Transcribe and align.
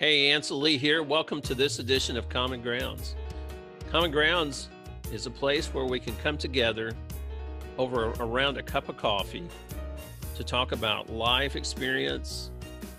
Hey, 0.00 0.30
Ansel 0.30 0.58
Lee 0.58 0.78
here. 0.78 1.02
Welcome 1.02 1.42
to 1.42 1.54
this 1.54 1.78
edition 1.78 2.16
of 2.16 2.26
Common 2.30 2.62
Grounds. 2.62 3.16
Common 3.90 4.10
Grounds 4.10 4.70
is 5.12 5.26
a 5.26 5.30
place 5.30 5.74
where 5.74 5.84
we 5.84 6.00
can 6.00 6.16
come 6.22 6.38
together 6.38 6.94
over 7.76 8.14
around 8.18 8.56
a 8.56 8.62
cup 8.62 8.88
of 8.88 8.96
coffee 8.96 9.46
to 10.36 10.42
talk 10.42 10.72
about 10.72 11.10
life 11.10 11.54
experience, 11.54 12.50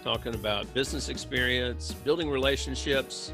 talking 0.04 0.36
about 0.36 0.72
business 0.76 1.10
experience, 1.10 1.92
building 1.92 2.30
relationships, 2.30 3.34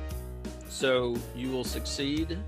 so 0.69 1.17
you 1.35 1.51
will 1.51 1.65
succeed 1.65 2.39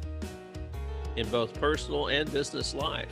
in 1.18 1.28
both 1.28 1.54
personal 1.60 2.07
and 2.07 2.32
business 2.32 2.74
life. 2.74 3.11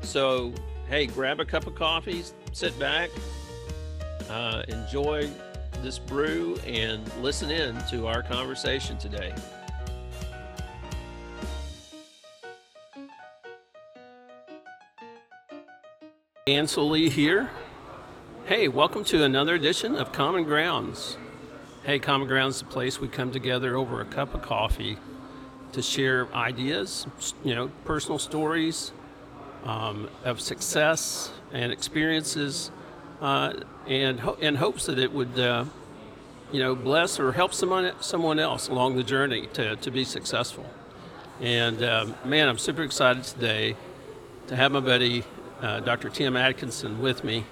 So, 0.00 0.54
hey, 0.88 1.04
grab 1.04 1.38
a 1.38 1.44
cup 1.44 1.66
of 1.66 1.74
coffee, 1.74 2.24
sit 2.54 2.78
back, 2.78 3.10
uh, 4.30 4.62
enjoy 4.68 5.30
this 5.82 5.98
brew, 5.98 6.56
and 6.66 7.10
listen 7.22 7.50
in 7.50 7.76
to 7.90 8.06
our 8.06 8.22
conversation 8.22 8.98
today. 8.98 9.32
Ansel 16.46 16.88
Lee 16.88 17.10
here. 17.10 17.50
Hey, 18.46 18.68
welcome 18.68 19.04
to 19.04 19.22
another 19.22 19.54
edition 19.54 19.94
of 19.94 20.12
Common 20.12 20.44
Grounds. 20.44 21.18
Hey, 21.84 21.98
Common 21.98 22.26
Grounds 22.26 22.56
is 22.56 22.62
a 22.62 22.64
place 22.64 22.98
we 22.98 23.08
come 23.08 23.30
together 23.30 23.76
over 23.76 24.00
a 24.00 24.06
cup 24.06 24.34
of 24.34 24.42
coffee 24.42 24.96
to 25.72 25.82
share 25.82 26.26
ideas, 26.34 27.06
you 27.44 27.54
know, 27.54 27.70
personal 27.84 28.18
stories 28.18 28.92
um, 29.64 30.08
of 30.24 30.40
success 30.40 31.30
and 31.52 31.72
experiences, 31.72 32.70
uh, 33.20 33.52
and 33.86 34.20
ho- 34.20 34.36
in 34.40 34.56
hopes 34.56 34.86
that 34.86 34.98
it 34.98 35.12
would, 35.12 35.38
uh, 35.38 35.64
you 36.52 36.60
know, 36.60 36.74
bless 36.74 37.18
or 37.18 37.32
help 37.32 37.52
someone 37.52 37.92
someone 38.00 38.38
else 38.38 38.68
along 38.68 38.96
the 38.96 39.02
journey 39.02 39.46
to, 39.54 39.76
to 39.76 39.90
be 39.90 40.04
successful. 40.04 40.66
And 41.40 41.82
um, 41.82 42.14
man, 42.24 42.48
I'm 42.48 42.58
super 42.58 42.82
excited 42.82 43.24
today 43.24 43.76
to 44.48 44.56
have 44.56 44.72
my 44.72 44.80
buddy 44.80 45.24
uh, 45.60 45.80
Dr. 45.80 46.08
Tim 46.08 46.36
Atkinson 46.36 47.00
with 47.00 47.24
me 47.24 47.44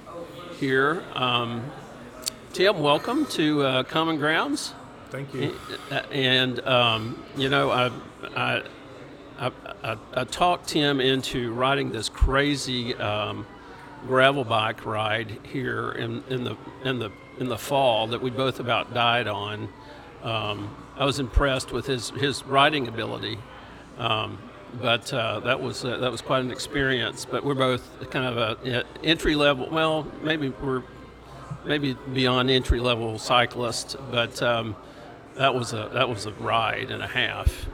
here. 0.58 1.02
Um, 1.14 1.70
Tim, 2.52 2.80
welcome 2.80 3.26
to 3.26 3.62
uh, 3.62 3.82
Common 3.82 4.16
Grounds. 4.16 4.72
Thank 5.10 5.34
you. 5.34 5.54
And 6.10 6.60
um, 6.66 7.22
you 7.36 7.48
know, 7.48 7.70
I, 7.70 7.90
I, 8.34 8.62
I, 9.38 9.50
I, 9.84 9.96
I 10.14 10.24
talked 10.24 10.68
Tim 10.68 11.00
into 11.00 11.52
writing 11.52 11.92
this 11.92 12.08
crazy 12.08 12.94
um, 12.96 13.46
gravel 14.06 14.44
bike 14.44 14.84
ride 14.84 15.38
here 15.44 15.92
in, 15.92 16.22
in 16.28 16.44
the 16.44 16.56
in 16.84 16.98
the 16.98 17.10
in 17.38 17.48
the 17.48 17.58
fall 17.58 18.06
that 18.08 18.20
we 18.22 18.30
both 18.30 18.60
about 18.60 18.94
died 18.94 19.28
on. 19.28 19.68
Um, 20.22 20.74
I 20.96 21.04
was 21.04 21.18
impressed 21.18 21.72
with 21.72 21.86
his 21.86 22.10
his 22.10 22.44
riding 22.44 22.88
ability. 22.88 23.38
Um, 23.98 24.38
but 24.80 25.12
uh, 25.12 25.40
that 25.40 25.60
was 25.60 25.84
uh, 25.84 25.98
that 25.98 26.10
was 26.10 26.20
quite 26.20 26.40
an 26.40 26.50
experience. 26.50 27.24
But 27.24 27.44
we're 27.44 27.54
both 27.54 28.10
kind 28.10 28.26
of 28.26 28.36
a, 28.66 28.84
entry 29.02 29.34
level. 29.34 29.68
Well, 29.70 30.10
maybe 30.22 30.50
we're 30.50 30.82
maybe 31.64 31.96
beyond 32.12 32.50
entry 32.50 32.80
level 32.80 33.18
cyclists, 33.18 33.96
but 34.10 34.40
um, 34.42 34.76
that 35.36 35.54
was 35.54 35.72
a 35.72 35.90
that 35.94 36.08
was 36.08 36.26
a 36.26 36.32
ride 36.32 36.90
and 36.90 37.02
a 37.02 37.06
half. 37.06 37.66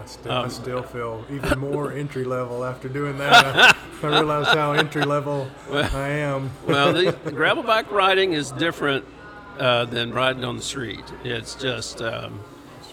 I, 0.00 0.06
still, 0.06 0.32
um, 0.32 0.44
I 0.46 0.48
still 0.48 0.82
feel 0.82 1.24
even 1.30 1.58
more 1.58 1.92
entry 2.04 2.24
level 2.24 2.64
after 2.64 2.88
doing 2.88 3.18
that. 3.18 3.76
I, 4.02 4.06
I 4.06 4.06
realized 4.06 4.48
how 4.50 4.72
entry 4.72 5.04
level 5.04 5.48
well, 5.70 5.96
I 5.96 6.08
am. 6.08 6.50
well, 6.66 6.92
the, 6.92 7.12
the, 7.24 7.32
gravel 7.32 7.62
bike 7.62 7.90
riding 7.90 8.32
is 8.32 8.50
different 8.52 9.04
uh, 9.58 9.84
than 9.84 10.12
riding 10.12 10.44
on 10.44 10.56
the 10.56 10.62
street. 10.62 11.04
It's 11.24 11.54
just 11.54 12.02
um, 12.02 12.40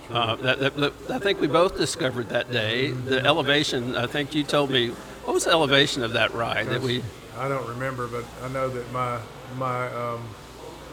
uh, 0.09 0.35
that, 0.37 0.59
that, 0.59 0.77
that, 0.77 0.93
I 1.09 1.19
think 1.19 1.39
we 1.39 1.47
both 1.47 1.77
discovered 1.77 2.29
that 2.29 2.51
day. 2.51 2.91
The 2.91 3.23
elevation, 3.25 3.95
I 3.95 4.07
think 4.07 4.33
you 4.33 4.43
told 4.43 4.71
me, 4.71 4.89
what 5.25 5.33
was 5.33 5.45
the 5.45 5.51
elevation 5.51 6.03
of 6.03 6.13
that 6.13 6.33
ride 6.33 6.67
that 6.67 6.81
we? 6.81 7.03
I 7.37 7.47
don't 7.47 7.67
remember, 7.67 8.07
but 8.07 8.25
I 8.43 8.49
know 8.49 8.69
that 8.69 8.91
my 8.91 9.19
my 9.57 9.87
um, 9.93 10.27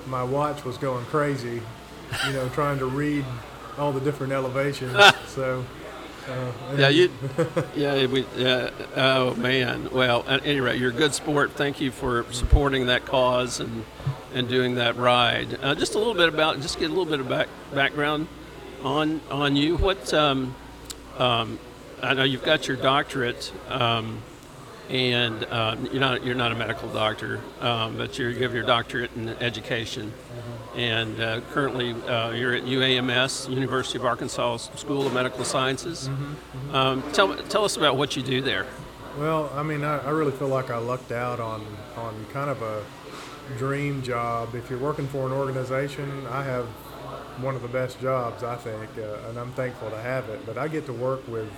my 0.06 0.22
watch 0.22 0.64
was 0.64 0.78
going 0.78 1.04
crazy, 1.06 1.62
you 2.26 2.32
know, 2.32 2.48
trying 2.50 2.78
to 2.78 2.86
read 2.86 3.24
all 3.78 3.92
the 3.92 4.00
different 4.00 4.32
elevations. 4.32 4.96
so. 5.26 5.64
Uh, 6.28 6.52
yeah, 6.76 6.88
you. 6.88 7.10
yeah, 7.76 8.06
we. 8.06 8.26
Yeah. 8.36 8.70
Oh 8.96 9.34
man. 9.34 9.90
Well, 9.92 10.24
at 10.26 10.44
any 10.44 10.60
rate, 10.60 10.80
you're 10.80 10.90
a 10.90 10.94
good 10.94 11.14
sport. 11.14 11.52
Thank 11.52 11.80
you 11.80 11.90
for 11.90 12.26
supporting 12.32 12.86
that 12.86 13.04
cause 13.04 13.60
and 13.60 13.84
and 14.34 14.48
doing 14.48 14.74
that 14.74 14.96
ride. 14.96 15.58
Uh, 15.62 15.74
just 15.74 15.94
a 15.94 15.98
little 15.98 16.14
bit 16.14 16.28
about, 16.28 16.60
just 16.60 16.78
get 16.78 16.86
a 16.86 16.88
little 16.88 17.06
bit 17.06 17.20
of 17.20 17.28
back, 17.28 17.48
background 17.72 18.28
on 18.82 19.20
on 19.30 19.56
you. 19.56 19.76
What 19.76 20.12
um, 20.12 20.54
um, 21.18 21.58
I 22.02 22.14
know 22.14 22.24
you've 22.24 22.44
got 22.44 22.68
your 22.68 22.76
doctorate, 22.76 23.52
um, 23.68 24.20
and 24.90 25.44
uh, 25.44 25.76
you're 25.90 26.00
not 26.00 26.24
you're 26.24 26.34
not 26.34 26.52
a 26.52 26.54
medical 26.54 26.88
doctor, 26.92 27.40
um, 27.60 27.96
but 27.96 28.18
you 28.18 28.30
have 28.42 28.54
your 28.54 28.64
doctorate 28.64 29.10
in 29.16 29.28
education, 29.28 30.10
mm-hmm. 30.10 30.65
And 30.76 31.20
uh, 31.20 31.40
currently 31.52 31.92
uh, 32.04 32.30
you're 32.30 32.54
at 32.54 32.64
UAMS, 32.64 33.48
University 33.48 33.98
of 33.98 34.04
Arkansas 34.04 34.58
School 34.76 35.06
of 35.06 35.14
Medical 35.14 35.44
Sciences. 35.44 36.08
Mm-hmm. 36.08 36.24
Mm-hmm. 36.24 36.74
Um, 36.74 37.12
tell 37.12 37.34
tell 37.44 37.64
us 37.64 37.76
about 37.76 37.96
what 37.96 38.16
you 38.16 38.22
do 38.22 38.40
there. 38.40 38.66
Well, 39.18 39.50
I 39.54 39.62
mean, 39.62 39.82
I, 39.82 39.98
I 39.98 40.10
really 40.10 40.32
feel 40.32 40.48
like 40.48 40.70
I 40.70 40.78
lucked 40.78 41.12
out 41.12 41.40
on 41.40 41.66
on 41.96 42.26
kind 42.32 42.50
of 42.50 42.60
a 42.62 42.84
dream 43.56 44.02
job. 44.02 44.54
If 44.54 44.68
you're 44.68 44.78
working 44.78 45.08
for 45.08 45.26
an 45.26 45.32
organization, 45.32 46.26
I 46.26 46.42
have 46.42 46.66
one 47.40 47.54
of 47.54 47.62
the 47.62 47.68
best 47.68 48.00
jobs, 48.00 48.42
I 48.42 48.56
think, 48.56 48.90
uh, 48.98 49.28
and 49.28 49.38
I'm 49.38 49.52
thankful 49.52 49.90
to 49.90 50.00
have 50.00 50.28
it. 50.28 50.44
But 50.44 50.58
I 50.58 50.68
get 50.68 50.86
to 50.86 50.92
work 50.92 51.26
with 51.28 51.50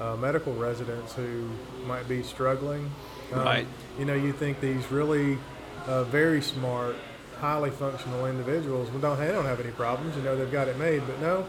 uh, 0.00 0.16
medical 0.16 0.54
residents 0.54 1.14
who 1.14 1.50
might 1.86 2.08
be 2.08 2.22
struggling. 2.22 2.90
Um, 3.32 3.40
right. 3.40 3.66
You 3.98 4.04
know, 4.04 4.14
you 4.14 4.32
think 4.32 4.60
these 4.60 4.90
really 4.90 5.38
uh, 5.86 6.04
very 6.04 6.42
smart, 6.42 6.96
highly 7.40 7.70
functional 7.70 8.26
individuals 8.26 8.90
well, 8.90 9.00
don't 9.00 9.18
they 9.18 9.28
don't 9.28 9.44
have 9.44 9.60
any 9.60 9.72
problems. 9.72 10.16
You 10.16 10.22
know, 10.22 10.36
they've 10.36 10.50
got 10.50 10.68
it 10.68 10.78
made. 10.78 11.06
But 11.06 11.20
no, 11.20 11.46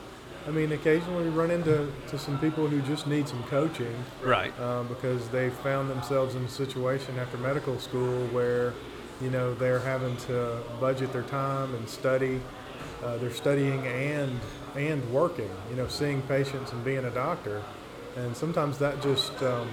I 0.47 0.51
mean, 0.51 0.71
occasionally 0.71 1.23
we 1.23 1.29
run 1.29 1.51
into 1.51 1.91
to 2.07 2.17
some 2.17 2.39
people 2.39 2.67
who 2.67 2.81
just 2.81 3.07
need 3.07 3.27
some 3.27 3.43
coaching. 3.43 3.95
Right. 4.23 4.57
Um, 4.59 4.87
because 4.87 5.27
they 5.29 5.49
found 5.49 5.89
themselves 5.89 6.35
in 6.35 6.43
a 6.43 6.49
situation 6.49 7.17
after 7.19 7.37
medical 7.37 7.79
school 7.79 8.27
where, 8.27 8.73
you 9.21 9.29
know, 9.29 9.53
they're 9.53 9.79
having 9.79 10.15
to 10.17 10.61
budget 10.79 11.13
their 11.13 11.23
time 11.23 11.73
and 11.75 11.87
study 11.87 12.41
uh, 13.03 13.17
they're 13.17 13.31
studying 13.31 13.85
and 13.87 14.39
and 14.75 15.03
working. 15.11 15.49
You 15.69 15.75
know, 15.75 15.87
seeing 15.87 16.21
patients 16.23 16.71
and 16.71 16.83
being 16.83 17.05
a 17.05 17.11
doctor, 17.11 17.61
and 18.15 18.35
sometimes 18.35 18.77
that 18.79 19.01
just 19.01 19.41
um, 19.43 19.69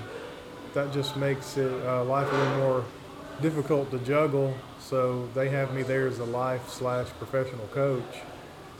that 0.74 0.92
just 0.92 1.16
makes 1.16 1.56
it 1.56 1.72
uh, 1.86 2.04
life 2.04 2.30
a 2.30 2.36
little 2.36 2.56
more 2.58 2.84
difficult 3.40 3.90
to 3.90 3.98
juggle. 4.00 4.54
So 4.84 5.26
they 5.34 5.48
have 5.48 5.72
me 5.72 5.82
there 5.82 6.06
as 6.06 6.18
a 6.18 6.24
life 6.24 6.68
slash 6.68 7.08
professional 7.18 7.66
coach, 7.68 8.20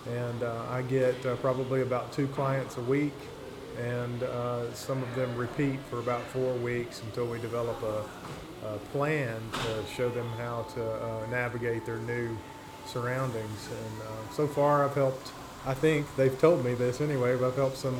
and 0.06 0.42
uh, 0.42 0.62
I 0.68 0.82
get 0.82 1.24
uh, 1.24 1.34
probably 1.36 1.80
about 1.80 2.12
two 2.12 2.26
clients 2.28 2.76
a 2.76 2.82
week, 2.82 3.14
and 3.80 4.22
uh, 4.22 4.70
some 4.74 5.02
of 5.02 5.14
them 5.14 5.34
repeat 5.34 5.80
for 5.88 6.00
about 6.00 6.20
four 6.24 6.52
weeks 6.56 7.00
until 7.00 7.26
we 7.26 7.38
develop 7.40 7.82
a, 7.82 8.04
a 8.66 8.78
plan 8.92 9.40
to 9.52 9.92
show 9.94 10.10
them 10.10 10.28
how 10.36 10.66
to 10.74 10.84
uh, 10.84 11.26
navigate 11.30 11.86
their 11.86 12.00
new 12.00 12.36
surroundings. 12.84 13.68
And 13.70 14.02
uh, 14.02 14.32
so 14.34 14.46
far, 14.46 14.84
I've 14.84 14.94
helped. 14.94 15.32
I 15.64 15.72
think 15.72 16.06
they've 16.16 16.38
told 16.38 16.62
me 16.62 16.74
this 16.74 17.00
anyway. 17.00 17.34
But 17.34 17.46
I've 17.46 17.56
helped 17.56 17.78
some 17.78 17.98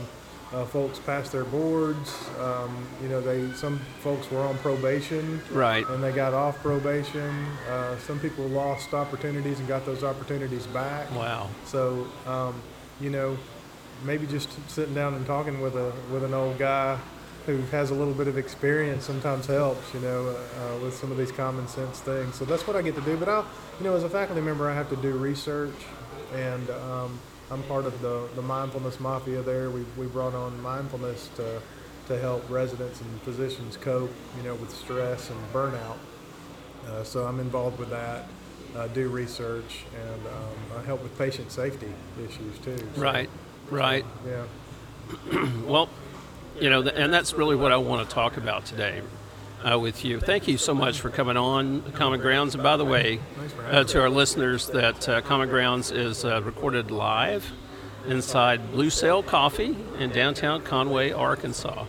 uh, 0.54 0.64
folks 0.64 0.98
passed 1.00 1.32
their 1.32 1.44
boards. 1.44 2.28
Um, 2.38 2.86
you 3.02 3.08
know, 3.08 3.20
they 3.20 3.52
some 3.54 3.78
folks 4.00 4.30
were 4.30 4.40
on 4.40 4.56
probation, 4.58 5.40
right, 5.50 5.86
and 5.88 6.02
they 6.02 6.12
got 6.12 6.32
off 6.32 6.60
probation. 6.62 7.46
Uh, 7.68 7.98
some 7.98 8.20
people 8.20 8.46
lost 8.46 8.94
opportunities 8.94 9.58
and 9.58 9.66
got 9.66 9.84
those 9.84 10.04
opportunities 10.04 10.66
back. 10.68 11.10
Wow. 11.12 11.48
So, 11.64 12.06
um, 12.26 12.60
you 13.00 13.10
know, 13.10 13.36
maybe 14.04 14.26
just 14.26 14.48
sitting 14.70 14.94
down 14.94 15.14
and 15.14 15.26
talking 15.26 15.60
with 15.60 15.74
a 15.74 15.92
with 16.12 16.22
an 16.22 16.34
old 16.34 16.58
guy 16.58 16.98
who 17.46 17.58
has 17.72 17.90
a 17.90 17.94
little 17.94 18.14
bit 18.14 18.26
of 18.26 18.38
experience 18.38 19.04
sometimes 19.04 19.46
helps, 19.46 19.92
you 19.92 20.00
know, 20.00 20.28
uh, 20.30 20.78
with 20.82 20.94
some 20.94 21.12
of 21.12 21.18
these 21.18 21.30
common 21.30 21.68
sense 21.68 22.00
things. 22.00 22.34
So 22.36 22.46
that's 22.46 22.66
what 22.66 22.74
I 22.74 22.80
get 22.80 22.94
to 22.94 23.02
do. 23.02 23.18
But 23.18 23.28
I, 23.28 23.44
you 23.78 23.84
know, 23.84 23.94
as 23.94 24.02
a 24.02 24.08
faculty 24.08 24.40
member, 24.40 24.70
I 24.70 24.74
have 24.74 24.88
to 24.90 24.96
do 24.96 25.10
research, 25.10 25.74
and 26.32 26.70
um, 26.70 27.18
I'm 27.50 27.62
part 27.64 27.84
of 27.84 28.00
the, 28.00 28.28
the 28.34 28.42
mindfulness 28.42 29.00
mafia 29.00 29.42
there. 29.42 29.70
We, 29.70 29.84
we 29.96 30.06
brought 30.06 30.34
on 30.34 30.60
mindfulness 30.62 31.28
to, 31.36 31.60
to 32.08 32.18
help 32.18 32.48
residents 32.48 33.00
and 33.00 33.22
physicians 33.22 33.76
cope, 33.76 34.12
you 34.36 34.42
know, 34.42 34.54
with 34.54 34.70
stress 34.70 35.30
and 35.30 35.38
burnout. 35.52 35.96
Uh, 36.86 37.02
so 37.04 37.26
I'm 37.26 37.40
involved 37.40 37.78
with 37.78 37.90
that. 37.90 38.26
Uh, 38.74 38.88
do 38.88 39.08
research 39.08 39.84
and 39.94 40.26
um, 40.26 40.80
I 40.80 40.82
help 40.84 41.00
with 41.02 41.16
patient 41.16 41.52
safety 41.52 41.92
issues 42.18 42.58
too. 42.58 42.76
So, 42.76 43.00
right, 43.00 43.30
right. 43.70 44.04
So, 44.24 44.46
yeah. 45.32 45.50
well, 45.64 45.88
you 46.60 46.70
know, 46.70 46.82
and 46.82 47.12
that's 47.12 47.34
really 47.34 47.54
what 47.54 47.70
I 47.70 47.76
want 47.76 48.08
to 48.08 48.12
talk 48.12 48.36
about 48.36 48.64
today. 48.64 49.00
Uh, 49.70 49.78
with 49.78 50.04
you. 50.04 50.20
Thank 50.20 50.46
you 50.48 50.58
so 50.58 50.74
much 50.74 51.00
for 51.00 51.10
coming 51.10 51.36
on 51.36 51.82
Common 51.92 52.20
Grounds. 52.20 52.54
And 52.54 52.62
by 52.62 52.76
the 52.76 52.84
way, 52.84 53.20
uh, 53.70 53.84
to 53.84 54.00
our 54.00 54.10
listeners, 54.10 54.68
that 54.68 55.08
uh, 55.08 55.20
Common 55.22 55.48
Grounds 55.48 55.90
is 55.90 56.24
uh, 56.24 56.42
recorded 56.42 56.90
live 56.90 57.50
inside 58.06 58.70
Blue 58.72 58.90
Sail 58.90 59.22
Coffee 59.22 59.76
in 59.98 60.10
downtown 60.10 60.62
Conway, 60.62 61.10
Arkansas. 61.12 61.86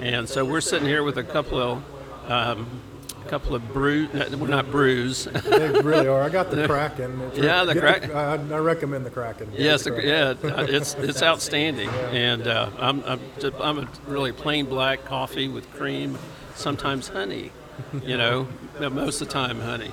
And 0.00 0.28
so 0.28 0.44
we're 0.44 0.60
sitting 0.60 0.88
here 0.88 1.04
with 1.04 1.16
a 1.18 1.22
couple 1.22 1.58
of 1.60 1.82
um, 2.30 2.66
a 3.24 3.28
couple 3.28 3.54
of 3.54 3.72
brew, 3.72 4.08
well, 4.12 4.30
not 4.48 4.70
brews. 4.72 5.24
They 5.24 5.70
really 5.80 6.08
are. 6.08 6.22
I 6.22 6.28
got 6.28 6.50
the 6.50 6.66
Kraken. 6.68 7.20
It's 7.22 7.38
Yeah, 7.38 7.64
the 7.64 7.78
Kraken. 7.78 8.10
I, 8.10 8.32
I 8.34 8.58
recommend 8.58 9.06
the 9.06 9.10
Kraken. 9.10 9.50
Get 9.52 9.60
yes, 9.60 9.84
the 9.84 9.90
the- 9.90 9.96
Kraken. 10.00 10.10
yeah, 10.50 10.56
uh, 10.56 10.66
it's 10.68 10.94
it's 10.94 11.22
outstanding, 11.22 11.88
and 11.88 12.46
uh, 12.48 12.70
I'm 12.78 13.02
I'm, 13.04 13.20
just, 13.38 13.54
I'm 13.60 13.78
a 13.78 13.88
really 14.08 14.32
plain 14.32 14.66
black 14.66 15.04
coffee 15.04 15.46
with 15.46 15.70
cream, 15.74 16.18
sometimes 16.54 17.08
honey, 17.08 17.50
you 18.04 18.16
know, 18.16 18.48
most 18.80 19.20
of 19.20 19.28
the 19.28 19.32
time 19.32 19.60
honey. 19.60 19.92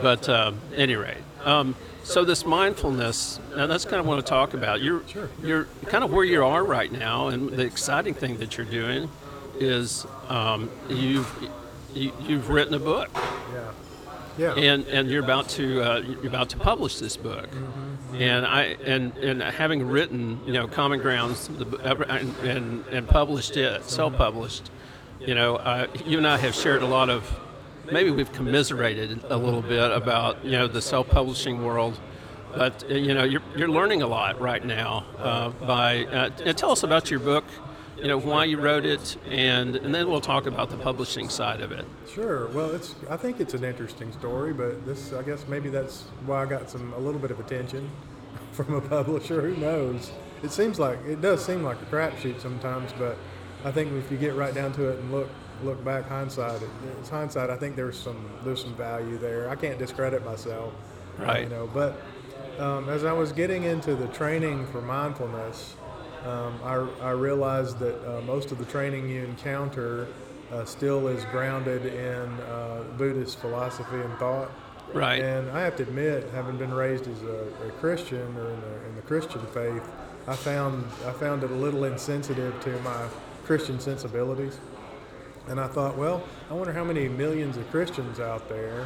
But 0.00 0.28
um, 0.28 0.60
any 0.74 0.94
rate, 0.96 1.16
um, 1.44 1.74
so 2.04 2.24
this 2.24 2.44
mindfulness, 2.44 3.40
and 3.54 3.70
that's 3.70 3.84
kind 3.84 3.96
of 3.96 4.06
what 4.06 4.12
I 4.12 4.16
want 4.16 4.26
to 4.26 4.30
talk 4.30 4.54
about. 4.54 4.82
You're 4.82 5.02
Sure. 5.08 5.28
you're 5.42 5.64
kind 5.86 6.04
of 6.04 6.12
where 6.12 6.24
you 6.24 6.44
are 6.44 6.62
right 6.64 6.92
now, 6.92 7.28
and 7.28 7.48
the 7.50 7.64
exciting 7.64 8.14
thing 8.14 8.36
that 8.38 8.56
you're 8.58 8.66
doing 8.66 9.08
is 9.58 10.06
um, 10.28 10.70
you've 10.88 11.30
you, 11.94 12.12
you've 12.20 12.50
written 12.50 12.74
a 12.74 12.78
book, 12.78 13.08
Yeah. 13.54 13.72
Yeah. 14.38 14.52
and 14.54 14.86
and 14.88 15.10
you're 15.10 15.24
about 15.24 15.48
to 15.50 15.80
uh, 15.82 15.98
you're 16.00 16.26
about 16.26 16.50
to 16.50 16.58
publish 16.58 16.98
this 16.98 17.16
book. 17.16 17.48
And 18.14 18.46
I 18.46 18.76
and 18.84 19.16
and 19.16 19.42
having 19.42 19.86
written 19.88 20.40
you 20.46 20.52
know 20.52 20.68
Common 20.68 21.00
Grounds 21.00 21.48
the, 21.48 21.66
uh, 21.78 22.04
and, 22.08 22.36
and 22.44 22.84
and 22.88 23.08
published 23.08 23.56
it 23.56 23.82
self-published, 23.84 24.70
you 25.26 25.34
know 25.34 25.56
uh, 25.56 25.86
you 26.04 26.18
and 26.18 26.26
I 26.26 26.38
have 26.38 26.54
shared 26.54 26.82
a 26.82 26.86
lot 26.86 27.10
of 27.10 27.28
maybe 27.90 28.10
we've 28.10 28.32
commiserated 28.32 29.22
a 29.28 29.36
little 29.36 29.62
bit 29.62 29.90
about 29.90 30.44
you 30.44 30.52
know 30.52 30.66
the 30.66 30.82
self-publishing 30.82 31.64
world. 31.64 31.98
But 32.54 32.84
uh, 32.90 32.94
you 32.94 33.12
know 33.12 33.24
you're, 33.24 33.42
you're 33.56 33.68
learning 33.68 34.02
a 34.02 34.06
lot 34.06 34.40
right 34.40 34.64
now 34.64 35.04
uh, 35.18 35.50
by 35.50 36.04
uh, 36.06 36.52
tell 36.52 36.70
us 36.70 36.84
about 36.84 37.10
your 37.10 37.20
book, 37.20 37.44
you 37.98 38.08
know 38.08 38.18
why 38.18 38.44
you 38.44 38.58
wrote 38.58 38.86
it, 38.86 39.16
and 39.28 39.76
and 39.76 39.94
then 39.94 40.08
we'll 40.08 40.20
talk 40.20 40.46
about 40.46 40.70
the 40.70 40.76
publishing 40.76 41.28
side 41.28 41.60
of 41.60 41.72
it. 41.72 41.84
Sure. 42.08 42.46
Well, 42.48 42.74
it's. 42.74 42.94
I 43.10 43.16
think 43.16 43.40
it's 43.40 43.54
an 43.54 43.64
interesting 43.64 44.12
story, 44.12 44.52
but 44.52 44.86
this, 44.86 45.12
I 45.12 45.22
guess, 45.22 45.46
maybe 45.48 45.68
that's 45.70 46.02
why 46.24 46.42
I 46.42 46.46
got 46.46 46.70
some 46.70 46.92
a 46.94 46.98
little 46.98 47.20
bit 47.20 47.30
of 47.30 47.40
attention 47.40 47.90
from 48.52 48.74
a 48.74 48.80
publisher. 48.80 49.40
Who 49.40 49.56
knows? 49.56 50.12
It 50.42 50.50
seems 50.52 50.78
like 50.78 50.98
it 51.06 51.20
does 51.20 51.44
seem 51.44 51.62
like 51.62 51.80
a 51.82 51.86
crapshoot 51.86 52.40
sometimes, 52.40 52.92
but 52.98 53.18
I 53.66 53.72
think 53.72 53.92
if 53.92 54.10
you 54.12 54.16
get 54.16 54.36
right 54.36 54.54
down 54.54 54.72
to 54.74 54.88
it 54.90 54.98
and 55.00 55.10
look 55.12 55.28
look 55.64 55.84
back 55.84 56.06
hindsight, 56.08 56.60
it's 57.00 57.08
hindsight. 57.08 57.50
I 57.50 57.56
think 57.56 57.74
there's 57.74 57.98
some 57.98 58.30
there's 58.44 58.62
some 58.62 58.74
value 58.76 59.18
there. 59.18 59.50
I 59.50 59.56
can't 59.56 59.78
discredit 59.78 60.24
myself, 60.24 60.72
Right. 61.18 61.42
You 61.42 61.48
know, 61.48 61.68
but 61.72 62.00
um, 62.58 62.88
as 62.88 63.04
I 63.04 63.12
was 63.12 63.32
getting 63.32 63.64
into 63.64 63.94
the 63.96 64.06
training 64.08 64.66
for 64.66 64.80
mindfulness, 64.80 65.74
um, 66.24 66.58
I, 66.62 66.74
I 67.02 67.10
realized 67.10 67.78
that 67.80 67.96
uh, 68.06 68.20
most 68.22 68.52
of 68.52 68.58
the 68.58 68.64
training 68.66 69.08
you 69.08 69.24
encounter 69.24 70.08
uh, 70.52 70.64
still 70.64 71.08
is 71.08 71.24
grounded 71.26 71.86
in 71.86 72.40
uh, 72.40 72.84
Buddhist 72.96 73.38
philosophy 73.40 73.96
and 73.96 74.16
thought. 74.18 74.50
Right. 74.92 75.20
And 75.20 75.50
I 75.50 75.62
have 75.62 75.74
to 75.76 75.82
admit, 75.82 76.30
having 76.30 76.56
been 76.56 76.72
raised 76.72 77.08
as 77.08 77.22
a, 77.22 77.48
a 77.66 77.70
Christian 77.80 78.36
or 78.36 78.50
in 78.50 78.60
the, 78.60 78.86
in 78.86 78.96
the 78.96 79.02
Christian 79.02 79.44
faith, 79.48 79.82
I 80.28 80.36
found 80.36 80.84
I 81.06 81.12
found 81.12 81.44
it 81.44 81.50
a 81.50 81.54
little 81.54 81.84
insensitive 81.84 82.60
to 82.60 82.70
my 82.80 83.06
Christian 83.46 83.78
sensibilities. 83.80 84.58
And 85.48 85.60
I 85.60 85.68
thought, 85.68 85.96
well, 85.96 86.24
I 86.50 86.54
wonder 86.54 86.72
how 86.72 86.82
many 86.82 87.08
millions 87.08 87.56
of 87.56 87.70
Christians 87.70 88.18
out 88.18 88.48
there, 88.48 88.84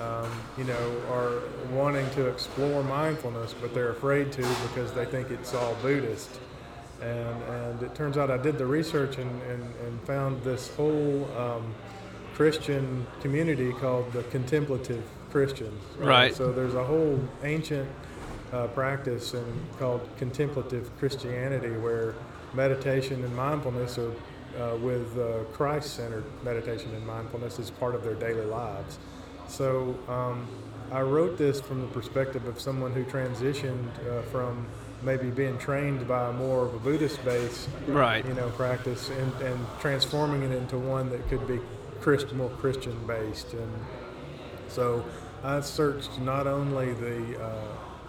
um, 0.00 0.28
you 0.58 0.64
know, 0.64 1.02
are 1.10 1.42
wanting 1.70 2.08
to 2.10 2.26
explore 2.26 2.82
mindfulness, 2.82 3.54
but 3.60 3.72
they're 3.72 3.90
afraid 3.90 4.32
to 4.32 4.42
because 4.42 4.92
they 4.92 5.04
think 5.04 5.30
it's 5.30 5.54
all 5.54 5.76
Buddhist. 5.76 6.40
And, 7.00 7.42
and 7.42 7.82
it 7.82 7.94
turns 7.94 8.16
out 8.16 8.30
I 8.30 8.36
did 8.36 8.58
the 8.58 8.66
research 8.66 9.18
and, 9.18 9.42
and, 9.42 9.62
and 9.62 10.00
found 10.02 10.42
this 10.42 10.74
whole 10.74 11.28
um, 11.36 11.72
Christian 12.34 13.06
community 13.20 13.72
called 13.72 14.12
the 14.12 14.24
contemplative 14.24 15.04
Christians. 15.30 15.80
Right. 15.98 16.34
So 16.34 16.52
there's 16.52 16.74
a 16.74 16.84
whole 16.84 17.20
ancient 17.44 17.88
uh, 18.52 18.66
practice 18.68 19.34
in, 19.34 19.44
called 19.78 20.08
contemplative 20.18 20.90
Christianity 20.98 21.70
where 21.70 22.14
meditation 22.54 23.24
and 23.24 23.34
mindfulness 23.34 23.98
are 23.98 24.12
uh, 24.60 24.76
with 24.76 25.18
uh, 25.18 25.44
Christ-centered 25.52 26.24
meditation 26.44 26.94
and 26.94 27.06
mindfulness 27.06 27.58
as 27.58 27.70
part 27.70 27.94
of 27.94 28.04
their 28.04 28.14
daily 28.14 28.44
lives. 28.44 28.98
So 29.48 29.98
um, 30.08 30.46
I 30.90 31.00
wrote 31.00 31.38
this 31.38 31.60
from 31.60 31.80
the 31.80 31.86
perspective 31.88 32.46
of 32.46 32.60
someone 32.60 32.92
who 32.92 33.04
transitioned 33.04 33.88
uh, 34.06 34.22
from 34.22 34.66
maybe 35.02 35.30
being 35.30 35.58
trained 35.58 36.06
by 36.06 36.30
more 36.32 36.66
of 36.66 36.74
a 36.74 36.78
Buddhist-based 36.78 37.68
Right. 37.88 38.24
you 38.26 38.34
know, 38.34 38.48
practice 38.50 39.10
and, 39.10 39.32
and 39.42 39.66
transforming 39.80 40.42
it 40.42 40.52
into 40.52 40.78
one 40.78 41.08
that 41.10 41.26
could 41.28 41.46
be 41.48 41.58
Christ, 42.00 42.32
more 42.34 42.50
Christian 42.50 42.96
based. 43.06 43.52
And 43.54 43.72
so 44.68 45.04
I 45.42 45.60
searched 45.60 46.20
not 46.20 46.46
only 46.46 46.92
the, 46.92 47.42
uh, 47.42 47.64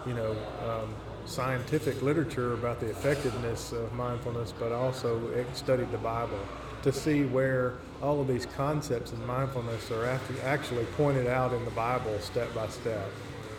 you 0.06 0.14
know, 0.14 0.32
um, 0.68 0.94
scientific 1.26 2.00
literature 2.02 2.54
about 2.54 2.80
the 2.80 2.90
effectiveness 2.90 3.72
of 3.72 3.92
mindfulness, 3.94 4.52
but 4.58 4.72
also 4.72 5.20
studied 5.54 5.90
the 5.90 5.98
Bible 5.98 6.38
to 6.82 6.92
see 6.92 7.24
where 7.24 7.74
all 8.02 8.20
of 8.20 8.28
these 8.28 8.44
concepts 8.44 9.12
in 9.12 9.26
mindfulness 9.26 9.90
are 9.90 10.04
actually 10.44 10.84
pointed 10.96 11.26
out 11.26 11.52
in 11.54 11.64
the 11.64 11.70
Bible 11.70 12.18
step 12.20 12.54
by 12.54 12.68
step. 12.68 13.08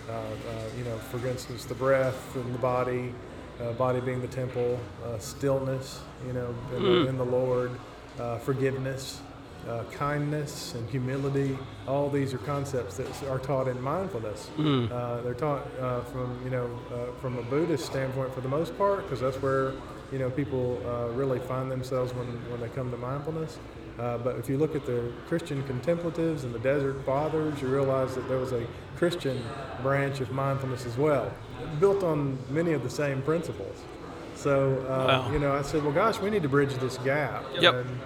Uh, 0.08 0.12
uh, 0.12 0.22
you 0.78 0.84
know, 0.84 0.96
for 0.98 1.26
instance, 1.28 1.66
the 1.66 1.74
breath 1.74 2.36
and 2.36 2.54
the 2.54 2.60
body, 2.60 3.12
uh, 3.60 3.72
body 3.74 4.00
being 4.00 4.22
the 4.22 4.28
temple, 4.28 4.80
uh, 5.04 5.18
stillness, 5.18 6.02
you 6.28 6.34
know, 6.34 6.54
in, 6.76 6.84
the, 6.84 7.08
in 7.08 7.18
the 7.18 7.26
Lord, 7.26 7.72
uh, 8.20 8.38
forgiveness, 8.38 9.22
uh, 9.68 9.84
kindness, 9.92 10.74
and 10.76 10.90
humility. 10.90 11.58
All 11.88 12.10
these 12.10 12.34
are 12.34 12.38
concepts 12.40 12.98
that 12.98 13.24
are 13.30 13.40
taught 13.40 13.68
in 13.68 13.80
mindfulness. 13.82 14.50
Uh, 14.60 15.22
they're 15.24 15.34
taught 15.34 15.66
uh, 15.80 16.02
from, 16.02 16.40
you 16.44 16.50
know, 16.52 16.70
uh, 16.94 17.20
from 17.22 17.38
a 17.38 17.44
Buddhist 17.44 17.86
standpoint 17.86 18.34
for 18.34 18.42
the 18.42 18.50
most 18.50 18.78
part, 18.78 19.04
because 19.04 19.20
that's 19.22 19.38
where, 19.42 19.74
you 20.12 20.20
know, 20.20 20.30
people 20.30 20.82
uh, 20.86 21.08
really 21.14 21.40
find 21.40 21.72
themselves 21.72 22.14
when, 22.14 22.28
when 22.52 22.60
they 22.62 22.70
come 22.70 22.92
to 22.92 22.98
mindfulness. 22.98 23.58
Uh, 23.98 24.18
but 24.18 24.36
if 24.36 24.50
you 24.50 24.58
look 24.58 24.76
at 24.76 24.86
the 24.86 25.12
Christian 25.28 25.64
contemplatives 25.64 26.44
and 26.44 26.54
the 26.54 26.60
Desert 26.60 27.04
Fathers, 27.06 27.62
you 27.62 27.68
realize 27.70 28.14
that 28.16 28.28
there 28.28 28.38
was 28.38 28.52
a 28.52 28.66
Christian 28.98 29.42
branch 29.81 30.19
of 30.19 30.31
mindfulness 30.31 30.86
as 30.86 30.98
well, 30.98 31.31
built 31.80 32.04
on 32.04 32.38
many 32.50 32.74
of 32.74 32.84
the 32.84 32.90
same 32.90 33.22
principles. 33.22 33.78
So, 34.36 34.86
Wow. 34.90 35.31
you 35.31 35.40
know, 35.40 35.54
I 35.54 35.62
said, 35.62 35.81
well, 35.81 35.94
gosh, 35.94 36.19
we 36.19 36.30
need 36.30 36.44
to 36.44 36.50
bridge 36.50 36.74
this 36.76 36.98
gap. 37.00 37.45
Yep. 37.57 37.74
And 37.74 38.00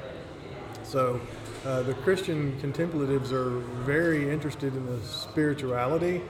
so, 0.83 1.19
uh, 1.65 1.83
the 1.83 1.93
Christian 1.95 2.57
contemplatives 2.59 3.31
are 3.31 3.49
very 3.85 4.29
interested 4.29 4.75
in 4.75 4.85
the 4.85 5.01
spirituality 5.05 6.21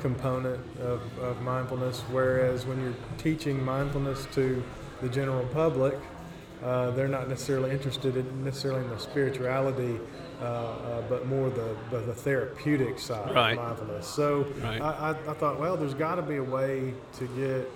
component 0.00 0.60
of, 0.80 1.00
of 1.18 1.40
mindfulness, 1.42 2.00
whereas 2.10 2.66
when 2.66 2.80
you're 2.82 2.94
teaching 3.16 3.64
mindfulness 3.64 4.26
to 4.34 4.62
the 5.00 5.08
general 5.08 5.46
public, 5.46 5.94
uh, 6.62 6.90
they're 6.92 7.08
not 7.08 7.28
necessarily 7.28 7.70
interested 7.70 8.16
in 8.16 8.44
necessarily 8.44 8.82
in 8.82 8.90
the 8.90 8.98
spirituality, 8.98 9.98
uh, 10.40 10.44
uh, 10.44 11.02
but 11.08 11.26
more 11.26 11.48
the, 11.50 11.74
the, 11.90 11.98
the 12.00 12.14
therapeutic 12.14 12.98
side 12.98 13.34
Right. 13.34 13.52
of 13.52 13.56
mindfulness. 13.64 14.06
So 14.06 14.46
Right. 14.62 14.80
I, 14.80 15.10
I, 15.10 15.30
I 15.30 15.34
thought, 15.34 15.58
well, 15.58 15.76
there's 15.76 15.94
got 15.94 16.16
to 16.16 16.22
be 16.22 16.36
a 16.36 16.42
way 16.42 16.92
to 17.18 17.26
get, 17.28 17.70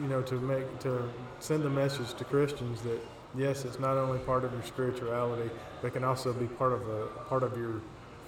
you 0.00 0.08
know, 0.08 0.22
to 0.22 0.34
make 0.34 0.78
to 0.80 1.08
send 1.38 1.64
a 1.64 1.70
message 1.70 2.14
to 2.14 2.24
Christians 2.24 2.82
that 2.82 3.00
yes, 3.36 3.64
it's 3.64 3.78
not 3.78 3.96
only 3.96 4.18
part 4.20 4.44
of 4.44 4.52
your 4.52 4.62
spirituality, 4.62 5.50
but 5.80 5.88
it 5.88 5.90
can 5.92 6.04
also 6.04 6.32
be 6.32 6.46
part 6.46 6.72
of 6.72 6.88
a 6.88 7.06
part 7.28 7.42
of 7.42 7.56
your 7.56 7.80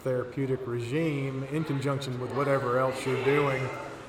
therapeutic 0.02 0.60
regime 0.66 1.46
in 1.52 1.64
conjunction 1.64 2.18
with 2.20 2.32
whatever 2.34 2.78
else 2.78 3.04
you're 3.04 3.24
doing, 3.24 3.62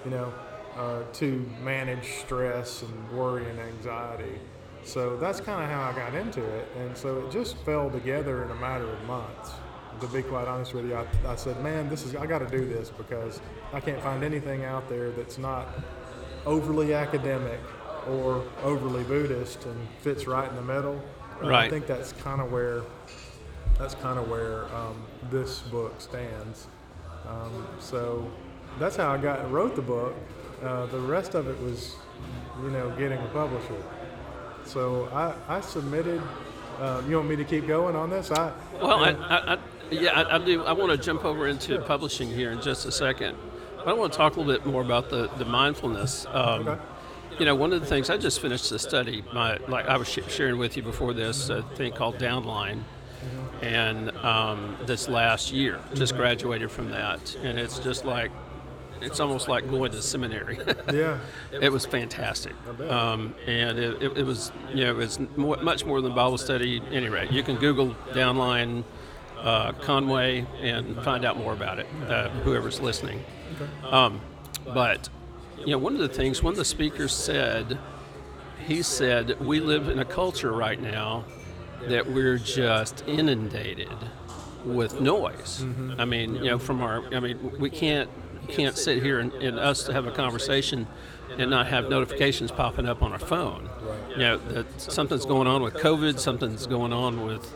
you 0.05 0.11
know, 0.11 0.33
uh, 0.75 1.01
to 1.13 1.49
manage 1.63 2.19
stress 2.19 2.83
and 2.83 3.11
worry 3.11 3.49
and 3.49 3.59
anxiety. 3.59 4.39
So 4.83 5.17
that's 5.17 5.41
kind 5.41 5.63
of 5.63 5.69
how 5.69 5.89
I 5.89 5.93
got 5.93 6.13
into 6.13 6.43
it, 6.43 6.67
and 6.77 6.95
so 6.95 7.25
it 7.25 7.31
just 7.31 7.57
fell 7.57 7.89
together 7.89 8.43
in 8.43 8.51
a 8.51 8.55
matter 8.55 8.87
of 8.87 9.03
months. 9.05 9.51
To 9.99 10.07
be 10.07 10.21
quite 10.21 10.47
honest 10.47 10.75
with 10.75 10.85
you, 10.85 10.95
I, 10.95 11.07
I 11.27 11.35
said, 11.35 11.61
"Man, 11.63 11.89
this 11.89 12.05
is 12.05 12.15
I 12.15 12.27
got 12.27 12.39
to 12.39 12.47
do 12.47 12.65
this 12.65 12.89
because 12.91 13.41
I 13.73 13.79
can't 13.79 14.01
find 14.01 14.23
anything 14.23 14.63
out 14.63 14.87
there 14.87 15.09
that's 15.09 15.39
not 15.39 15.67
overly 16.45 16.93
academic 16.93 17.59
or 18.09 18.43
overly 18.63 19.03
Buddhist 19.03 19.65
and 19.65 19.87
fits 20.01 20.27
right 20.27 20.49
in 20.49 20.55
the 20.55 20.61
middle." 20.61 21.01
And 21.41 21.55
I 21.55 21.69
think 21.69 21.87
that's 21.87 22.13
kind 22.13 22.41
of 22.41 22.51
where 22.51 22.81
that's 23.77 23.95
kind 23.95 24.17
of 24.17 24.29
where 24.29 24.65
um, 24.75 25.03
this 25.29 25.59
book 25.59 25.99
stands. 26.01 26.67
Um, 27.27 27.67
so 27.79 28.29
that's 28.79 28.95
how 28.95 29.11
I 29.11 29.17
got 29.17 29.51
wrote 29.51 29.75
the 29.75 29.81
book. 29.81 30.15
Uh, 30.63 30.87
the 30.87 30.99
rest 30.99 31.35
of 31.35 31.47
it 31.47 31.59
was, 31.61 31.95
you 32.63 32.71
know, 32.71 32.89
getting 32.97 33.19
a 33.19 33.27
publisher. 33.27 33.83
So 34.65 35.07
I, 35.13 35.57
I 35.57 35.61
submitted. 35.61 36.21
Uh, 36.79 37.01
you 37.07 37.15
want 37.15 37.29
me 37.29 37.35
to 37.35 37.43
keep 37.43 37.67
going 37.67 37.95
on 37.95 38.09
this? 38.09 38.31
I 38.31 38.51
Well, 38.81 39.03
I, 39.03 39.11
uh, 39.11 39.15
I, 39.19 39.53
I, 39.53 39.57
yeah, 39.91 40.11
I, 40.11 40.35
I 40.35 40.37
do. 40.39 40.63
I 40.63 40.73
want 40.73 40.91
to 40.91 40.97
jump 40.97 41.25
over 41.25 41.47
into 41.47 41.79
publishing 41.81 42.29
here 42.29 42.51
in 42.51 42.61
just 42.61 42.85
a 42.85 42.91
second. 42.91 43.37
But 43.77 43.89
I 43.89 43.93
want 43.93 44.11
to 44.13 44.17
talk 44.17 44.35
a 44.35 44.39
little 44.39 44.53
bit 44.53 44.65
more 44.65 44.81
about 44.81 45.09
the, 45.09 45.27
the 45.37 45.45
mindfulness. 45.45 46.25
Um, 46.29 46.67
Okay. 46.67 46.81
You 47.39 47.45
know, 47.45 47.55
one 47.55 47.71
of 47.71 47.79
the 47.81 47.85
things 47.85 48.09
I 48.09 48.17
just 48.17 48.39
finished 48.39 48.69
the 48.69 48.79
study, 48.79 49.23
my 49.31 49.57
like 49.67 49.87
I 49.87 49.97
was 49.97 50.07
sharing 50.07 50.57
with 50.57 50.75
you 50.75 50.83
before 50.83 51.13
this, 51.13 51.49
a 51.49 51.61
thing 51.75 51.93
called 51.93 52.17
Downline, 52.17 52.81
and 53.61 54.09
um, 54.17 54.75
this 54.85 55.07
last 55.07 55.51
year 55.51 55.79
just 55.93 56.15
graduated 56.15 56.71
from 56.71 56.89
that, 56.91 57.35
and 57.43 57.59
it's 57.59 57.77
just 57.79 58.05
like 58.05 58.31
it's 59.01 59.19
almost 59.19 59.47
like 59.47 59.69
going 59.69 59.91
to 59.91 60.01
seminary. 60.01 60.59
Yeah. 60.91 61.19
it 61.51 61.71
was 61.71 61.85
fantastic, 61.85 62.53
um, 62.89 63.35
and 63.45 63.77
it, 63.77 64.01
it, 64.01 64.17
it 64.19 64.23
was 64.25 64.51
you 64.73 64.85
know 64.85 64.91
it 64.91 64.97
was 64.97 65.19
more, 65.35 65.57
much 65.57 65.85
more 65.85 66.01
than 66.01 66.15
Bible 66.15 66.37
study. 66.39 66.77
At 66.77 66.91
any 66.91 67.09
rate, 67.09 67.31
you 67.31 67.43
can 67.43 67.57
Google 67.57 67.95
Downline 68.13 68.83
uh, 69.37 69.73
Conway 69.73 70.47
and 70.61 70.95
find 71.03 71.23
out 71.23 71.37
more 71.37 71.53
about 71.53 71.77
it. 71.77 71.85
Uh, 72.07 72.29
whoever's 72.29 72.79
listening, 72.79 73.23
um, 73.83 74.21
but 74.65 75.09
you 75.59 75.67
know 75.67 75.77
one 75.77 75.93
of 75.93 75.99
the 75.99 76.09
things 76.09 76.41
one 76.41 76.53
of 76.53 76.57
the 76.57 76.65
speakers 76.65 77.13
said, 77.13 77.77
he 78.65 78.81
said 78.81 79.39
we 79.39 79.59
live 79.59 79.89
in 79.89 79.99
a 79.99 80.05
culture 80.05 80.51
right 80.51 80.81
now 80.81 81.25
that 81.87 82.07
we're 82.09 82.37
just 82.37 83.03
inundated 83.07 83.89
with 84.65 84.99
noise. 84.99 85.63
Mm-hmm. 85.63 85.93
I 85.99 86.05
mean, 86.05 86.35
you 86.35 86.45
know, 86.45 86.59
from 86.59 86.81
our, 86.81 87.03
I 87.13 87.19
mean, 87.19 87.51
we 87.59 87.69
can't 87.69 88.09
can't 88.49 88.77
sit 88.77 89.03
here 89.03 89.19
and, 89.19 89.33
and 89.33 89.59
us 89.59 89.83
to 89.83 89.93
have 89.93 90.07
a 90.07 90.11
conversation 90.11 90.87
and 91.37 91.51
not 91.51 91.67
have 91.67 91.89
notifications 91.89 92.49
popping 92.49 92.87
up 92.87 93.03
on 93.03 93.11
our 93.11 93.19
phone. 93.19 93.69
You 94.11 94.17
know, 94.17 94.37
that 94.37 94.79
something's 94.79 95.25
going 95.25 95.47
on 95.47 95.61
with 95.61 95.73
COVID, 95.73 96.17
something's 96.17 96.65
going 96.65 96.93
on 96.93 97.25
with 97.25 97.53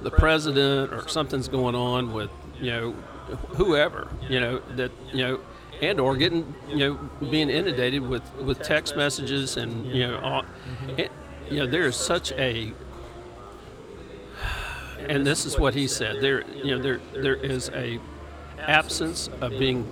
the 0.00 0.10
president, 0.10 0.92
or 0.92 1.08
something's 1.08 1.48
going 1.48 1.74
on 1.74 2.12
with 2.12 2.30
you 2.60 2.70
know 2.70 2.92
whoever. 3.56 4.08
You 4.28 4.40
know 4.40 4.58
that 4.76 4.90
you 5.12 5.24
know. 5.24 5.40
And 5.80 5.98
or 5.98 6.16
getting, 6.16 6.54
you 6.68 6.76
know, 6.76 6.94
being 7.30 7.50
inundated 7.50 8.02
with, 8.02 8.22
with 8.36 8.62
text 8.62 8.96
messages 8.96 9.56
and 9.56 9.86
you 9.86 10.06
know, 10.06 10.18
all, 10.20 10.44
it, 10.96 11.10
you 11.50 11.58
know, 11.58 11.66
there 11.66 11.86
is 11.86 11.96
such 11.96 12.30
a 12.32 12.72
and 15.08 15.26
this 15.26 15.44
is 15.44 15.58
what 15.58 15.74
he 15.74 15.86
said. 15.86 16.20
There, 16.20 16.46
you 16.50 16.76
know, 16.76 16.82
there 16.82 17.00
there 17.12 17.34
is 17.34 17.70
a 17.74 17.98
absence 18.58 19.28
of 19.40 19.50
being 19.50 19.86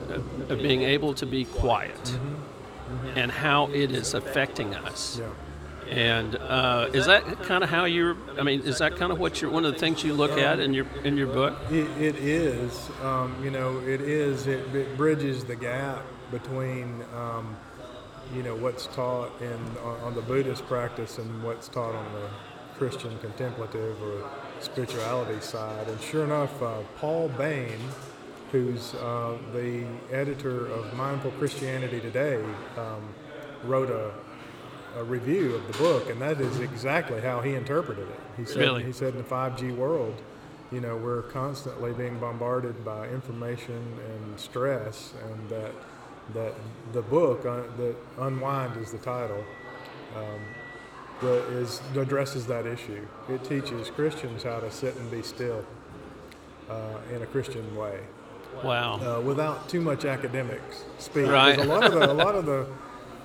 of 0.49 0.59
being 0.59 0.83
able 0.83 1.15
to 1.15 1.27
be 1.27 1.45
quiet, 1.45 2.03
mm-hmm. 2.05 2.35
Mm-hmm. 2.35 3.19
and 3.19 3.33
how 3.33 3.67
it 3.73 3.91
is 3.91 4.15
affecting 4.15 4.75
us. 4.75 5.21
And 5.89 6.37
uh, 6.37 6.89
is 6.93 7.07
that 7.07 7.43
kind 7.43 7.65
of 7.65 7.71
how 7.71 7.85
you're? 7.85 8.17
I 8.39 8.43
mean, 8.43 8.61
is 8.61 8.79
that 8.79 8.97
kind 8.97 9.11
of 9.11 9.19
what 9.19 9.41
you're? 9.41 9.51
One 9.51 9.65
of 9.65 9.73
the 9.73 9.79
things 9.79 10.05
you 10.05 10.15
look 10.15 10.39
at 10.39 10.61
in 10.61 10.73
your 10.73 10.87
in 11.05 11.17
your 11.17 11.27
book? 11.27 11.59
It, 11.71 11.89
it 12.01 12.17
is, 12.17 12.91
um, 13.03 13.37
you 13.43 13.51
know, 13.51 13.79
it 13.81 14.01
is. 14.01 14.47
It, 14.47 14.75
it 14.75 14.97
bridges 14.97 15.45
the 15.45 15.57
gap 15.57 16.05
between, 16.31 17.03
um, 17.17 17.57
you 18.35 18.43
know, 18.45 18.55
what's 18.55 18.87
taught 18.89 19.33
in 19.41 19.59
on, 19.85 20.01
on 20.01 20.15
the 20.15 20.23
Buddhist 20.23 20.65
practice 20.67 21.19
and 21.19 21.43
what's 21.43 21.69
taught 21.69 21.95
on 21.95 22.13
the 22.13 22.29
Christian 22.79 23.19
contemplative 23.19 24.01
or 24.03 24.31
spirituality 24.61 25.41
side. 25.41 25.89
And 25.89 26.01
sure 26.01 26.25
enough, 26.25 26.63
uh, 26.63 26.83
Paul 26.99 27.29
Bain, 27.31 27.79
who's 28.53 28.95
uh, 28.95 29.37
the 29.53 29.85
editor 30.13 30.67
of 30.69 30.95
Mindful 30.95 31.33
Christianity 31.33 32.01
Today, 32.01 32.43
um, 32.77 33.09
wrote 33.65 33.91
a 33.91 34.13
a 34.97 35.05
review 35.05 35.55
of 35.55 35.67
the 35.67 35.79
book, 35.79 36.11
and 36.11 36.21
that 36.21 36.41
is 36.41 36.61
exactly 36.61 37.21
how 37.21 37.41
he 37.41 37.55
interpreted 37.55 38.09
it. 38.09 38.21
He 38.37 38.45
said, 38.45 38.59
Really? 38.59 38.83
he 38.85 38.93
said 38.93 39.15
in 39.15 39.19
the 39.19 39.25
5G 39.29 39.75
world, 39.77 40.15
you 40.73 40.81
know, 40.81 40.97
we're 40.97 41.23
constantly 41.23 41.93
being 41.93 42.19
bombarded 42.19 42.85
by 42.85 43.09
information 43.09 43.83
and 44.13 44.39
stress, 44.39 45.13
and 45.29 45.49
that 45.49 45.73
that 46.35 46.55
the 46.93 47.03
book, 47.03 47.45
uh, 47.45 47.63
that 47.77 47.97
Unwind 48.21 48.77
is 48.77 48.93
the 48.93 48.99
title, 48.99 49.43
um, 50.17 50.41
the, 51.21 51.43
is 51.59 51.81
addresses 51.97 52.47
that 52.47 52.67
issue. 52.67 53.05
It 53.29 53.43
teaches 53.43 53.91
Christians 53.91 54.45
how 54.45 54.61
to 54.61 54.71
sit 54.71 54.95
and 54.97 55.11
be 55.11 55.23
still 55.23 55.65
uh, 56.69 56.99
in 57.13 57.23
a 57.23 57.27
Christian 57.27 57.75
way 57.75 57.99
Wow. 58.63 59.01
uh, 59.19 59.21
without 59.21 59.69
too 59.69 59.81
much 59.81 60.05
academic 60.05 60.61
speak. 60.99 61.27
Right. 61.27 61.57
Because 61.57 61.67
a 61.67 61.69
lot 61.69 61.85
of 61.85 61.93
the, 61.95 62.13
a 62.13 62.13
lot 62.13 62.35
of 62.37 62.47
the 62.47 62.67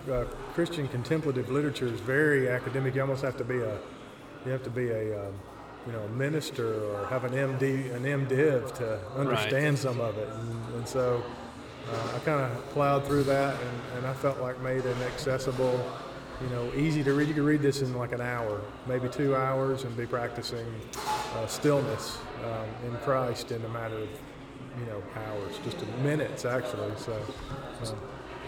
uh, 0.10 0.26
Christian 0.54 0.88
contemplative 0.88 1.50
literature 1.50 1.88
is 1.88 2.00
very 2.00 2.50
academic. 2.50 2.96
You 2.96 3.02
almost 3.02 3.24
have 3.24 3.38
to 3.38 3.44
be 3.44 3.60
a 3.60 3.78
you 4.46 4.52
have 4.52 4.64
to 4.64 4.70
be 4.70 4.90
a 4.90 5.28
um, 5.28 5.34
you 5.86 5.94
know 5.94 6.02
a 6.02 6.10
minister 6.10 6.96
or 6.96 7.06
have 7.08 7.24
an 7.24 7.34
MD 7.34 7.94
an 7.94 8.04
MDiv 8.04 8.74
to 8.76 9.00
understand 9.16 9.78
some 9.78 10.00
of 10.00 10.18
it. 10.18 10.28
And, 10.28 10.76
and 10.76 10.88
so 10.88 11.24
uh, 11.92 12.16
I 12.16 12.20
kind 12.20 12.42
of 12.42 12.70
plowed 12.70 13.06
through 13.06 13.24
that, 13.24 13.56
and, 13.60 13.98
and 13.98 14.08
I 14.08 14.14
felt 14.14 14.40
like 14.40 14.60
made 14.62 14.86
an 14.86 15.02
accessible. 15.04 15.84
You 16.42 16.50
know, 16.50 16.74
easy 16.76 17.02
to 17.04 17.14
read. 17.14 17.30
You 17.30 17.34
could 17.34 17.44
read 17.44 17.62
this 17.62 17.82
in 17.82 17.96
like 17.96 18.12
an 18.12 18.20
hour, 18.20 18.62
maybe 18.88 19.08
two 19.08 19.36
hours, 19.36 19.86
and 19.86 19.96
be 19.96 20.06
practicing 20.06 20.66
uh, 21.36 21.48
stillness 21.48 22.18
um, 22.44 22.92
in 22.92 22.98
Christ 22.98 23.52
in 23.52 23.64
a 23.64 23.70
matter 23.70 23.96
of 23.96 24.10
you 24.80 24.86
know 24.88 25.02
hours, 25.16 25.58
just 25.64 25.78
minutes 26.04 26.44
actually. 26.44 26.92
So, 26.98 27.14
um, 27.14 27.98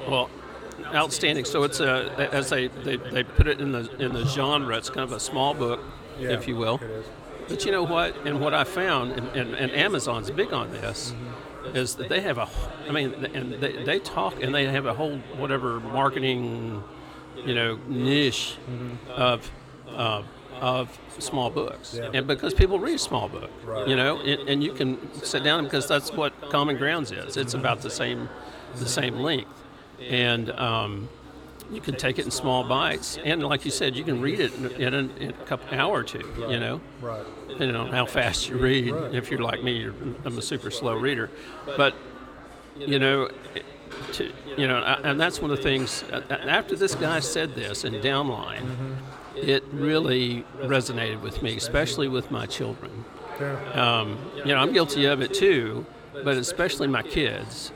Well, 0.09 0.29
outstanding. 0.93 1.45
So 1.45 1.63
it's 1.63 1.79
a 1.79 2.29
as 2.33 2.49
they, 2.49 2.67
they, 2.67 2.97
they 2.97 3.23
put 3.23 3.47
it 3.47 3.59
in 3.59 3.71
the 3.71 3.89
in 4.03 4.13
the 4.13 4.25
genre. 4.25 4.77
It's 4.77 4.89
kind 4.89 5.01
of 5.01 5.11
a 5.11 5.19
small 5.19 5.53
book, 5.53 5.81
yeah, 6.19 6.29
if 6.29 6.47
you 6.47 6.55
will. 6.55 6.79
But 7.47 7.63
you 7.65 7.71
know 7.71 7.83
what? 7.83 8.15
And 8.25 8.41
what 8.41 8.53
I 8.53 8.65
found, 8.65 9.13
and, 9.13 9.27
and, 9.29 9.53
and 9.55 9.71
Amazon's 9.71 10.29
big 10.31 10.51
on 10.51 10.69
this, 10.71 11.13
is 11.73 11.95
that 11.95 12.09
they 12.09 12.19
have 12.21 12.37
a, 12.37 12.49
I 12.87 12.91
mean, 12.91 13.13
and 13.33 13.53
they, 13.53 13.83
they 13.83 13.99
talk 13.99 14.43
and 14.43 14.53
they 14.53 14.65
have 14.65 14.85
a 14.85 14.93
whole 14.93 15.17
whatever 15.37 15.79
marketing, 15.79 16.83
you 17.37 17.55
know, 17.55 17.79
niche 17.87 18.57
of, 19.07 19.49
uh, 19.89 20.23
of 20.59 20.99
small 21.19 21.49
books. 21.49 21.93
Yeah. 21.97 22.09
And 22.13 22.27
because 22.27 22.53
people 22.53 22.79
read 22.79 22.99
small 22.99 23.29
book, 23.29 23.49
Right. 23.63 23.87
you 23.87 23.95
know, 23.95 24.19
and, 24.19 24.49
and 24.49 24.63
you 24.63 24.73
can 24.73 24.97
sit 25.23 25.43
down 25.45 25.63
because 25.63 25.87
that's 25.87 26.11
what 26.11 26.33
Common 26.49 26.75
Grounds 26.75 27.13
is. 27.13 27.37
It's 27.37 27.53
about 27.53 27.79
the 27.81 27.89
same, 27.89 28.27
the 28.75 28.87
same 28.89 29.19
length, 29.19 29.51
and. 30.01 30.49
Um, 30.51 31.09
you 31.69 31.81
can 31.81 31.97
take 31.97 32.17
it 32.17 32.23
in 32.23 32.31
small 32.31 32.63
bites, 32.63 33.19
and 33.25 33.43
like 33.43 33.65
you 33.65 33.71
said, 33.71 33.93
you 33.93 34.05
can 34.05 34.21
read 34.21 34.39
it 34.39 34.53
in, 34.55 34.65
in, 34.81 34.93
a, 34.93 34.97
in 35.21 35.29
a 35.31 35.45
couple 35.45 35.77
hour 35.77 35.99
or 35.99 36.03
two. 36.03 36.23
You 36.49 36.61
know, 36.61 36.79
Right. 37.01 37.25
depending 37.49 37.75
on 37.75 37.87
how 37.89 38.05
fast 38.05 38.47
you 38.47 38.55
read. 38.57 38.93
Right. 38.93 39.13
If 39.13 39.29
you're 39.29 39.41
like 39.41 39.61
me, 39.61 39.73
you're, 39.73 39.93
I'm 40.23 40.37
a 40.37 40.41
super 40.41 40.71
slow 40.71 40.95
reader. 40.95 41.29
But 41.75 41.93
you 42.77 42.99
know, 42.99 43.29
to, 44.13 44.31
you 44.55 44.65
know, 44.65 44.77
and 44.77 45.19
that's 45.19 45.41
one 45.41 45.51
of 45.51 45.57
the 45.57 45.63
things. 45.63 46.05
After 46.29 46.77
this 46.77 46.95
guy 46.95 47.19
said 47.19 47.53
this 47.53 47.83
in 47.83 47.95
Downline, 47.95 48.95
it 49.35 49.65
really 49.73 50.45
resonated 50.61 51.19
with 51.19 51.43
me, 51.43 51.57
especially 51.57 52.07
with 52.07 52.31
my 52.31 52.45
children. 52.45 53.03
Um, 53.73 54.17
you 54.37 54.45
know, 54.45 54.55
I'm 54.55 54.71
guilty 54.71 55.03
of 55.03 55.19
it 55.21 55.33
too, 55.33 55.85
but 56.13 56.37
especially 56.37 56.87
my 56.87 57.03
kids. 57.03 57.73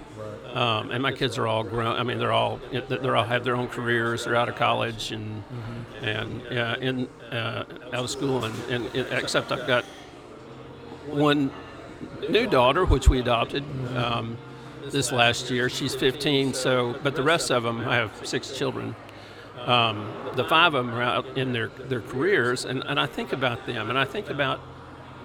Um, 0.53 0.91
and 0.91 1.01
my 1.01 1.13
kids 1.13 1.37
are 1.37 1.47
all 1.47 1.63
grown. 1.63 1.95
I 1.95 2.03
mean, 2.03 2.19
they're 2.19 2.33
all 2.33 2.59
they're 2.71 3.15
all 3.15 3.23
have 3.23 3.43
their 3.43 3.55
own 3.55 3.67
careers. 3.67 4.25
They're 4.25 4.35
out 4.35 4.49
of 4.49 4.55
college 4.55 5.11
and 5.11 5.43
and 6.01 6.41
yeah, 6.51 6.75
in 6.75 7.07
uh, 7.31 7.63
out 7.93 8.03
of 8.03 8.09
school. 8.09 8.43
And, 8.43 8.55
and 8.69 8.85
and 8.95 9.07
except 9.13 9.51
I've 9.51 9.65
got 9.65 9.85
one 11.07 11.51
new 12.29 12.47
daughter, 12.47 12.85
which 12.85 13.07
we 13.07 13.19
adopted 13.19 13.63
um, 13.95 14.37
this 14.85 15.11
last 15.11 15.49
year. 15.49 15.69
She's 15.69 15.95
15. 15.95 16.53
So, 16.53 16.95
but 17.03 17.15
the 17.15 17.23
rest 17.23 17.51
of 17.51 17.63
them, 17.63 17.87
I 17.87 17.95
have 17.95 18.11
six 18.25 18.57
children. 18.57 18.95
Um, 19.65 20.11
the 20.35 20.43
five 20.43 20.73
of 20.73 20.85
them 20.85 20.95
are 20.95 21.03
out 21.03 21.37
in 21.37 21.53
their 21.53 21.67
their 21.67 22.01
careers, 22.01 22.65
and, 22.65 22.83
and 22.85 22.99
I 22.99 23.05
think 23.05 23.31
about 23.31 23.67
them, 23.67 23.89
and 23.89 23.99
I 23.99 24.05
think 24.05 24.29
about 24.29 24.59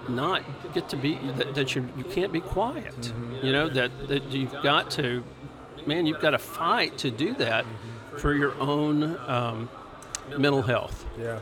not 0.09 0.43
get 0.73 0.89
to 0.89 0.95
be 0.97 1.15
that, 1.37 1.55
that 1.55 1.75
you 1.75 1.87
you 1.97 2.03
can't 2.03 2.31
be 2.31 2.41
quiet. 2.41 3.13
You 3.41 3.51
know 3.51 3.69
that 3.69 3.91
that 4.07 4.23
you've 4.31 4.53
got 4.63 4.89
to, 4.91 5.23
man, 5.85 6.05
you've 6.05 6.19
got 6.21 6.31
to 6.31 6.37
fight 6.39 6.97
to 6.99 7.11
do 7.11 7.33
that 7.35 7.65
for 8.17 8.33
your 8.33 8.53
own 8.59 9.17
um, 9.27 9.69
mental 10.37 10.61
health. 10.61 11.05
Yeah. 11.19 11.39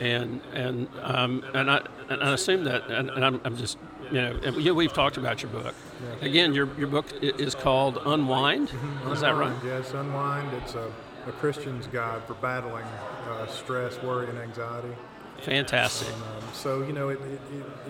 And 0.00 0.40
and 0.54 0.88
um, 1.02 1.44
and 1.54 1.70
I 1.70 1.82
and 2.08 2.22
I 2.22 2.32
assume 2.32 2.64
that, 2.64 2.88
and, 2.90 3.10
and 3.10 3.24
I'm, 3.24 3.40
I'm 3.44 3.56
just 3.56 3.78
you 4.10 4.20
know, 4.20 4.38
and 4.42 4.56
we- 4.56 4.70
we've 4.70 4.92
talked 4.92 5.16
about 5.16 5.42
your 5.42 5.50
book. 5.52 5.74
Again, 6.22 6.54
your 6.54 6.68
your 6.78 6.88
book 6.88 7.06
is 7.22 7.54
called 7.54 7.98
Unwind. 8.04 8.70
Is 9.10 9.20
that 9.20 9.34
right? 9.36 9.54
Yes, 9.64 9.92
Unwind. 9.92 10.52
It's 10.54 10.74
a, 10.74 10.90
a 11.26 11.32
Christian's 11.32 11.86
guide 11.86 12.24
for 12.24 12.34
battling 12.34 12.84
uh, 13.28 13.46
stress, 13.46 14.00
worry, 14.02 14.28
and 14.28 14.38
anxiety. 14.38 14.94
Fantastic. 15.42 16.08
Um, 16.08 16.20
so 16.52 16.82
you 16.82 16.92
know, 16.92 17.08
it, 17.08 17.20
it, 17.20 17.40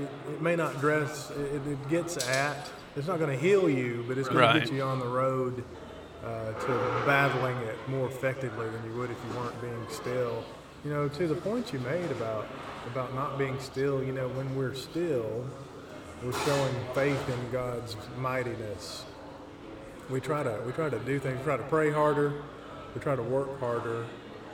it, 0.00 0.08
it, 0.32 0.42
may 0.42 0.56
not 0.56 0.80
dress. 0.80 1.30
It, 1.30 1.66
it 1.66 1.88
gets 1.88 2.16
at. 2.28 2.70
It's 2.96 3.06
not 3.06 3.18
going 3.18 3.30
to 3.30 3.42
heal 3.42 3.68
you, 3.68 4.04
but 4.08 4.18
it's 4.18 4.28
going 4.28 4.40
Right. 4.40 4.54
to 4.54 4.60
get 4.60 4.72
you 4.72 4.82
on 4.82 5.00
the 5.00 5.06
road 5.06 5.64
uh, 6.24 6.52
to 6.52 7.02
battling 7.06 7.56
it 7.58 7.76
more 7.88 8.06
effectively 8.06 8.68
than 8.68 8.84
you 8.84 8.96
would 8.98 9.10
if 9.10 9.16
you 9.28 9.38
weren't 9.38 9.60
being 9.60 9.86
still. 9.90 10.44
You 10.84 10.90
know, 10.90 11.08
to 11.08 11.26
the 11.26 11.34
point 11.34 11.72
you 11.72 11.78
made 11.80 12.10
about 12.10 12.46
about 12.86 13.14
not 13.14 13.38
being 13.38 13.58
still. 13.60 14.02
You 14.02 14.12
know, 14.12 14.28
when 14.28 14.54
we're 14.56 14.74
still, 14.74 15.44
we're 16.22 16.32
showing 16.44 16.74
faith 16.94 17.28
in 17.28 17.50
God's 17.50 17.96
mightiness. 18.18 19.04
We 20.10 20.20
try 20.20 20.42
to 20.42 20.58
we 20.64 20.72
try 20.72 20.88
to 20.88 20.98
do 21.00 21.18
things. 21.18 21.38
We 21.38 21.44
try 21.44 21.56
to 21.58 21.62
pray 21.64 21.90
harder. 21.90 22.32
We 22.94 23.00
try 23.00 23.16
to 23.16 23.22
work 23.22 23.60
harder 23.60 24.06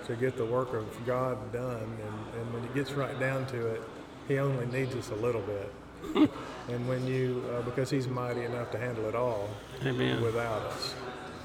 to 0.08 0.16
get 0.16 0.36
the 0.36 0.44
work 0.44 0.72
of 0.74 0.84
God 1.06 1.52
done. 1.52 1.82
And, 1.82 2.40
and 2.40 2.54
when 2.54 2.64
it 2.64 2.74
gets 2.74 2.92
right 2.92 3.18
down 3.20 3.46
to 3.46 3.66
it, 3.66 3.82
He 4.26 4.38
only 4.38 4.66
needs 4.66 4.96
us 4.96 5.10
a 5.10 5.14
little 5.14 5.42
bit. 5.42 5.72
and 6.68 6.88
when 6.88 7.06
you, 7.06 7.44
uh, 7.52 7.62
because 7.62 7.90
He's 7.90 8.08
mighty 8.08 8.44
enough 8.44 8.70
to 8.72 8.78
handle 8.78 9.06
it 9.06 9.14
all 9.14 9.48
Amen. 9.84 10.20
without 10.22 10.62
us. 10.62 10.94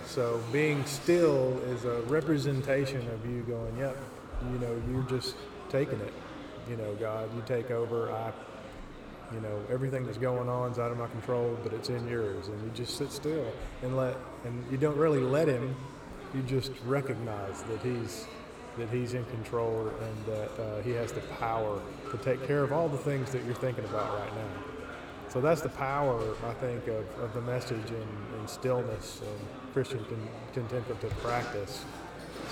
So 0.06 0.42
being 0.52 0.86
still 0.86 1.60
is 1.68 1.86
a 1.86 2.02
representation 2.04 3.08
of 3.10 3.26
you 3.30 3.42
going, 3.42 3.78
yep, 3.78 3.98
you 4.52 4.60
know, 4.60 4.82
you're 4.90 5.04
just 5.04 5.36
taking 5.70 6.00
it. 6.00 6.14
You 6.70 6.78
know, 6.78 6.94
God, 6.96 7.34
you 7.36 7.44
take 7.46 7.70
over. 7.70 8.12
I, 8.12 8.32
you 9.34 9.42
know, 9.42 9.62
everything 9.70 10.06
that's 10.06 10.18
going 10.18 10.48
on 10.48 10.72
is 10.72 10.80
out 10.80 10.92
of 10.92 10.98
my 10.98 11.08
control, 11.08 11.58
but 11.64 11.74
it's 11.74 11.90
in 11.90 12.08
yours. 12.08 12.48
And 12.48 12.62
you 12.64 12.70
just 12.76 12.98
sit 12.98 13.12
still 13.12 13.52
and 13.82 13.98
let, 13.98 14.16
and 14.46 14.64
you 14.72 14.78
don't 14.78 14.98
really 14.98 15.20
let 15.20 15.48
Him. 15.48 15.76
You 16.34 16.42
just 16.44 16.72
recognize 16.86 17.64
that 17.64 17.82
He's 17.82 18.26
that 18.78 18.90
he's 18.90 19.14
in 19.14 19.26
control 19.26 19.92
and 20.02 20.26
that 20.26 20.62
uh, 20.62 20.82
he 20.82 20.92
has 20.92 21.12
the 21.12 21.22
power 21.40 21.80
to 22.12 22.18
take 22.18 22.46
care 22.48 22.64
of 22.64 22.72
all 22.72 22.90
the 22.90 22.98
things 22.98 23.32
that 23.32 23.44
you're 23.46 23.56
thinking 23.56 23.84
about 23.86 24.18
right 24.20 24.36
now. 24.36 24.64
So 25.30 25.42
that's 25.42 25.62
the 25.62 25.70
power, 25.70 26.22
I 26.46 26.54
think, 26.54 26.88
of, 26.88 27.06
of 27.20 27.34
the 27.34 27.42
message 27.42 27.90
and, 27.90 28.36
and 28.38 28.50
stillness 28.50 29.22
and 29.22 29.74
Christian 29.74 30.04
con- 30.06 30.30
contemplative 30.54 31.12
practice. 31.24 31.86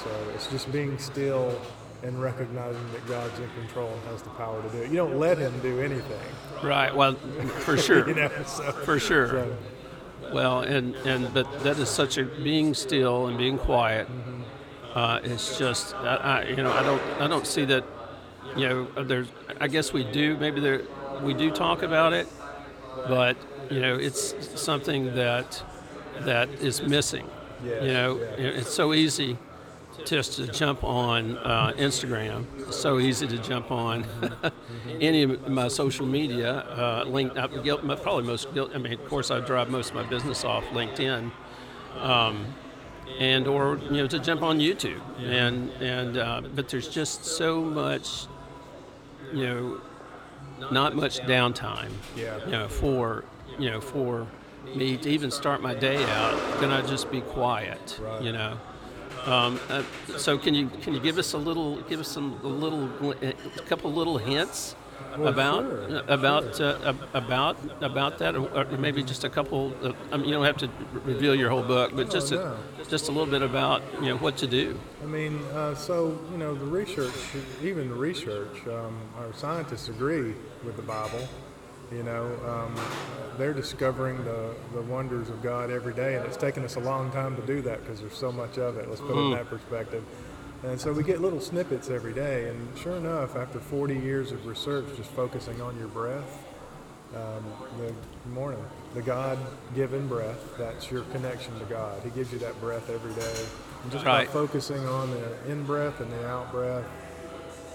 So 0.03 0.09
it's 0.33 0.47
just 0.47 0.71
being 0.71 0.97
still 0.97 1.59
and 2.03 2.19
recognizing 2.19 2.91
that 2.93 3.07
God's 3.07 3.37
in 3.39 3.49
control 3.51 3.91
and 3.91 4.01
has 4.05 4.23
the 4.23 4.31
power 4.31 4.61
to 4.61 4.69
do 4.69 4.77
it. 4.79 4.89
You 4.89 4.95
don't 4.97 5.19
let 5.19 5.37
Him 5.37 5.53
do 5.61 5.79
anything. 5.79 6.19
Right. 6.63 6.95
Well, 6.95 7.13
for 7.59 7.77
sure. 7.77 8.07
you 8.07 8.15
know, 8.15 8.31
so, 8.45 8.71
For 8.71 8.99
sure. 8.99 9.27
so, 9.29 9.57
Well, 10.33 10.61
and 10.61 10.95
and 11.05 11.31
but 11.33 11.63
that 11.63 11.77
is 11.77 11.89
such 11.89 12.17
a 12.17 12.23
being 12.23 12.73
still 12.73 13.27
and 13.27 13.37
being 13.37 13.57
quiet. 13.59 14.07
Uh, 14.93 15.19
it's 15.23 15.57
just 15.57 15.95
I, 15.95 16.15
I, 16.15 16.43
you 16.47 16.57
know 16.57 16.71
I 16.71 16.83
don't 16.83 17.01
I 17.21 17.27
don't 17.27 17.47
see 17.47 17.65
that 17.65 17.85
you 18.55 18.67
know 18.67 19.03
there's 19.03 19.27
I 19.59 19.67
guess 19.67 19.93
we 19.93 20.03
do 20.03 20.37
maybe 20.37 20.59
there 20.59 20.81
we 21.21 21.33
do 21.33 21.51
talk 21.51 21.81
about 21.81 22.13
it, 22.13 22.27
but 23.07 23.37
you 23.69 23.79
know 23.79 23.95
it's 23.95 24.35
something 24.59 25.15
that 25.15 25.63
that 26.21 26.49
is 26.49 26.81
missing. 26.81 27.27
Yes, 27.63 27.83
you 27.83 27.93
know 27.93 28.17
yeah. 28.17 28.59
it's 28.59 28.73
so 28.73 28.93
easy 28.93 29.37
just 30.05 30.33
to 30.33 30.47
jump 30.47 30.83
on 30.83 31.37
uh, 31.37 31.73
Instagram. 31.77 32.45
It's 32.59 32.77
so 32.77 32.99
easy 32.99 33.27
to 33.27 33.37
jump 33.37 33.71
on 33.71 34.05
any 35.01 35.23
of 35.23 35.47
my 35.47 35.67
social 35.67 36.05
media. 36.05 36.51
Uh, 36.51 37.03
link, 37.07 37.37
I, 37.37 37.47
probably 37.47 38.23
most. 38.23 38.47
I 38.55 38.77
mean, 38.77 38.93
of 38.93 39.05
course, 39.07 39.31
I 39.31 39.39
drive 39.39 39.69
most 39.69 39.89
of 39.89 39.95
my 39.95 40.03
business 40.03 40.43
off 40.43 40.63
LinkedIn, 40.65 41.31
um, 41.99 42.53
and 43.19 43.47
or 43.47 43.77
you 43.89 43.97
know 43.97 44.07
to 44.07 44.19
jump 44.19 44.41
on 44.41 44.59
YouTube. 44.59 45.01
And 45.19 45.69
and 45.81 46.17
uh, 46.17 46.41
but 46.55 46.69
there's 46.69 46.87
just 46.87 47.25
so 47.25 47.61
much, 47.61 48.27
you 49.33 49.43
know, 49.43 49.81
not 50.71 50.95
much 50.95 51.19
downtime. 51.21 51.91
Yeah. 52.15 52.43
You 52.45 52.51
know, 52.51 52.67
for 52.67 53.25
you 53.59 53.69
know 53.69 53.81
for 53.81 54.27
me 54.75 54.97
to 54.97 55.09
even 55.09 55.31
start 55.31 55.61
my 55.61 55.73
day 55.73 56.03
out, 56.03 56.59
can 56.59 56.71
I 56.71 56.81
just 56.81 57.11
be 57.11 57.21
quiet? 57.21 57.99
Right. 58.01 58.21
You 58.21 58.31
know. 58.33 58.57
Um, 59.25 59.59
uh, 59.69 59.83
so 60.17 60.37
can 60.37 60.55
you 60.55 60.67
can 60.81 60.95
you 60.95 60.99
give 60.99 61.19
us 61.19 61.33
a 61.33 61.37
little 61.37 61.81
give 61.83 61.99
us 61.99 62.07
some 62.07 62.39
a 62.43 62.47
little 62.47 62.89
a 63.21 63.33
couple 63.67 63.91
little 63.91 64.17
hints 64.17 64.75
Well, 65.17 65.27
about 65.27 65.63
sure, 65.63 66.03
about 66.07 66.61
uh, 66.61 66.93
about 67.13 67.57
about 67.81 68.17
that 68.19 68.35
or, 68.35 68.65
maybe 68.77 69.03
just 69.03 69.23
a 69.23 69.29
couple 69.29 69.73
of, 69.81 69.95
I 70.11 70.17
mean 70.17 70.27
you 70.27 70.33
don't 70.33 70.45
have 70.45 70.57
to 70.57 70.69
reveal 71.03 71.35
your 71.35 71.49
whole 71.49 71.63
book 71.63 71.91
but 71.95 72.09
just 72.09 72.31
a, 72.31 72.57
just 72.89 73.09
a 73.09 73.11
little 73.11 73.31
bit 73.31 73.41
about 73.41 73.81
you 74.01 74.07
know 74.07 74.17
what 74.17 74.37
to 74.37 74.47
do 74.47 74.79
I 75.01 75.05
mean, 75.05 75.39
uh, 75.53 75.73
so 75.73 76.19
you 76.31 76.37
know, 76.37 76.53
the 76.53 76.65
research, 76.65 77.15
even 77.63 77.89
the 77.89 77.95
research, 77.95 78.67
um, 78.67 78.95
our 79.17 79.33
scientists 79.33 79.89
agree 79.89 80.35
with 80.63 80.75
the 80.75 80.83
Bible. 80.83 81.27
You 81.91 82.03
know, 82.03 82.25
um, 82.45 82.75
they're 83.37 83.53
discovering 83.53 84.23
the, 84.23 84.53
the 84.73 84.81
wonders 84.83 85.29
of 85.29 85.41
God 85.41 85.71
every 85.71 85.93
day, 85.93 86.15
and 86.15 86.25
it's 86.25 86.37
taken 86.37 86.63
us 86.63 86.75
a 86.75 86.79
long 86.79 87.11
time 87.11 87.35
to 87.35 87.41
do 87.41 87.61
that 87.63 87.81
because 87.81 87.99
there's 87.99 88.15
so 88.15 88.31
much 88.31 88.57
of 88.59 88.77
it. 88.77 88.87
Let's 88.87 89.01
put 89.01 89.17
it 89.17 89.19
in 89.19 89.31
that 89.31 89.47
perspective. 89.47 90.03
And 90.63 90.79
so 90.79 90.93
we 90.93 91.03
get 91.03 91.21
little 91.21 91.41
snippets 91.41 91.89
every 91.89 92.13
day, 92.13 92.47
and 92.49 92.77
sure 92.77 92.95
enough, 92.95 93.35
after 93.35 93.59
40 93.59 93.95
years 93.95 94.31
of 94.31 94.45
research 94.45 94.85
just 94.95 95.09
focusing 95.11 95.59
on 95.59 95.77
your 95.77 95.87
breath, 95.87 96.45
um, 97.15 97.43
the 97.79 98.29
morning, 98.29 98.63
the 98.93 99.01
God-given 99.01 100.07
breath, 100.07 100.57
that's 100.57 100.91
your 100.91 101.01
connection 101.05 101.57
to 101.59 101.65
God. 101.65 102.01
He 102.03 102.09
gives 102.11 102.31
you 102.31 102.39
that 102.39 102.59
breath 102.61 102.89
every 102.89 103.13
day. 103.13 103.45
And 103.83 103.91
just 103.91 104.05
Right. 104.05 104.27
by 104.27 104.31
focusing 104.33 104.85
on 104.87 105.09
the 105.09 105.51
in-breath 105.51 105.99
and 105.99 106.11
the 106.11 106.27
out-breath, 106.27 106.85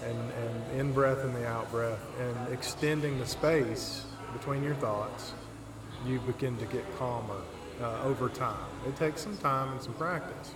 and, 0.03 0.17
and 0.31 0.79
in-breath 0.79 1.23
and 1.23 1.35
the 1.35 1.45
out-breath, 1.45 1.99
and 2.21 2.53
extending 2.53 3.19
the 3.19 3.27
space 3.27 4.05
between 4.31 4.63
your 4.63 4.75
thoughts, 4.75 5.33
you 6.05 6.19
begin 6.19 6.57
to 6.57 6.65
get 6.65 6.83
calmer 6.97 7.41
uh, 7.81 8.03
over 8.05 8.29
time. 8.29 8.55
It 8.87 8.95
takes 8.95 9.21
some 9.21 9.35
time 9.37 9.73
and 9.73 9.81
some 9.81 9.93
practice. 9.95 10.53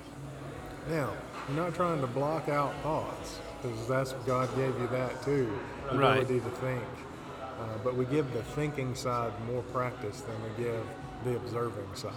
Now, 0.89 1.11
you're 1.47 1.57
not 1.57 1.75
trying 1.75 2.01
to 2.01 2.07
block 2.07 2.49
out 2.49 2.73
thoughts, 2.81 3.39
because 3.61 3.87
that's 3.87 4.13
God 4.25 4.49
gave 4.55 4.77
you 4.79 4.87
that 4.87 5.21
too, 5.23 5.51
the 5.91 5.97
Right. 5.97 6.21
ability 6.21 6.39
to 6.39 6.55
think. 6.57 6.83
Uh, 7.59 7.63
but 7.83 7.95
we 7.95 8.05
give 8.05 8.31
the 8.33 8.41
thinking 8.41 8.95
side 8.95 9.31
more 9.45 9.61
practice 9.71 10.21
than 10.21 10.35
we 10.43 10.63
give 10.63 10.83
the 11.23 11.35
observing 11.35 11.87
side. 11.93 12.11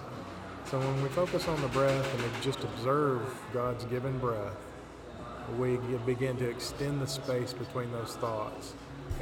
So 0.66 0.78
when 0.78 1.02
we 1.02 1.10
focus 1.10 1.46
on 1.46 1.60
the 1.60 1.68
breath 1.68 2.14
and 2.14 2.22
we 2.22 2.28
just 2.40 2.64
observe 2.64 3.20
God's 3.52 3.84
given 3.84 4.18
breath, 4.18 4.56
we 5.58 5.76
begin 6.06 6.38
to 6.38 6.48
extend 6.48 7.02
the 7.02 7.06
space 7.06 7.52
between 7.52 7.92
those 7.92 8.16
thoughts. 8.16 8.72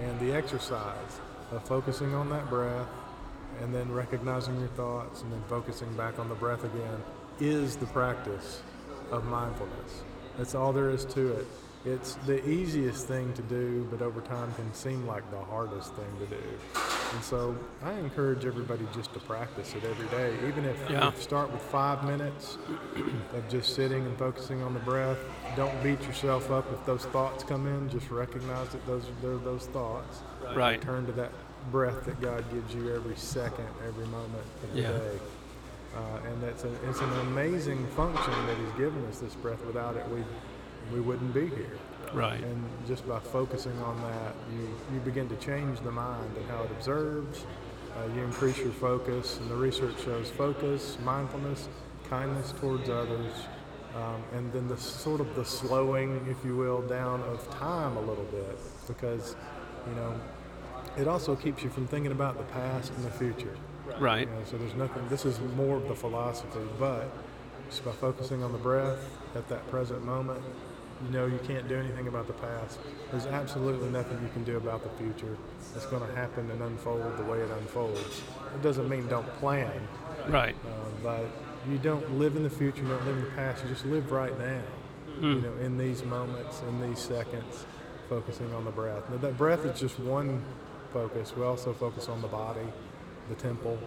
And 0.00 0.20
the 0.20 0.33
exercise 0.33 1.20
of 1.50 1.64
focusing 1.64 2.14
on 2.14 2.31
that 2.31 2.48
breath 2.48 2.87
and 3.61 3.74
then 3.74 3.90
recognizing 3.92 4.59
your 4.61 4.68
thoughts 4.68 5.22
and 5.22 5.33
then 5.33 5.42
focusing 5.48 5.92
back 5.96 6.20
on 6.20 6.28
the 6.28 6.37
breath 6.37 6.62
again 6.62 7.02
is 7.40 7.74
the 7.76 7.87
practice 7.87 8.62
of 9.12 9.25
mindfulness. 9.27 10.03
That's 10.38 10.55
all 10.55 10.72
there 10.72 10.90
is 10.90 11.05
to 11.07 11.33
it. 11.33 11.46
It's 11.85 12.14
the 12.27 12.48
easiest 12.48 13.09
thing 13.09 13.33
to 13.35 13.42
do, 13.42 13.87
but 13.90 14.03
over 14.03 14.20
time 14.20 14.53
can 14.55 14.72
seem 14.72 15.05
like 15.05 15.29
the 15.33 15.40
hardest 15.40 15.92
thing 15.94 16.07
to 16.20 16.27
do. 16.27 16.42
And 17.12 17.25
so 17.25 17.57
I 17.83 17.92
encourage 17.94 18.46
everybody 18.46 18.87
just 18.94 19.12
to 19.14 19.18
practice 19.20 19.75
it 19.75 19.83
every 19.85 20.07
day, 20.09 20.33
even 20.46 20.64
if 20.64 20.77
Yeah. 20.88 21.11
you 21.12 21.20
start 21.20 21.51
with 21.53 21.61
five 21.61 22.05
minutes 22.05 22.57
of 23.35 23.48
just 23.48 23.75
sitting 23.75 24.07
and 24.07 24.16
focusing 24.16 24.62
on 24.62 24.75
the 24.75 24.81
breath. 24.81 25.18
Don't 25.57 25.83
beat 25.83 26.01
yourself 26.07 26.53
up 26.53 26.72
if 26.72 26.87
those 26.87 27.05
thoughts 27.07 27.42
come 27.42 27.66
in. 27.66 27.88
Just 27.90 28.11
recognize 28.12 28.68
that 28.68 28.87
those 28.87 29.05
they're 29.20 29.37
those 29.37 29.66
thoughts. 29.66 30.20
right 30.55 30.81
Turn 30.81 31.05
to 31.07 31.12
that 31.12 31.33
breath 31.72 32.05
that 32.05 32.20
God 32.20 32.44
gives 32.53 32.75
you 32.77 32.94
every 32.94 33.16
second, 33.16 33.66
every 33.87 34.07
moment 34.07 34.44
of 34.62 34.72
the 34.72 34.81
Yeah. 34.83 34.92
day. 34.92 35.18
Uh, 35.94 36.28
and 36.28 36.42
that's 36.42 36.64
a, 36.64 36.72
it's 36.88 37.00
an 37.00 37.12
amazing 37.20 37.87
function 37.88 38.46
that 38.46 38.57
He's 38.57 38.72
given 38.78 39.05
us. 39.07 39.18
This 39.18 39.35
breath, 39.35 39.62
without 39.64 39.96
it, 39.96 40.09
we 40.09 40.24
we 40.92 41.00
wouldn't 41.00 41.33
be 41.33 41.48
here. 41.48 41.78
right 42.12 42.42
And 42.42 42.64
just 42.87 43.07
by 43.09 43.18
focusing 43.20 43.78
on 43.81 44.00
that, 44.02 44.35
you, 44.52 44.68
you 44.92 45.00
begin 45.00 45.28
to 45.28 45.37
change 45.37 45.81
the 45.81 45.90
mind 45.90 46.37
and 46.37 46.46
how 46.48 46.62
it 46.64 46.70
observes. 46.72 47.46
Uh, 47.96 48.14
you 48.14 48.22
increase 48.22 48.59
your 48.59 48.72
focus, 48.72 49.38
and 49.38 49.50
the 49.50 49.55
research 49.55 50.02
shows 50.02 50.31
focus, 50.31 50.96
mindfulness, 51.05 51.68
kindness 52.09 52.52
towards 52.59 52.88
others, 52.88 53.33
um, 53.94 54.22
and 54.33 54.50
then 54.52 54.66
the 54.66 54.78
sort 54.78 55.20
of 55.20 55.35
the 55.35 55.44
slowing, 55.44 56.26
if 56.31 56.42
you 56.44 56.57
will, 56.57 56.81
down 56.83 57.20
of 57.24 57.48
time 57.50 57.96
a 57.98 58.00
little 58.00 58.24
bit, 58.24 58.59
because 58.87 59.37
you 59.87 59.94
know 59.94 60.18
it 60.96 61.07
also 61.07 61.37
keeps 61.37 61.62
you 61.62 61.70
from 61.70 61.87
thinking 61.87 62.12
about 62.12 62.38
the 62.38 62.44
past 62.44 62.92
and 62.94 63.05
the 63.05 63.11
future. 63.11 63.57
Right 63.99 64.29
You 64.29 64.35
know, 64.35 64.45
so 64.45 64.57
there's 64.59 64.75
nothing. 64.75 65.07
This 65.09 65.25
is 65.25 65.40
more 65.57 65.77
of 65.77 65.88
the 65.88 65.95
philosophy, 65.95 66.61
but 66.79 67.11
just 67.68 67.85
by 67.85 67.92
focusing 67.92 68.42
on 68.42 68.53
the 68.53 68.59
breath 68.59 68.99
at 69.35 69.49
that 69.49 69.68
present 69.71 70.05
moment, 70.05 70.42
you 71.05 71.11
know 71.11 71.27
you 71.27 71.38
can't 71.47 71.66
do 71.68 71.77
anything 71.77 72.07
about 72.07 72.27
the 72.27 72.33
past. 72.35 72.79
There's 73.11 73.27
absolutely 73.27 73.88
nothing 73.90 74.21
you 74.23 74.29
can 74.33 74.45
do 74.45 74.57
about 74.57 74.83
the 74.83 74.90
future. 75.03 75.37
It's 75.75 75.87
going 75.87 76.07
to 76.07 76.14
happen 76.14 76.51
and 76.51 76.62
unfold 76.62 77.16
the 77.16 77.25
way 77.25 77.38
it 77.38 77.51
unfolds. 77.51 78.23
It 78.55 78.62
doesn't 78.62 78.88
mean 78.88 79.09
don't 79.09 79.27
plan, 79.35 79.73
right 80.29 80.55
uh, 80.64 80.90
but 81.03 81.27
you 81.71 81.79
don't 81.79 82.18
live 82.18 82.37
in 82.37 82.42
the 82.42 82.51
future. 82.51 82.83
You 82.83 82.88
don't 82.88 83.07
live 83.07 83.16
in 83.16 83.25
the 83.25 83.31
past. 83.31 83.62
You 83.64 83.71
just 83.71 83.87
live 83.87 84.11
right 84.12 84.37
now. 84.38 84.62
You 85.21 85.40
know, 85.40 85.53
in 85.61 85.79
these 85.79 86.03
moments, 86.05 86.62
in 86.68 86.81
these 86.81 86.99
seconds, 86.99 87.64
focusing 88.09 88.53
on 88.55 88.64
the 88.64 88.73
breath. 88.73 89.09
Now, 89.09 89.18
that 89.18 89.38
breath 89.38 89.64
is 89.64 89.79
just 89.79 89.99
one 90.01 90.42
focus. 90.92 91.33
We 91.37 91.45
also 91.45 91.73
focus 91.73 92.09
on 92.09 92.21
the 92.23 92.29
body, 92.29 92.66
the 93.28 93.35
temple. 93.37 93.78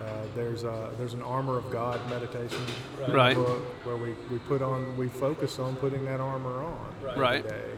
Uh, 0.00 0.04
there's 0.34 0.64
a, 0.64 0.90
there's 0.98 1.14
an 1.14 1.22
armor 1.22 1.56
of 1.56 1.70
God 1.70 2.00
meditation 2.10 2.60
Right. 3.08 3.36
book 3.36 3.62
where 3.84 3.96
we, 3.96 4.14
we 4.30 4.38
put 4.48 4.60
on 4.62 4.96
we 4.96 5.08
focus 5.08 5.58
on 5.60 5.76
putting 5.76 6.04
that 6.06 6.20
armor 6.20 6.62
on 6.62 6.94
every 7.08 7.20
Right. 7.20 7.48
day. 7.48 7.70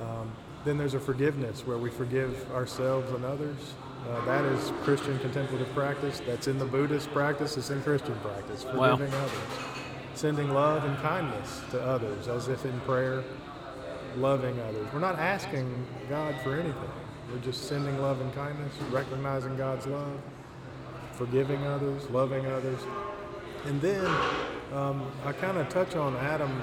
Um, 0.00 0.30
then 0.64 0.78
there's 0.78 0.94
a 0.94 1.00
forgiveness 1.00 1.66
where 1.66 1.76
we 1.78 1.90
forgive 1.90 2.50
ourselves 2.52 3.10
and 3.12 3.24
others, 3.24 3.74
Uh, 4.08 4.24
that 4.24 4.44
is 4.46 4.72
Christian 4.82 5.18
contemplative 5.18 5.68
practice. 5.74 6.22
That's 6.26 6.48
in 6.48 6.58
the 6.58 6.64
Buddhist 6.64 7.10
practice. 7.12 7.58
It's 7.58 7.68
in 7.68 7.82
Christian 7.82 8.14
practice. 8.22 8.64
Wow. 8.64 8.96
Forgiving 8.96 9.12
others, 9.20 9.58
sending 10.14 10.54
love 10.54 10.84
and 10.84 10.96
kindness 11.02 11.60
to 11.72 11.82
others, 11.82 12.26
as 12.26 12.48
if 12.48 12.64
in 12.64 12.80
prayer, 12.80 13.22
loving 14.16 14.58
others. 14.60 14.86
We're 14.94 15.00
not 15.00 15.18
asking 15.18 15.66
God 16.08 16.34
for 16.42 16.54
anything. 16.54 16.90
We're 17.32 17.38
just 17.38 17.68
sending 17.68 18.00
love 18.00 18.20
and 18.20 18.32
kindness, 18.34 18.72
recognizing 18.90 19.56
God's 19.56 19.86
love, 19.86 20.18
forgiving 21.12 21.64
others, 21.64 22.08
loving 22.10 22.46
others. 22.46 22.80
And 23.66 23.80
then 23.80 24.04
um, 24.72 25.10
I 25.24 25.32
kind 25.32 25.58
of 25.58 25.68
touch 25.68 25.94
on 25.94 26.16
Adam 26.16 26.62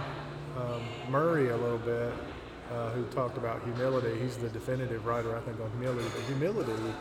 um, 0.58 0.82
Murray 1.10 1.50
a 1.50 1.58
little 1.58 1.78
bit, 1.78 2.12
uh, 2.74 2.90
who 2.92 3.06
talked 3.06 3.38
about 3.38 3.64
humility. 3.64 4.20
He's 4.20 4.36
the 4.38 4.50
definitive 4.50 5.06
writer, 5.06 5.36
I 5.38 5.40
think, 5.42 5.60
on 5.62 5.70
humility. 5.72 6.10
But 6.14 6.24
humility 6.24 6.94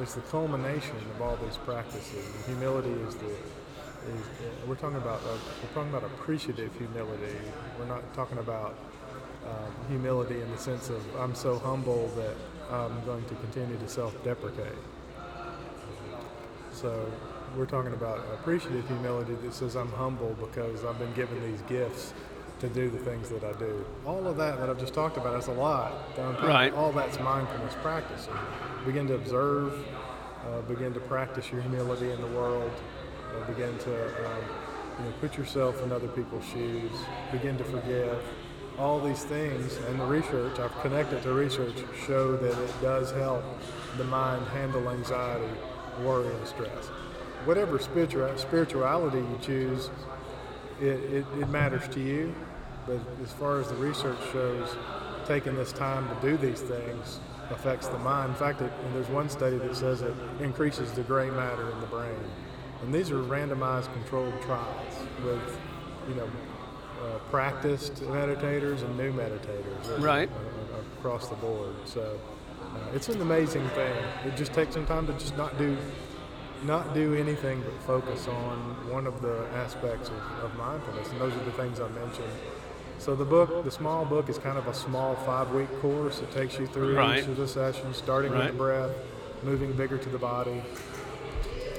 is 0.00 0.14
the 0.14 0.20
culmination 0.22 0.96
of 1.14 1.22
all 1.22 1.36
these 1.36 1.56
practices. 1.58 2.26
And 2.34 2.56
humility 2.56 2.90
is 2.90 3.14
the 3.14 3.26
is, 4.06 4.20
uh, 4.20 4.66
we're 4.66 4.74
talking 4.74 4.98
about 4.98 5.20
uh, 5.22 5.38
we're 5.62 5.74
talking 5.74 5.88
about 5.94 6.04
appreciative 6.04 6.76
humility. 6.76 7.38
We're 7.78 7.86
not 7.86 8.02
talking 8.14 8.38
about 8.38 8.76
um, 9.46 9.74
humility 9.88 10.40
in 10.42 10.50
the 10.50 10.58
sense 10.58 10.90
of 10.90 11.02
I'm 11.16 11.34
so 11.34 11.58
humble 11.58 12.08
that 12.16 12.34
I'm 12.70 13.04
going 13.04 13.24
to 13.26 13.34
continue 13.36 13.76
to 13.76 13.88
self-deprecate. 13.88 14.78
So 16.72 17.10
we're 17.56 17.66
talking 17.66 17.92
about 17.92 18.18
appreciative 18.34 18.86
humility 18.88 19.34
that 19.34 19.54
says 19.54 19.76
I'm 19.76 19.92
humble 19.92 20.36
because 20.40 20.84
I've 20.84 20.98
been 20.98 21.12
given 21.14 21.40
these 21.42 21.62
gifts 21.62 22.14
to 22.60 22.68
do 22.68 22.90
the 22.90 22.98
things 22.98 23.28
that 23.28 23.44
I 23.44 23.52
do. 23.58 23.84
All 24.06 24.26
of 24.26 24.36
that 24.38 24.58
that 24.58 24.70
I've 24.70 24.78
just 24.78 24.94
talked 24.94 25.16
about, 25.16 25.34
that's 25.34 25.48
a 25.48 25.52
lot. 25.52 25.92
Right. 26.42 26.72
All 26.72 26.92
that's 26.92 27.18
mindfulness 27.20 27.74
practice. 27.82 28.28
Begin 28.84 29.06
to 29.08 29.14
observe, 29.14 29.72
uh, 30.46 30.60
begin 30.62 30.92
to 30.94 31.00
practice 31.00 31.50
your 31.50 31.60
humility 31.62 32.10
in 32.10 32.20
the 32.20 32.26
world, 32.28 32.72
uh, 33.34 33.46
begin 33.46 33.76
to 33.78 34.06
um, 34.26 34.44
you 34.98 35.04
know, 35.04 35.12
put 35.20 35.36
yourself 35.36 35.82
in 35.82 35.92
other 35.92 36.08
people's 36.08 36.44
shoes, 36.44 36.92
begin 37.32 37.56
to 37.58 37.64
forgive. 37.64 38.22
All 38.78 39.00
these 39.00 39.22
things, 39.22 39.76
and 39.88 40.00
the 40.00 40.04
research, 40.04 40.58
I've 40.58 40.74
connected 40.80 41.22
to 41.22 41.32
research, 41.32 41.76
show 42.06 42.36
that 42.36 42.58
it 42.58 42.82
does 42.82 43.12
help 43.12 43.44
the 43.96 44.04
mind 44.04 44.46
handle 44.48 44.88
anxiety, 44.90 45.52
worry, 46.02 46.34
and 46.34 46.46
stress. 46.46 46.86
Whatever 47.44 47.78
spirituality 47.78 49.18
you 49.18 49.38
choose, 49.40 49.90
it, 50.80 50.86
it, 50.86 51.26
it 51.40 51.48
matters 51.50 51.86
to 51.94 52.00
you. 52.00 52.34
But 52.86 53.00
as 53.22 53.32
far 53.32 53.60
as 53.60 53.68
the 53.68 53.76
research 53.76 54.18
shows, 54.32 54.76
taking 55.26 55.54
this 55.56 55.72
time 55.72 56.08
to 56.08 56.20
do 56.20 56.36
these 56.36 56.60
things 56.60 57.20
affects 57.50 57.86
the 57.88 57.98
mind. 57.98 58.30
In 58.30 58.36
fact, 58.36 58.60
it, 58.60 58.72
there's 58.92 59.08
one 59.08 59.28
study 59.28 59.56
that 59.58 59.76
says 59.76 60.02
it 60.02 60.14
increases 60.40 60.92
the 60.92 61.02
gray 61.02 61.30
matter 61.30 61.70
in 61.70 61.80
the 61.80 61.86
brain. 61.86 62.18
And 62.82 62.92
these 62.92 63.10
are 63.10 63.22
randomized 63.22 63.92
controlled 63.94 64.34
trials 64.42 64.94
with, 65.24 65.58
you 66.08 66.14
know, 66.16 66.28
uh, 67.04 67.18
practiced 67.30 67.94
meditators 68.04 68.82
and 68.82 68.96
new 68.96 69.12
meditators 69.12 70.00
Right. 70.00 70.28
uh, 70.28 70.98
across 70.98 71.28
the 71.28 71.36
board. 71.36 71.74
So 71.84 72.18
uh, 72.62 72.78
it's 72.94 73.08
an 73.08 73.20
amazing 73.20 73.68
thing. 73.70 73.94
It 74.26 74.36
just 74.36 74.52
takes 74.52 74.74
some 74.74 74.86
time 74.86 75.06
to 75.06 75.12
just 75.14 75.36
not 75.36 75.56
do 75.58 75.76
not 76.64 76.94
do 76.94 77.14
anything 77.14 77.62
but 77.62 77.74
focus 77.82 78.26
on 78.26 78.56
one 78.90 79.06
of 79.06 79.20
the 79.20 79.44
aspects 79.54 80.08
of, 80.08 80.44
of 80.44 80.56
mindfulness, 80.56 81.10
and 81.10 81.20
those 81.20 81.34
are 81.34 81.44
the 81.44 81.52
things 81.52 81.78
I 81.78 81.88
mentioned. 81.88 82.32
So 82.98 83.14
the 83.14 83.24
book, 83.24 83.64
the 83.64 83.70
small 83.70 84.06
book, 84.06 84.30
is 84.30 84.38
kind 84.38 84.56
of 84.56 84.66
a 84.66 84.72
small 84.72 85.14
five-week 85.14 85.68
course. 85.82 86.20
It 86.20 86.30
takes 86.32 86.58
you 86.58 86.66
through 86.66 86.96
Right. 86.96 87.18
each 87.18 87.28
of 87.28 87.36
the 87.36 87.46
sessions, 87.46 87.98
starting 87.98 88.32
with 88.32 88.46
the 88.46 88.52
breath, 88.54 88.92
moving 89.42 89.72
bigger 89.72 89.98
to 89.98 90.08
the 90.08 90.16
body. 90.16 90.62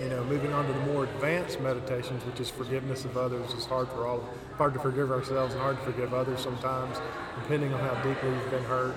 You 0.04 0.10
know, 0.10 0.24
moving 0.26 0.54
on 0.54 0.68
to 0.68 0.74
the 0.74 0.80
more 0.82 1.06
advanced 1.06 1.60
meditations, 1.62 2.24
which 2.26 2.40
is 2.40 2.50
forgiveness 2.52 3.06
of 3.06 3.18
others, 3.18 3.54
is 3.54 3.66
hard 3.66 3.88
for 3.88 4.06
all, 4.06 4.24
hard 4.58 4.74
to 4.74 4.80
forgive 4.80 5.12
ourselves 5.12 5.54
and 5.54 5.62
hard 5.62 5.78
to 5.78 5.84
forgive 5.84 6.14
others 6.14 6.40
sometimes, 6.40 6.98
depending 7.42 7.74
on 7.74 7.80
how 7.82 7.94
deeply 8.04 8.30
we've 8.30 8.52
been 8.52 8.64
hurt. 8.64 8.96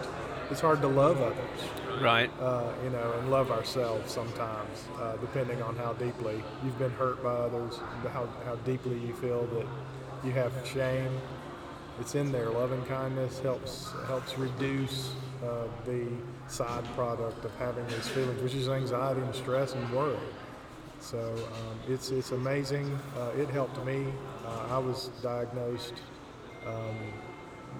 It's 0.50 0.60
hard 0.60 0.80
to 0.80 0.88
love 0.88 1.20
others 1.20 2.00
Right. 2.00 2.30
uh, 2.40 2.72
you 2.82 2.90
know, 2.90 3.12
and 3.18 3.30
love 3.30 3.50
ourselves 3.50 4.10
sometimes, 4.10 4.84
uh, 4.98 5.16
depending 5.16 5.60
on 5.62 5.76
how 5.76 5.92
deeply 5.94 6.42
you've 6.64 6.78
been 6.78 6.92
hurt 6.92 7.22
by 7.22 7.32
others, 7.32 7.78
how, 8.12 8.26
how 8.46 8.54
deeply 8.64 8.98
you 8.98 9.12
feel 9.14 9.44
that 9.46 9.66
you 10.24 10.32
have 10.32 10.52
shame. 10.64 11.10
It's 12.00 12.14
in 12.14 12.30
there. 12.32 12.48
Loving 12.50 12.82
kindness 12.86 13.40
helps 13.40 13.92
helps 14.06 14.38
reduce 14.38 15.12
uh, 15.44 15.64
the 15.84 16.06
side 16.46 16.84
product 16.94 17.44
of 17.44 17.54
having 17.56 17.84
these 17.88 18.08
feelings, 18.08 18.40
which 18.40 18.54
is 18.54 18.68
anxiety 18.68 19.20
and 19.20 19.34
stress 19.34 19.74
and 19.74 19.90
worry. 19.92 20.16
So 21.00 21.18
um, 21.18 21.78
it's 21.92 22.10
it's 22.10 22.30
amazing. 22.30 22.96
Uh, 23.16 23.30
it 23.36 23.48
helped 23.50 23.84
me. 23.84 24.06
Uh, 24.48 24.74
I 24.74 24.78
was 24.78 25.10
diagnosed 25.22 25.94
um, 26.66 26.96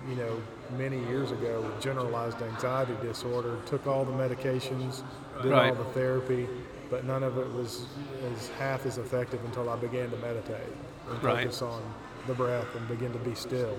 you 0.09 0.15
know, 0.15 0.41
many 0.77 0.99
years 1.07 1.31
ago 1.31 1.61
with 1.61 1.81
generalized 1.83 2.41
anxiety 2.43 2.95
disorder, 3.03 3.57
took 3.67 3.87
all 3.87 4.05
the 4.05 4.13
medications, 4.13 5.03
did 5.43 5.53
Right. 5.53 5.71
all 5.71 5.75
the 5.75 5.91
therapy, 5.93 6.49
but 6.91 7.05
none 7.05 7.23
of 7.23 7.39
it 7.39 7.53
was 7.53 7.87
as 8.33 8.49
half 8.59 8.87
as 8.87 8.99
effective 8.99 9.41
until 9.45 9.69
I 9.69 9.77
began 9.77 10.11
to 10.11 10.17
meditate 10.19 10.73
and 11.11 11.23
Right. 11.23 11.43
focus 11.43 11.63
on 11.63 11.83
the 12.27 12.35
breath 12.35 12.75
and 12.77 12.87
begin 12.89 13.13
to 13.13 13.19
be 13.19 13.35
still. 13.35 13.77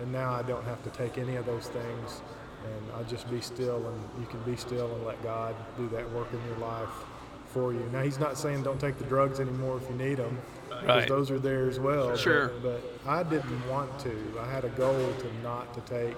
And 0.00 0.12
now 0.12 0.32
I 0.32 0.42
don't 0.42 0.64
have 0.64 0.82
to 0.84 0.90
take 0.90 1.18
any 1.18 1.36
of 1.36 1.46
those 1.46 1.68
things 1.68 2.22
and 2.64 2.92
I 2.98 3.02
just 3.08 3.30
be 3.30 3.40
still 3.40 3.76
and 3.86 4.04
you 4.20 4.26
can 4.26 4.40
be 4.40 4.56
still 4.56 4.92
and 4.94 5.06
let 5.06 5.22
God 5.22 5.54
do 5.78 5.88
that 5.90 6.10
work 6.12 6.28
in 6.32 6.40
your 6.48 6.58
life 6.58 6.88
for 7.46 7.72
you. 7.72 7.80
Now 7.92 8.02
he's 8.02 8.18
not 8.18 8.36
saying 8.36 8.62
don't 8.62 8.80
take 8.80 8.98
the 8.98 9.04
drugs 9.04 9.40
anymore 9.40 9.78
if 9.78 9.88
you 9.90 9.96
need 9.96 10.16
them. 10.18 10.38
Because 10.70 10.86
Right. 10.86 11.08
those 11.08 11.30
are 11.30 11.38
there 11.38 11.68
as 11.68 11.78
well. 11.80 12.16
Sure. 12.16 12.48
But, 12.62 12.80
but 13.04 13.10
I 13.10 13.22
didn't 13.24 13.68
want 13.68 13.98
to. 14.00 14.16
I 14.40 14.50
had 14.50 14.64
a 14.64 14.68
goal 14.70 15.12
to 15.18 15.42
not 15.42 15.74
to 15.74 15.80
take 15.82 16.16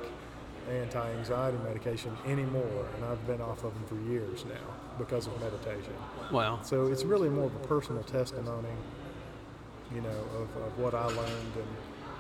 anti-anxiety 0.70 1.58
medication 1.64 2.16
anymore, 2.26 2.86
and 2.96 3.04
I've 3.04 3.26
been 3.26 3.40
off 3.40 3.64
of 3.64 3.74
them 3.74 3.84
for 3.86 3.96
years 4.10 4.44
now 4.44 4.54
because 4.98 5.26
of 5.26 5.40
meditation. 5.40 5.92
Wow. 6.30 6.60
So 6.62 6.86
it's 6.86 7.04
really 7.04 7.28
more 7.28 7.46
of 7.46 7.54
a 7.56 7.66
personal 7.66 8.02
testimony, 8.04 8.68
you 9.94 10.00
know, 10.00 10.08
of, 10.36 10.62
of 10.62 10.78
what 10.78 10.94
I 10.94 11.04
learned 11.06 11.56
and 11.56 11.66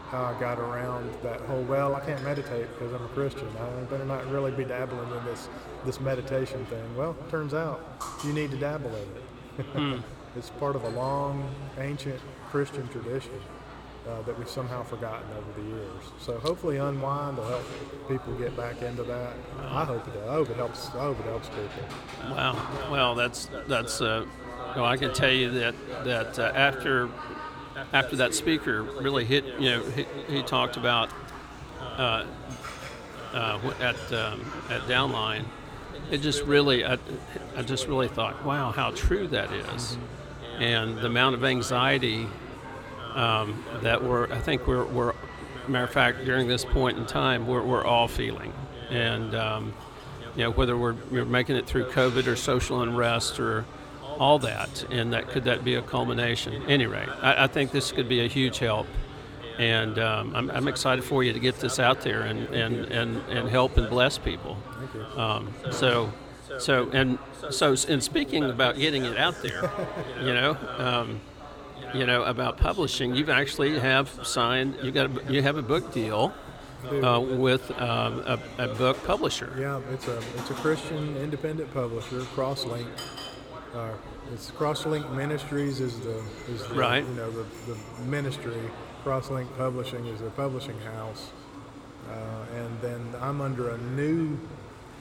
how 0.08 0.24
I 0.24 0.40
got 0.40 0.58
around 0.58 1.10
that 1.22 1.40
whole. 1.42 1.62
Well, 1.62 1.94
I 1.94 2.00
can't 2.00 2.22
meditate 2.24 2.66
because 2.72 2.92
I'm 2.92 3.04
a 3.04 3.08
Christian. 3.08 3.48
I 3.58 3.84
better 3.84 4.04
not 4.04 4.28
really 4.30 4.50
be 4.50 4.64
dabbling 4.64 5.10
in 5.16 5.24
this 5.24 5.48
this 5.86 6.00
meditation 6.00 6.64
thing. 6.66 6.96
Well, 6.96 7.16
turns 7.30 7.54
out 7.54 7.80
you 8.24 8.32
need 8.32 8.50
to 8.50 8.56
dabble 8.56 8.90
in 8.94 9.02
it. 9.02 9.66
Hmm. 9.66 9.96
it's 10.36 10.50
part 10.50 10.76
of 10.76 10.84
a 10.84 10.90
long, 10.90 11.48
ancient 11.78 12.20
Christian 12.50 12.88
tradition. 12.88 13.40
Uh, 14.04 14.20
that 14.22 14.36
we've 14.36 14.48
somehow 14.48 14.82
forgotten 14.82 15.28
over 15.30 15.60
the 15.60 15.76
years. 15.76 16.02
So 16.18 16.36
hopefully, 16.40 16.78
unwind 16.78 17.36
will 17.36 17.44
help 17.44 17.62
people 18.08 18.34
get 18.34 18.56
back 18.56 18.82
into 18.82 19.04
that. 19.04 19.34
I 19.60 19.84
hope 19.84 20.08
it 20.08 20.14
does. 20.14 20.28
I 20.28 20.32
hope 20.32 20.50
it 20.50 20.56
helps. 20.56 20.88
I 20.88 21.02
hope 21.02 21.20
it 21.20 21.26
helps 21.26 21.48
people. 21.50 22.34
Wow. 22.34 22.90
Well, 22.90 23.14
that's 23.14 23.48
that's. 23.68 24.00
Uh, 24.00 24.26
I 24.74 24.96
can 24.96 25.14
tell 25.14 25.30
you 25.30 25.52
that 25.52 25.76
that 26.02 26.36
uh, 26.36 26.50
after 26.52 27.10
after 27.92 28.16
that 28.16 28.34
speaker 28.34 28.82
really 28.82 29.24
hit, 29.24 29.44
you 29.60 29.70
know, 29.70 29.84
he, 29.84 30.04
he 30.28 30.42
talked 30.42 30.76
about 30.76 31.10
uh, 31.80 32.26
uh, 33.32 33.72
at 33.80 34.12
um, 34.12 34.44
at 34.68 34.80
Downline. 34.82 35.44
It 36.10 36.18
just 36.18 36.42
really, 36.42 36.84
I, 36.84 36.98
I 37.56 37.62
just 37.62 37.86
really 37.86 38.08
thought, 38.08 38.44
wow, 38.44 38.70
how 38.72 38.90
true 38.90 39.28
that 39.28 39.52
is, 39.52 39.96
and 40.62 40.96
the 40.98 41.06
amount 41.06 41.34
of 41.34 41.44
anxiety 41.44 42.28
um, 43.14 43.62
that 43.82 44.02
we're, 44.02 44.32
I 44.32 44.38
think 44.38 44.68
we're, 44.68 44.84
we're, 44.84 45.12
matter 45.66 45.84
of 45.84 45.92
fact, 45.92 46.24
during 46.24 46.46
this 46.46 46.64
point 46.64 46.98
in 46.98 47.04
time, 47.04 47.48
we're, 47.48 47.62
we're 47.62 47.84
all 47.84 48.06
feeling, 48.06 48.52
and 48.88 49.34
um, 49.34 49.74
you 50.36 50.44
know, 50.44 50.52
whether 50.52 50.78
we're, 50.78 50.94
we're 51.10 51.24
making 51.24 51.56
it 51.56 51.66
through 51.66 51.86
COVID 51.86 52.28
or 52.28 52.36
social 52.36 52.82
unrest 52.82 53.40
or 53.40 53.64
all 54.18 54.38
that, 54.38 54.84
and 54.88 55.12
that 55.12 55.28
could 55.28 55.44
that 55.44 55.64
be 55.64 55.74
a 55.74 55.82
culmination? 55.82 56.62
Any 56.68 56.86
rate, 56.86 57.08
I, 57.20 57.44
I 57.44 57.46
think 57.48 57.72
this 57.72 57.90
could 57.90 58.08
be 58.08 58.24
a 58.24 58.28
huge 58.28 58.58
help, 58.58 58.86
and 59.58 59.98
um, 59.98 60.34
I'm, 60.36 60.48
I'm 60.52 60.68
excited 60.68 61.02
for 61.02 61.24
you 61.24 61.32
to 61.32 61.40
get 61.40 61.56
this 61.56 61.80
out 61.80 62.02
there 62.02 62.22
and, 62.22 62.46
and, 62.54 62.84
and, 62.86 63.16
and 63.28 63.48
help 63.48 63.78
and 63.78 63.90
bless 63.90 64.16
people. 64.16 64.56
Um, 65.16 65.52
so, 65.72 66.12
so 66.58 66.90
and 66.92 67.18
so, 67.50 67.74
and 67.88 68.02
speaking 68.02 68.44
about 68.44 68.76
getting 68.76 69.04
it 69.04 69.16
out 69.18 69.40
there, 69.42 69.70
you 70.20 70.32
know, 70.34 70.56
um, 70.78 71.20
you 71.94 72.06
know 72.06 72.22
about 72.24 72.56
publishing, 72.58 73.14
you 73.14 73.30
actually 73.30 73.78
have 73.78 74.08
signed. 74.26 74.76
You 74.82 74.90
got 74.92 75.06
a, 75.10 75.32
you 75.32 75.42
have 75.42 75.56
a 75.56 75.62
book 75.62 75.92
deal 75.92 76.32
uh, 76.90 77.20
with 77.20 77.70
um, 77.80 78.20
a, 78.20 78.38
a 78.58 78.68
book 78.74 79.02
publisher. 79.04 79.54
Yeah, 79.58 79.80
it's 79.92 80.08
a 80.08 80.18
it's 80.36 80.50
a 80.50 80.54
Christian 80.54 81.16
independent 81.16 81.72
publisher, 81.74 82.20
Crosslink. 82.34 82.86
Uh, 83.74 83.90
it's 84.32 84.50
Crosslink 84.50 85.10
Ministries 85.14 85.80
is 85.80 85.98
the 86.00 86.22
is 86.48 86.66
the, 86.68 86.74
Right. 86.74 87.04
you 87.04 87.14
know 87.14 87.30
the, 87.30 87.46
the 87.72 87.78
ministry. 88.04 88.56
Crosslink 89.04 89.48
Publishing 89.56 90.06
is 90.06 90.20
a 90.20 90.30
publishing 90.30 90.78
house, 90.80 91.30
uh, 92.08 92.56
and 92.56 92.80
then 92.80 93.00
I'm 93.20 93.40
under 93.40 93.70
a 93.70 93.78
new 93.78 94.38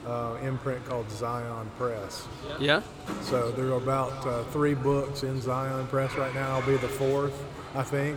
uh, 0.06 0.36
imprint 0.42 0.84
called 0.86 1.10
Zion 1.10 1.70
Press. 1.78 2.26
Yeah. 2.58 2.82
So 3.22 3.50
there 3.52 3.66
are 3.66 3.76
about 3.76 4.26
uh, 4.26 4.44
three 4.44 4.74
books 4.74 5.22
in 5.22 5.40
Zion 5.40 5.86
Press 5.88 6.14
right 6.16 6.34
now. 6.34 6.52
I'll 6.58 6.66
be 6.66 6.76
the 6.76 6.88
fourth, 6.88 7.44
I 7.74 7.82
think. 7.82 8.16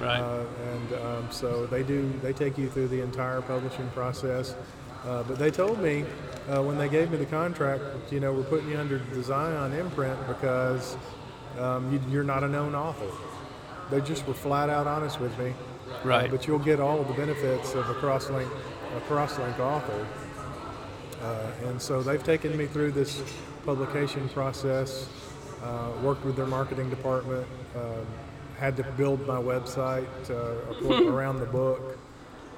Right. 0.00 0.20
Uh, 0.20 0.44
and 0.72 0.92
um, 1.04 1.28
so 1.30 1.66
they 1.66 1.82
do. 1.82 2.10
They 2.22 2.32
take 2.32 2.56
you 2.56 2.68
through 2.70 2.88
the 2.88 3.00
entire 3.02 3.40
publishing 3.42 3.88
process. 3.90 4.54
Uh, 5.04 5.22
but 5.24 5.38
they 5.38 5.50
told 5.50 5.80
me 5.80 6.04
uh, 6.48 6.62
when 6.62 6.76
they 6.78 6.88
gave 6.88 7.10
me 7.10 7.16
the 7.18 7.26
contract, 7.26 7.82
you 8.12 8.20
know, 8.20 8.32
we're 8.32 8.42
putting 8.44 8.68
you 8.70 8.76
under 8.78 8.98
the 8.98 9.22
Zion 9.22 9.72
imprint 9.72 10.18
because 10.26 10.96
um, 11.58 11.92
you, 11.92 12.00
you're 12.10 12.24
not 12.24 12.42
a 12.44 12.48
known 12.48 12.74
author. 12.74 13.06
They 13.90 14.00
just 14.00 14.26
were 14.26 14.34
flat 14.34 14.68
out 14.70 14.86
honest 14.86 15.20
with 15.20 15.36
me. 15.38 15.50
Uh, 15.50 15.54
Right. 16.04 16.30
but 16.30 16.46
you'll 16.46 16.58
get 16.58 16.80
all 16.80 17.00
of 17.00 17.08
the 17.08 17.14
benefits 17.14 17.74
of 17.74 17.88
a 17.88 17.94
crosslink, 17.94 18.48
a 18.96 19.00
crosslink 19.08 19.58
author. 19.58 20.06
Uh, 21.22 21.50
and 21.66 21.80
so 21.80 22.02
they've 22.02 22.22
taken 22.22 22.56
me 22.56 22.66
through 22.66 22.92
this 22.92 23.22
publication 23.64 24.28
process, 24.30 25.08
uh, 25.62 25.90
worked 26.02 26.24
with 26.24 26.36
their 26.36 26.46
marketing 26.46 26.88
department, 26.90 27.46
um, 27.76 28.06
had 28.58 28.76
to 28.76 28.82
build 28.96 29.26
my 29.26 29.36
website 29.36 30.06
uh, 30.30 31.04
around 31.10 31.38
the 31.40 31.46
book. 31.46 31.98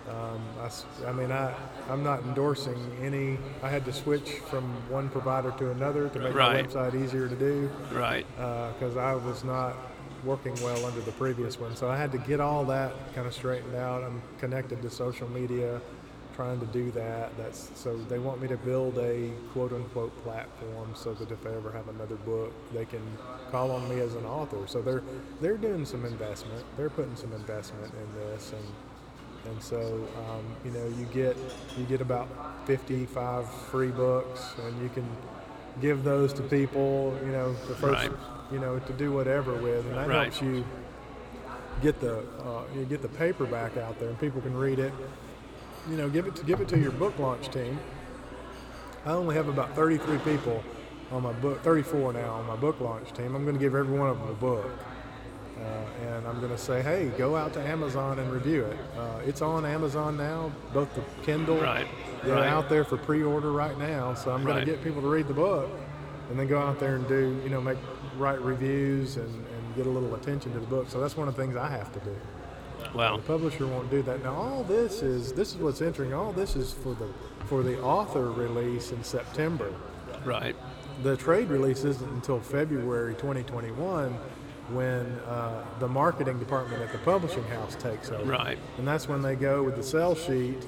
Um, 0.09 0.41
I, 0.61 1.09
I 1.09 1.13
mean, 1.13 1.31
I, 1.31 1.55
I'm 1.89 2.03
not 2.03 2.23
endorsing 2.25 2.77
any. 3.03 3.39
I 3.63 3.69
had 3.69 3.85
to 3.85 3.93
switch 3.93 4.31
from 4.51 4.65
one 4.91 5.09
provider 5.09 5.53
to 5.59 5.71
another 5.71 6.09
to 6.09 6.19
make 6.19 6.35
Right. 6.35 6.65
my 6.67 6.69
website 6.91 7.01
easier 7.03 7.29
to 7.29 7.37
do 7.37 7.71
Right. 7.93 8.27
because 8.37 8.97
I 8.97 9.15
was 9.15 9.45
not 9.45 9.77
working 10.25 10.55
well 10.63 10.85
under 10.85 11.01
the 11.01 11.13
previous 11.13 11.59
one. 11.61 11.77
So 11.77 11.89
I 11.89 11.97
had 11.97 12.13
to 12.13 12.19
get 12.19 12.41
all 12.41 12.65
that 12.67 12.93
kind 13.15 13.27
of 13.27 13.33
straightened 13.35 13.77
out. 13.77 14.03
I'm 14.03 14.21
connected 14.39 14.83
to 14.83 14.91
social 14.91 15.29
media, 15.31 15.81
trying 16.41 16.59
to 16.61 16.67
do 16.67 16.91
that. 16.93 17.37
That's 17.37 17.71
so 17.75 17.97
they 18.09 18.19
want 18.19 18.41
me 18.41 18.49
to 18.49 18.57
build 18.57 18.97
a 18.99 19.31
quote 19.53 19.73
unquote 19.75 20.15
platform 20.25 20.93
so 20.95 21.13
that 21.15 21.31
if 21.31 21.43
they 21.45 21.55
ever 21.55 21.71
have 21.71 21.89
another 21.89 22.15
book, 22.17 22.51
they 22.73 22.87
can 22.87 23.03
call 23.51 23.71
on 23.73 23.87
me 23.91 24.01
as 24.01 24.15
an 24.15 24.25
author. 24.25 24.67
So 24.67 24.81
they're 24.81 25.03
they're 25.43 25.59
doing 25.59 25.85
some 25.85 26.07
investment. 26.07 26.65
They're 26.79 26.89
putting 26.89 27.17
some 27.17 27.33
investment 27.33 27.93
in 27.95 28.21
this 28.21 28.53
and. 28.53 28.67
And 29.47 29.63
so, 29.63 29.79
um, 30.19 30.45
you 30.67 30.71
know, 30.71 30.87
you 30.99 31.07
get 31.07 31.35
you 31.79 31.85
get 31.87 32.03
about 32.03 32.29
55 32.67 33.49
free 33.73 33.89
books, 33.91 34.53
and 34.63 34.83
you 34.83 34.91
can 34.91 35.09
give 35.81 36.05
those 36.05 36.35
to 36.35 36.43
people. 36.43 37.19
You 37.25 37.33
know, 37.33 37.53
the 37.67 37.75
first, 37.75 38.03
Right. 38.11 38.19
you 38.53 38.59
know, 38.59 38.79
to 38.79 38.93
do 38.93 39.11
whatever 39.13 39.55
with, 39.55 39.87
and 39.87 39.97
that 39.97 40.09
Right. 40.09 40.25
helps 40.31 40.43
you 40.43 40.63
get 41.81 42.01
the 42.01 42.19
uh, 42.19 42.65
you 42.77 42.85
get 42.85 43.01
the 43.01 43.09
paperback 43.09 43.79
out 43.79 43.99
there, 43.99 44.11
and 44.11 44.21
people 44.21 44.43
can 44.43 44.55
read 44.55 44.79
it. 44.79 44.93
You 45.89 45.97
know, 45.97 46.09
give 46.09 46.27
it 46.27 46.37
to 46.37 46.45
give 46.45 46.61
it 46.61 46.69
to 46.69 46.79
your 46.79 46.93
book 46.93 47.19
launch 47.19 47.51
team. 47.51 47.79
I 49.07 49.13
only 49.13 49.35
have 49.35 49.49
about 49.49 49.75
33 49.75 50.19
people 50.19 50.63
on 51.11 51.23
my 51.23 51.33
book, 51.33 51.63
34 51.63 52.13
now 52.13 52.35
on 52.35 52.47
my 52.47 52.57
book 52.57 52.81
launch 52.81 53.13
team. 53.13 53.35
I'm 53.35 53.45
going 53.45 53.55
to 53.57 53.61
give 53.61 53.75
every 53.75 53.99
one 53.99 54.11
of 54.11 54.19
them 54.19 54.29
a 54.29 54.35
book. 54.35 54.71
Uh, 55.59 56.07
and 56.07 56.27
I'm 56.27 56.39
going 56.39 56.53
to 56.53 56.59
say, 56.59 56.81
hey, 56.83 57.11
go 57.19 57.37
out 57.37 57.53
to 57.55 57.61
Amazon 57.61 58.19
and 58.19 58.31
review 58.33 58.65
it. 58.65 58.79
Uh, 58.97 59.19
it's 59.27 59.43
on 59.43 59.67
Amazon 59.67 60.17
now, 60.17 60.51
both 60.73 60.95
the 60.95 61.03
Kindle. 61.23 61.59
Right, 61.61 61.87
They're 62.25 62.35
right. 62.37 62.47
out 62.47 62.69
there 62.71 62.83
for 62.85 62.97
pre-order 62.97 63.53
right 63.53 63.77
now, 63.79 64.15
so 64.15 64.31
I'm 64.33 64.43
going 64.45 64.57
Right. 64.57 64.65
to 64.65 64.71
get 64.71 64.83
people 64.83 65.03
to 65.03 65.09
read 65.09 65.29
the 65.29 65.35
book, 65.35 65.69
and 66.31 66.39
then 66.39 66.47
go 66.47 66.59
out 66.59 66.79
there 66.81 66.97
and 66.97 67.07
do, 67.09 67.39
you 67.45 67.51
know, 67.51 67.61
make 67.61 67.77
write 68.17 68.41
reviews 68.41 69.17
and, 69.19 69.27
and 69.29 69.77
get 69.77 69.87
a 69.87 69.91
little 69.91 70.15
attention 70.15 70.51
to 70.55 70.61
the 70.61 70.67
book. 70.67 70.89
So 70.89 70.99
that's 71.01 71.17
one 71.17 71.29
of 71.29 71.37
the 71.37 71.43
things 71.43 71.57
I 71.57 71.69
have 71.69 71.93
to 71.93 72.01
do. 72.01 72.17
Wow. 72.95 73.17
The 73.17 73.23
publisher 73.23 73.67
won't 73.67 73.91
do 73.91 74.03
that. 74.03 74.23
Now 74.23 74.35
all 74.35 74.65
this 74.65 75.03
is 75.03 75.33
this 75.33 75.55
is 75.55 75.59
what's 75.59 75.81
interesting. 75.81 76.15
All 76.15 76.33
this 76.33 76.57
is 76.57 76.73
for 76.73 76.95
the 76.95 77.09
for 77.47 77.63
the 77.63 77.81
author 77.83 78.31
release 78.31 78.93
in 78.93 79.03
September. 79.05 79.73
Right. 80.25 80.57
The 81.03 81.17
trade 81.17 81.49
release 81.49 81.85
isn't 81.85 82.11
until 82.11 82.41
February 82.41 83.15
2021 83.15 84.13
when 84.73 85.07
uh, 85.27 85.65
the 85.79 85.89
marketing 85.89 86.39
department 86.39 86.83
at 86.83 86.93
the 86.93 86.99
publishing 86.99 87.45
house 87.45 87.75
takes 87.77 88.11
over. 88.11 88.31
Right. 88.31 88.59
And 88.79 88.87
that's 88.87 89.09
when 89.09 89.23
they 89.23 89.35
go 89.35 89.63
with 89.63 89.77
the 89.77 89.83
sell 89.83 90.15
sheet. 90.15 90.65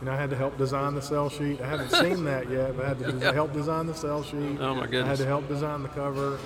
You 0.00 0.06
know, 0.06 0.12
I 0.12 0.16
had 0.16 0.30
to 0.30 0.36
help 0.36 0.58
design 0.58 0.94
the 0.94 1.02
sell 1.02 1.30
sheet. 1.30 1.60
I 1.60 1.66
haven't 1.66 1.90
seen 1.90 2.24
that 2.24 2.50
yet, 2.50 2.76
but 2.76 2.84
I 2.84 2.88
had 2.88 2.98
to 2.98 3.12
des- 3.12 3.32
help 3.34 3.52
design 3.52 3.86
the 3.86 3.94
sell 3.94 4.22
sheet. 4.22 4.58
Oh, 4.60 4.74
my 4.74 4.86
goodness! 4.86 5.04
I 5.04 5.08
had 5.08 5.18
to 5.18 5.26
help 5.26 5.48
design 5.48 5.82
the 5.82 5.88
cover. 5.88 6.38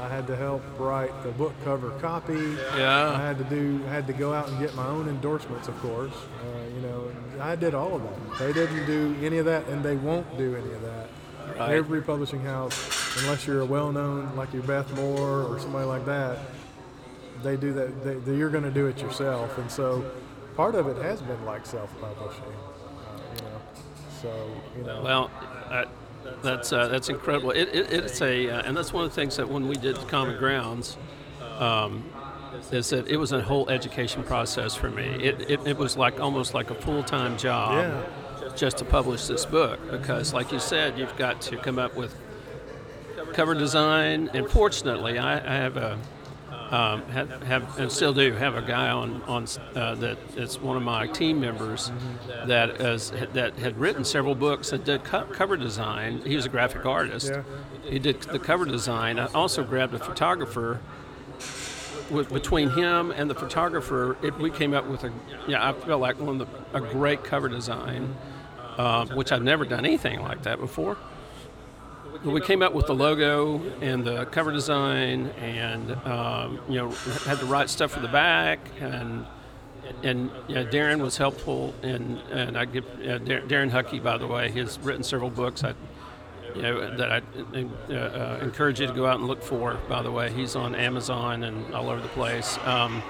I 0.00 0.08
had 0.08 0.26
to 0.28 0.36
help 0.36 0.62
write 0.78 1.22
the 1.22 1.30
book 1.32 1.52
cover 1.64 1.90
copy. 1.98 2.56
Yeah. 2.76 3.10
I 3.10 3.20
had 3.20 3.38
to 3.38 3.44
do. 3.44 3.80
I 3.86 3.90
had 3.90 4.06
to 4.06 4.12
go 4.12 4.32
out 4.32 4.48
and 4.48 4.58
get 4.60 4.74
my 4.74 4.86
own 4.86 5.08
endorsements, 5.08 5.68
of 5.68 5.76
course. 5.80 6.12
Uh, 6.12 6.74
you 6.74 6.80
know, 6.82 7.10
I 7.40 7.56
did 7.56 7.74
all 7.74 7.96
of 7.96 8.02
that. 8.02 8.38
They 8.38 8.52
didn't 8.52 8.86
do 8.86 9.16
any 9.22 9.38
of 9.38 9.46
that, 9.46 9.66
and 9.68 9.82
they 9.82 9.96
won't 9.96 10.36
do 10.38 10.54
any 10.54 10.72
of 10.72 10.82
that. 10.82 11.08
Right. 11.56 11.70
Every 11.70 12.02
publishing 12.02 12.40
house, 12.42 13.16
unless 13.22 13.46
you're 13.46 13.62
a 13.62 13.66
well-known 13.66 14.36
like 14.36 14.52
your 14.52 14.62
Beth 14.62 14.92
Moore 14.94 15.42
or 15.44 15.58
somebody 15.58 15.86
like 15.86 16.04
that, 16.06 16.38
they 17.42 17.56
do 17.56 17.72
that. 17.72 18.04
They, 18.04 18.14
they, 18.14 18.36
you're 18.36 18.50
going 18.50 18.64
to 18.64 18.70
do 18.70 18.86
it 18.86 19.00
yourself, 19.00 19.56
and 19.58 19.70
so 19.70 20.08
part 20.56 20.74
of 20.74 20.86
it 20.86 20.96
has 21.02 21.20
been 21.22 21.44
like 21.44 21.66
self-publishing. 21.66 22.44
So 24.22 24.50
you 24.76 24.84
know. 24.84 25.02
Well, 25.02 25.30
uh, 25.70 25.84
that's 26.42 26.72
uh, 26.72 26.88
that's 26.88 27.08
incredible. 27.08 27.50
It, 27.50 27.68
it, 27.72 27.92
it's 27.92 28.20
a, 28.20 28.50
uh, 28.50 28.62
and 28.62 28.76
that's 28.76 28.92
one 28.92 29.04
of 29.04 29.10
the 29.10 29.14
things 29.14 29.36
that 29.36 29.48
when 29.48 29.68
we 29.68 29.76
did 29.76 29.96
Common 30.08 30.36
Grounds, 30.38 30.96
um, 31.58 32.04
is 32.72 32.90
that 32.90 33.08
it 33.08 33.16
was 33.16 33.32
a 33.32 33.40
whole 33.40 33.68
education 33.70 34.22
process 34.22 34.74
for 34.74 34.90
me. 34.90 35.04
It, 35.04 35.40
it, 35.50 35.66
it 35.66 35.76
was 35.76 35.96
like 35.96 36.20
almost 36.20 36.54
like 36.54 36.70
a 36.70 36.74
full 36.74 37.02
time 37.02 37.38
job, 37.38 37.72
Yeah. 38.42 38.48
just 38.56 38.78
to 38.78 38.84
publish 38.84 39.26
this 39.26 39.46
book 39.46 39.78
because, 39.90 40.32
like 40.34 40.52
you 40.52 40.58
said, 40.58 40.98
you've 40.98 41.16
got 41.16 41.40
to 41.42 41.56
come 41.56 41.78
up 41.78 41.96
with 41.96 42.14
cover 43.32 43.54
design. 43.54 44.30
And 44.34 44.48
fortunately, 44.50 45.18
I, 45.18 45.36
I 45.38 45.54
have 45.56 45.76
a 45.76 45.98
um, 46.70 47.02
have, 47.06 47.42
have 47.42 47.78
and 47.78 47.90
still 47.90 48.12
do 48.12 48.32
have 48.32 48.54
a 48.54 48.62
guy 48.62 48.90
on 48.90 49.22
on 49.22 49.46
uh, 49.74 49.94
that 49.96 50.18
is 50.36 50.58
one 50.58 50.76
of 50.76 50.82
my 50.82 51.06
team 51.06 51.40
members 51.40 51.90
that 52.46 52.80
is 52.80 53.10
that 53.32 53.54
had 53.58 53.78
written 53.78 54.04
several 54.04 54.34
books 54.34 54.72
and 54.72 54.84
did 54.84 55.02
co- 55.04 55.24
cover 55.24 55.56
design. 55.56 56.20
He 56.26 56.36
was 56.36 56.46
a 56.46 56.50
graphic 56.50 56.84
artist. 56.84 57.32
Yeah. 57.32 57.42
He 57.90 57.98
did 57.98 58.20
the 58.22 58.38
cover 58.38 58.64
design. 58.64 59.18
I 59.18 59.26
also 59.32 59.64
grabbed 59.64 59.94
a 59.94 59.98
photographer. 59.98 60.80
With, 62.10 62.32
between 62.32 62.70
him 62.70 63.10
and 63.10 63.28
the 63.28 63.34
photographer, 63.34 64.16
it, 64.22 64.34
we 64.38 64.50
came 64.50 64.72
up 64.72 64.86
with 64.86 65.04
a 65.04 65.12
yeah. 65.46 65.68
I 65.68 65.74
felt 65.74 66.00
like 66.00 66.18
one 66.18 66.40
of 66.40 66.48
the, 66.72 66.78
a 66.78 66.80
great 66.80 67.22
cover 67.22 67.50
design, 67.50 68.16
um, 68.78 69.10
which 69.10 69.30
I've 69.30 69.42
never 69.42 69.66
done 69.66 69.84
anything 69.84 70.22
like 70.22 70.42
that 70.44 70.58
before. 70.58 70.96
We 72.24 72.40
came 72.40 72.62
up 72.62 72.74
with 72.74 72.86
the 72.86 72.94
logo 72.94 73.60
and 73.80 74.04
the 74.04 74.24
cover 74.26 74.50
design, 74.50 75.26
and 75.40 75.92
um, 76.04 76.60
you 76.68 76.76
know 76.76 76.90
had 77.26 77.38
the 77.38 77.46
right 77.46 77.70
stuff 77.70 77.92
for 77.92 78.00
the 78.00 78.08
back, 78.08 78.58
and 78.80 79.24
and 80.02 80.30
Darren 80.48 81.00
was 81.00 81.16
helpful, 81.16 81.74
and 81.82 82.18
and 82.30 82.58
I 82.58 82.64
give 82.64 82.84
uh, 82.84 83.18
Darren 83.18 83.70
Huckey, 83.70 84.00
by 84.00 84.18
the 84.18 84.26
way, 84.26 84.50
he's 84.50 84.78
written 84.80 85.02
several 85.02 85.30
books. 85.30 85.62
I 85.62 85.74
you 86.54 86.62
know 86.62 86.96
that 86.96 87.12
I 87.12 87.22
uh, 87.54 87.94
uh, 87.94 88.38
encourage 88.42 88.80
you 88.80 88.86
to 88.86 88.92
go 88.92 89.06
out 89.06 89.18
and 89.18 89.28
look 89.28 89.42
for. 89.42 89.74
By 89.88 90.02
the 90.02 90.10
way, 90.10 90.32
he's 90.32 90.56
on 90.56 90.74
Amazon 90.74 91.44
and 91.44 91.74
all 91.74 91.88
over 91.88 92.00
the 92.00 92.08
place. 92.08 92.58
Um, 92.64 93.02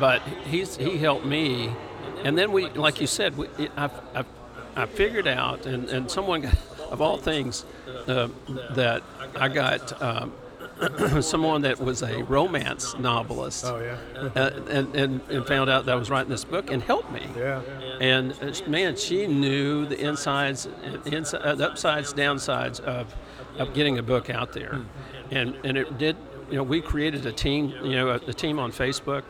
but 0.00 0.22
he's 0.44 0.76
he 0.76 0.96
helped 0.96 1.26
me, 1.26 1.70
and 2.24 2.38
then 2.38 2.52
we, 2.52 2.68
like 2.70 3.00
you 3.00 3.06
said, 3.06 3.36
we, 3.36 3.48
I've, 3.76 3.92
I've, 4.14 4.26
I 4.74 4.86
figured 4.86 5.26
out, 5.26 5.66
and, 5.66 5.88
and 5.90 6.10
someone, 6.10 6.48
of 6.90 7.00
all 7.02 7.18
things, 7.18 7.64
uh, 8.06 8.28
that 8.74 9.02
I 9.36 9.48
got 9.48 10.00
um, 10.02 10.32
someone 11.22 11.62
that 11.62 11.78
was 11.80 12.02
a 12.02 12.22
romance 12.24 12.94
novelist, 12.98 13.64
Oh 13.66 13.78
yeah. 13.78 14.28
uh, 14.34 14.50
and, 14.68 14.94
and 14.96 15.20
and 15.30 15.46
found 15.46 15.70
out 15.70 15.84
that 15.86 15.92
I 15.92 15.96
was 15.96 16.10
writing 16.10 16.30
this 16.30 16.44
book 16.44 16.70
and 16.70 16.82
helped 16.82 17.10
me. 17.12 17.26
yeah. 17.36 17.60
And 18.00 18.32
uh, 18.42 18.52
man, 18.68 18.96
she 18.96 19.26
knew 19.26 19.86
the 19.86 20.00
insides, 20.00 20.66
inside, 21.06 21.42
uh, 21.42 21.54
the 21.54 21.70
upsides, 21.70 22.12
downsides 22.12 22.80
of, 22.80 23.14
of 23.58 23.74
getting 23.74 23.98
a 23.98 24.02
book 24.02 24.28
out 24.30 24.52
there, 24.52 24.80
and 25.30 25.54
and 25.64 25.76
it 25.76 25.98
did. 25.98 26.16
You 26.50 26.56
know, 26.58 26.64
we 26.64 26.80
created 26.82 27.24
a 27.26 27.32
team. 27.32 27.72
You 27.82 27.92
know, 27.96 28.08
a, 28.10 28.14
a 28.16 28.32
team 28.34 28.58
on 28.58 28.72
Facebook. 28.72 29.22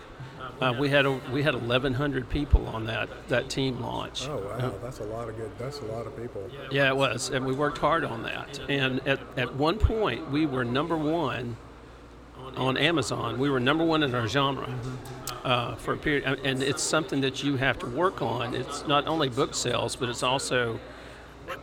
Uh, 0.63 0.73
we 0.79 0.89
had 0.89 1.07
a, 1.07 1.13
we 1.33 1.43
had 1.43 1.55
1,100 1.55 2.29
people 2.29 2.67
on 2.69 2.87
that 2.87 3.09
that 3.29 3.51
team 3.51 3.81
launch. 3.81 4.29
Oh 4.29 4.39
wow, 4.39 4.73
that's 4.83 5.01
a 5.01 5.05
lot 5.05 5.29
of 5.29 5.37
good. 5.37 5.51
That's 5.59 5.81
a 5.81 5.85
lot 5.87 6.07
of 6.07 6.17
people. 6.17 6.49
Yeah, 6.71 6.89
it 6.89 6.97
was, 6.97 7.31
and 7.31 7.45
we 7.45 7.55
worked 7.55 7.79
hard 7.79 8.05
on 8.05 8.23
that. 8.23 8.61
And 8.69 9.07
at, 9.07 9.21
at 9.37 9.55
one 9.55 9.79
point, 9.79 10.31
we 10.31 10.47
were 10.47 10.65
number 10.65 10.97
one 10.97 11.57
on 12.57 12.77
Amazon. 12.77 13.39
We 13.39 13.51
were 13.51 13.61
number 13.61 13.85
one 13.85 14.03
in 14.03 14.15
our 14.15 14.29
genre 14.29 14.69
uh, 15.45 15.75
for 15.77 15.95
a 15.95 15.97
period, 15.97 16.41
and 16.45 16.63
it's 16.63 16.83
something 16.83 17.21
that 17.23 17.43
you 17.43 17.57
have 17.57 17.79
to 17.81 17.87
work 17.87 18.23
on. 18.23 18.55
It's 18.55 18.87
not 18.87 19.07
only 19.07 19.29
book 19.29 19.55
sales, 19.55 19.97
but 19.97 20.09
it's 20.09 20.23
also 20.23 20.79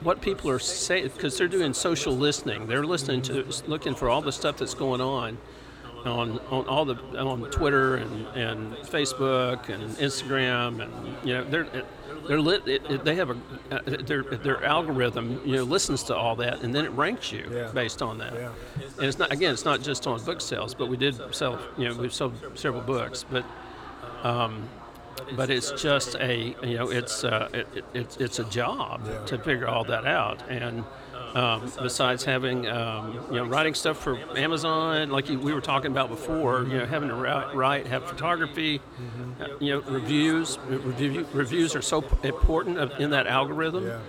what 0.01 0.21
people 0.21 0.49
are 0.49 0.59
saying 0.59 1.09
because 1.15 1.38
they're 1.38 1.47
doing 1.47 1.73
social 1.73 2.15
listening. 2.15 2.67
They're 2.67 2.85
listening 2.85 3.21
to, 3.23 3.45
looking 3.67 3.95
for 3.95 4.09
all 4.09 4.21
the 4.21 4.31
stuff 4.31 4.57
that's 4.57 4.73
going 4.73 5.01
on. 5.01 5.38
On 6.05 6.39
on 6.49 6.67
all 6.67 6.85
the 6.85 6.95
on 7.17 7.41
Twitter 7.51 7.95
and, 7.95 8.25
and 8.27 8.73
Facebook 8.77 9.69
and 9.69 9.83
Instagram 9.97 10.81
and 10.83 10.91
you 11.27 11.33
know 11.35 11.43
they're 11.43 11.67
they're 12.27 12.39
lit. 12.41 12.67
It, 12.67 12.83
it, 12.89 13.03
they 13.03 13.15
have 13.15 13.29
a 13.31 13.38
uh, 13.71 13.79
their 13.85 14.23
their 14.23 14.63
algorithm 14.63 15.41
you 15.45 15.55
know 15.57 15.63
listens 15.63 16.03
to 16.03 16.15
all 16.15 16.35
that 16.38 16.62
and 16.62 16.73
then 16.73 16.85
it 16.85 16.91
ranks 16.91 17.31
you 17.31 17.45
Yeah. 17.51 17.71
based 17.73 18.01
on 18.01 18.17
that. 18.19 18.33
Yeah. 18.33 18.49
And 18.97 19.05
it's 19.05 19.17
not 19.19 19.31
again 19.31 19.53
it's 19.53 19.65
not 19.65 19.81
just 19.81 20.05
on 20.07 20.23
book 20.23 20.41
sales, 20.41 20.73
but 20.73 20.88
we 20.89 20.97
did 20.97 21.19
sell 21.35 21.59
you 21.77 21.89
know 21.89 21.95
we've 21.95 22.13
sold 22.13 22.33
several 22.55 22.81
books, 22.83 23.25
but 23.29 23.45
um, 24.23 24.67
but 25.35 25.49
it's 25.49 25.71
just 25.71 26.15
a 26.15 26.55
you 26.63 26.77
know 26.77 26.89
it's 26.89 27.23
uh, 27.23 27.49
it, 27.53 27.67
it, 27.75 27.85
it's 27.93 28.17
it's 28.17 28.39
a 28.39 28.45
job 28.45 29.01
Yeah. 29.05 29.25
to 29.25 29.38
figure 29.39 29.67
all 29.67 29.83
that 29.85 30.05
out 30.05 30.43
and. 30.49 30.83
Um, 31.36 31.72
besides 31.82 32.24
having, 32.24 32.68
um, 32.68 33.13
you 33.30 33.38
know, 33.38 33.46
writing 33.46 33.76
stuff 33.76 34.00
for 34.00 34.18
Amazon, 34.38 35.10
like 35.10 35.30
you, 35.30 35.38
we 35.39 35.54
were 35.54 35.62
talking 35.62 35.92
about 35.92 36.10
before, 36.10 36.63
you 36.63 36.80
know, 36.80 36.86
having 36.86 37.10
to 37.10 37.15
write, 37.15 37.56
write 37.56 37.88
have 37.88 38.06
photography, 38.06 38.82
uh, 39.39 39.48
you 39.60 39.74
know, 39.74 39.82
reviews. 39.82 40.58
Review, 40.68 41.28
reviews 41.34 41.76
are 41.76 41.82
so 41.82 42.04
important 42.24 42.80
in 43.00 43.12
that 43.12 43.28
algorithm. 43.28 43.86
Yeah. 43.86 44.00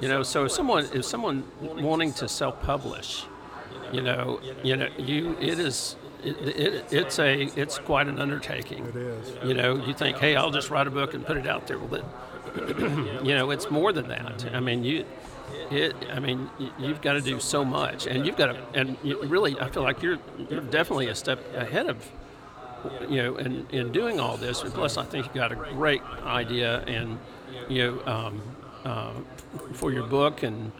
You 0.00 0.08
know, 0.08 0.22
so 0.22 0.44
if 0.44 0.52
someone 0.52 0.88
if 0.92 1.04
someone 1.04 1.44
wanting 1.60 2.12
to 2.14 2.28
self-publish, 2.28 3.24
you 3.92 4.00
know, 4.00 4.40
you 4.62 4.76
know, 4.76 4.88
you 4.96 5.36
it 5.40 5.58
is 5.58 5.96
it, 6.22 6.36
it, 6.40 6.92
it's 6.92 7.18
a 7.18 7.42
it's 7.56 7.78
quite 7.78 8.06
an 8.06 8.20
undertaking. 8.20 8.86
It 8.86 8.96
is. 8.96 9.36
You 9.42 9.54
know, 9.54 9.84
you 9.84 9.94
think, 9.94 10.18
hey, 10.18 10.36
I'll 10.36 10.50
just 10.50 10.70
write 10.70 10.86
a 10.86 10.90
book 10.90 11.14
and 11.14 11.26
put 11.26 11.36
it 11.36 11.46
out 11.46 11.66
there. 11.66 11.78
Well, 11.78 12.04
you 13.24 13.34
know, 13.34 13.50
it's 13.50 13.70
more 13.70 13.92
than 13.92 14.08
that. 14.08 14.48
I 14.54 14.60
mean, 14.60 14.84
you, 14.84 15.04
it. 15.70 15.94
I 16.12 16.20
mean, 16.20 16.50
you've 16.78 17.00
got 17.00 17.14
to 17.14 17.20
do 17.20 17.40
so 17.40 17.64
much, 17.64 18.06
and 18.06 18.26
you've 18.26 18.36
got 18.36 18.46
to, 18.46 18.58
and 18.74 18.96
really, 19.04 19.58
I 19.60 19.70
feel 19.70 19.82
like 19.82 20.02
you're 20.02 20.18
you're 20.50 20.60
definitely 20.60 21.08
a 21.08 21.14
step 21.14 21.40
ahead 21.54 21.88
of, 21.88 22.10
you 23.08 23.22
know, 23.22 23.36
in, 23.36 23.66
in 23.70 23.92
doing 23.92 24.20
all 24.20 24.36
this. 24.36 24.62
And 24.62 24.72
plus, 24.72 24.96
I 24.96 25.04
think 25.04 25.26
you've 25.26 25.34
got 25.34 25.52
a 25.52 25.56
great 25.56 26.02
idea, 26.24 26.80
and 26.86 27.18
you 27.68 27.82
know, 27.84 28.06
um, 28.06 28.42
uh, 28.84 29.12
for 29.74 29.92
your 29.92 30.06
book, 30.06 30.42
and 30.42 30.72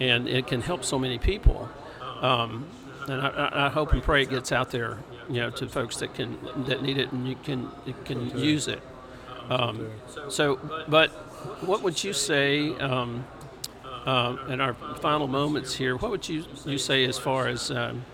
and 0.00 0.28
it 0.28 0.46
can 0.46 0.60
help 0.60 0.84
so 0.84 0.98
many 0.98 1.18
people. 1.18 1.68
Um, 2.20 2.66
and 3.08 3.20
I- 3.22 3.66
I, 3.66 3.68
hope 3.70 3.92
and 3.92 4.02
pray 4.02 4.22
it 4.22 4.30
gets 4.30 4.52
out 4.52 4.70
there, 4.70 4.98
you 5.28 5.40
know, 5.40 5.50
to 5.50 5.68
folks 5.68 5.96
that 5.98 6.14
can 6.14 6.36
that 6.66 6.82
need 6.82 6.98
it 6.98 7.10
and 7.12 7.26
you 7.26 7.36
can 7.36 7.70
can 8.04 8.36
use 8.38 8.68
it. 8.68 8.82
Um, 9.48 9.88
so, 10.28 10.56
but 10.88 11.08
what 11.64 11.82
would 11.82 12.02
you 12.04 12.12
say 12.12 12.74
uh, 14.08 14.36
in 14.48 14.60
our 14.60 14.72
final 15.00 15.26
moments 15.26 15.74
here? 15.74 15.96
What 15.96 16.10
would 16.10 16.26
you 16.28 16.44
you 16.64 16.78
say 16.78 17.04
as 17.04 17.18
far 17.18 17.46
as 17.46 17.70
um, 17.70 18.04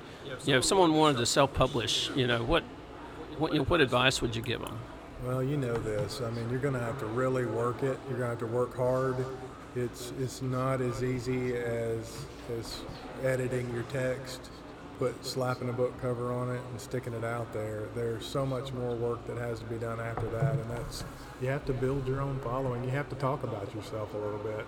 you 0.44 0.52
know, 0.52 0.58
if 0.58 0.64
someone 0.64 0.92
wanted 0.94 1.18
to 1.18 1.26
self-publish, 1.26 2.10
you 2.16 2.26
know, 2.26 2.42
what 2.42 2.64
what 3.38 3.52
you 3.52 3.60
know, 3.60 3.64
what 3.64 3.80
advice 3.80 4.20
would 4.20 4.34
you 4.34 4.42
give 4.42 4.60
them? 4.60 4.76
Well, 5.24 5.42
you 5.42 5.56
know 5.56 5.74
this. 5.74 6.20
I 6.20 6.30
mean, 6.30 6.50
you're 6.50 6.58
going 6.58 6.74
to 6.74 6.80
have 6.80 6.98
to 6.98 7.06
really 7.06 7.46
work 7.46 7.82
it. 7.82 7.98
You're 8.08 8.18
going 8.18 8.36
to 8.36 8.36
have 8.36 8.38
to 8.40 8.46
work 8.46 8.76
hard. 8.76 9.24
It's 9.76 10.12
it's 10.18 10.42
not 10.42 10.80
as 10.80 11.04
easy 11.04 11.54
as 11.56 12.26
as 12.58 12.80
editing 13.22 13.72
your 13.72 13.84
text, 13.84 14.50
put 14.98 15.24
slapping 15.24 15.68
a 15.68 15.72
book 15.72 15.92
cover 16.02 16.32
on 16.32 16.50
it 16.50 16.60
and 16.72 16.80
sticking 16.80 17.14
it 17.14 17.24
out 17.24 17.52
there. 17.52 17.84
There's 17.94 18.26
so 18.26 18.44
much 18.44 18.72
more 18.72 18.96
work 18.96 19.24
that 19.28 19.38
has 19.38 19.60
to 19.60 19.64
be 19.66 19.76
done 19.76 20.00
after 20.00 20.28
that, 20.30 20.54
and 20.54 20.70
that's 20.70 21.04
you 21.40 21.48
have 21.48 21.64
to 21.66 21.72
build 21.72 22.08
your 22.08 22.20
own 22.20 22.40
following. 22.40 22.82
You 22.82 22.90
have 22.90 23.08
to 23.10 23.16
talk 23.16 23.44
about 23.44 23.72
yourself 23.76 24.12
a 24.14 24.18
little 24.18 24.40
bit. 24.40 24.66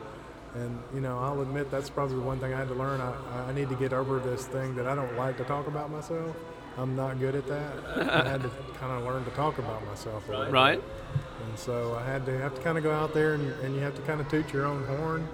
And 0.54 0.78
you 0.94 1.00
know, 1.00 1.18
I'll 1.18 1.40
admit 1.42 1.70
that's 1.70 1.90
probably 1.90 2.18
one 2.18 2.38
thing 2.38 2.54
I 2.54 2.58
had 2.58 2.68
to 2.68 2.74
learn. 2.74 3.00
I, 3.00 3.12
I 3.48 3.52
need 3.52 3.68
to 3.68 3.74
get 3.74 3.92
over 3.92 4.18
this 4.20 4.46
thing 4.46 4.74
that 4.76 4.86
I 4.86 4.94
don't 4.94 5.16
like 5.16 5.36
to 5.38 5.44
talk 5.44 5.66
about 5.66 5.90
myself. 5.90 6.34
I'm 6.78 6.94
not 6.94 7.18
good 7.18 7.34
at 7.34 7.46
that. 7.46 7.72
I 8.10 8.28
had 8.28 8.42
to 8.42 8.50
kind 8.78 8.92
of 8.92 9.04
learn 9.04 9.24
to 9.24 9.30
talk 9.30 9.58
about 9.58 9.84
myself 9.86 10.26
a 10.28 10.30
little 10.30 10.44
bit. 10.46 10.52
Right? 10.52 10.82
And 11.46 11.58
so 11.58 11.94
I 11.94 12.04
had 12.04 12.26
to 12.26 12.38
have 12.38 12.54
to 12.54 12.60
kind 12.62 12.76
of 12.76 12.84
go 12.84 12.92
out 12.92 13.14
there 13.14 13.34
and, 13.34 13.50
and 13.62 13.74
you 13.74 13.80
have 13.80 13.94
to 13.96 14.02
kind 14.02 14.20
of 14.20 14.28
toot 14.28 14.52
your 14.52 14.66
own 14.66 14.84
horn 14.84 15.26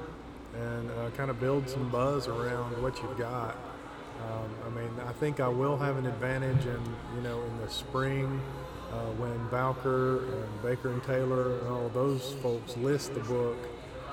and 0.55 0.91
uh, 0.91 1.11
kind 1.17 1.31
of 1.31 1.41
build 1.41 1.69
some 1.69 1.89
buzz 1.91 2.29
around 2.29 2.81
what 2.83 3.01
you've 3.03 3.19
got. 3.19 3.57
Um, 4.21 4.51
I 4.67 4.71
mean, 4.71 4.91
I 5.09 5.13
think 5.13 5.41
I 5.41 5.49
will 5.49 5.77
have 5.79 5.97
an 5.97 6.07
advantage 6.07 6.65
in 6.67 6.81
you 7.17 7.23
know 7.23 7.43
in 7.43 7.59
the 7.59 7.69
spring 7.69 8.41
uh, 8.93 9.11
when 9.19 9.39
Valker 9.49 10.23
and 10.33 10.63
Baker 10.63 10.91
and 10.91 11.03
Taylor 11.03 11.59
and 11.59 11.69
all 11.69 11.89
those 11.89 12.35
folks 12.43 12.77
list 12.77 13.15
the 13.15 13.21
book 13.21 13.57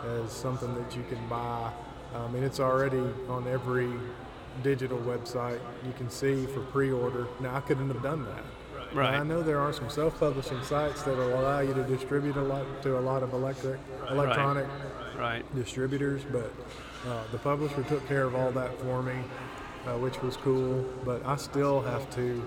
as 0.05 0.31
something 0.31 0.73
that 0.75 0.95
you 0.95 1.03
can 1.09 1.25
buy. 1.27 1.71
I 2.15 2.27
mean, 2.29 2.43
it's 2.43 2.59
already 2.59 3.03
on 3.27 3.47
every 3.47 3.91
digital 4.63 4.97
website 4.99 5.59
you 5.85 5.93
can 5.93 6.09
see 6.09 6.45
for 6.47 6.61
pre-order. 6.61 7.27
Now 7.39 7.55
I 7.55 7.61
couldn't 7.61 7.89
have 7.89 8.01
done 8.03 8.25
that. 8.25 8.43
Right. 8.93 9.19
I 9.19 9.23
know 9.23 9.43
there 9.43 9.59
are 9.59 9.71
some 9.71 9.89
self-publishing 9.89 10.63
sites 10.63 11.03
that 11.03 11.15
will 11.15 11.39
allow 11.39 11.59
you 11.59 11.73
to 11.75 11.83
distribute 11.83 12.35
a 12.37 12.41
lot 12.41 12.65
to 12.81 12.97
a 12.97 12.99
lot 12.99 13.21
of 13.21 13.33
electric, 13.33 13.79
electronic 14.09 14.65
Right. 15.15 15.43
distributors, 15.55 16.23
but 16.31 16.51
uh, 17.07 17.23
the 17.31 17.37
publisher 17.37 17.83
took 17.83 18.07
care 18.07 18.23
of 18.23 18.33
all 18.35 18.51
that 18.51 18.79
for 18.81 19.03
me, 19.03 19.13
uh, 19.85 19.97
which 19.97 20.21
was 20.23 20.37
cool. 20.37 20.83
But 21.05 21.23
I 21.25 21.35
still 21.35 21.81
have 21.81 22.09
to 22.15 22.41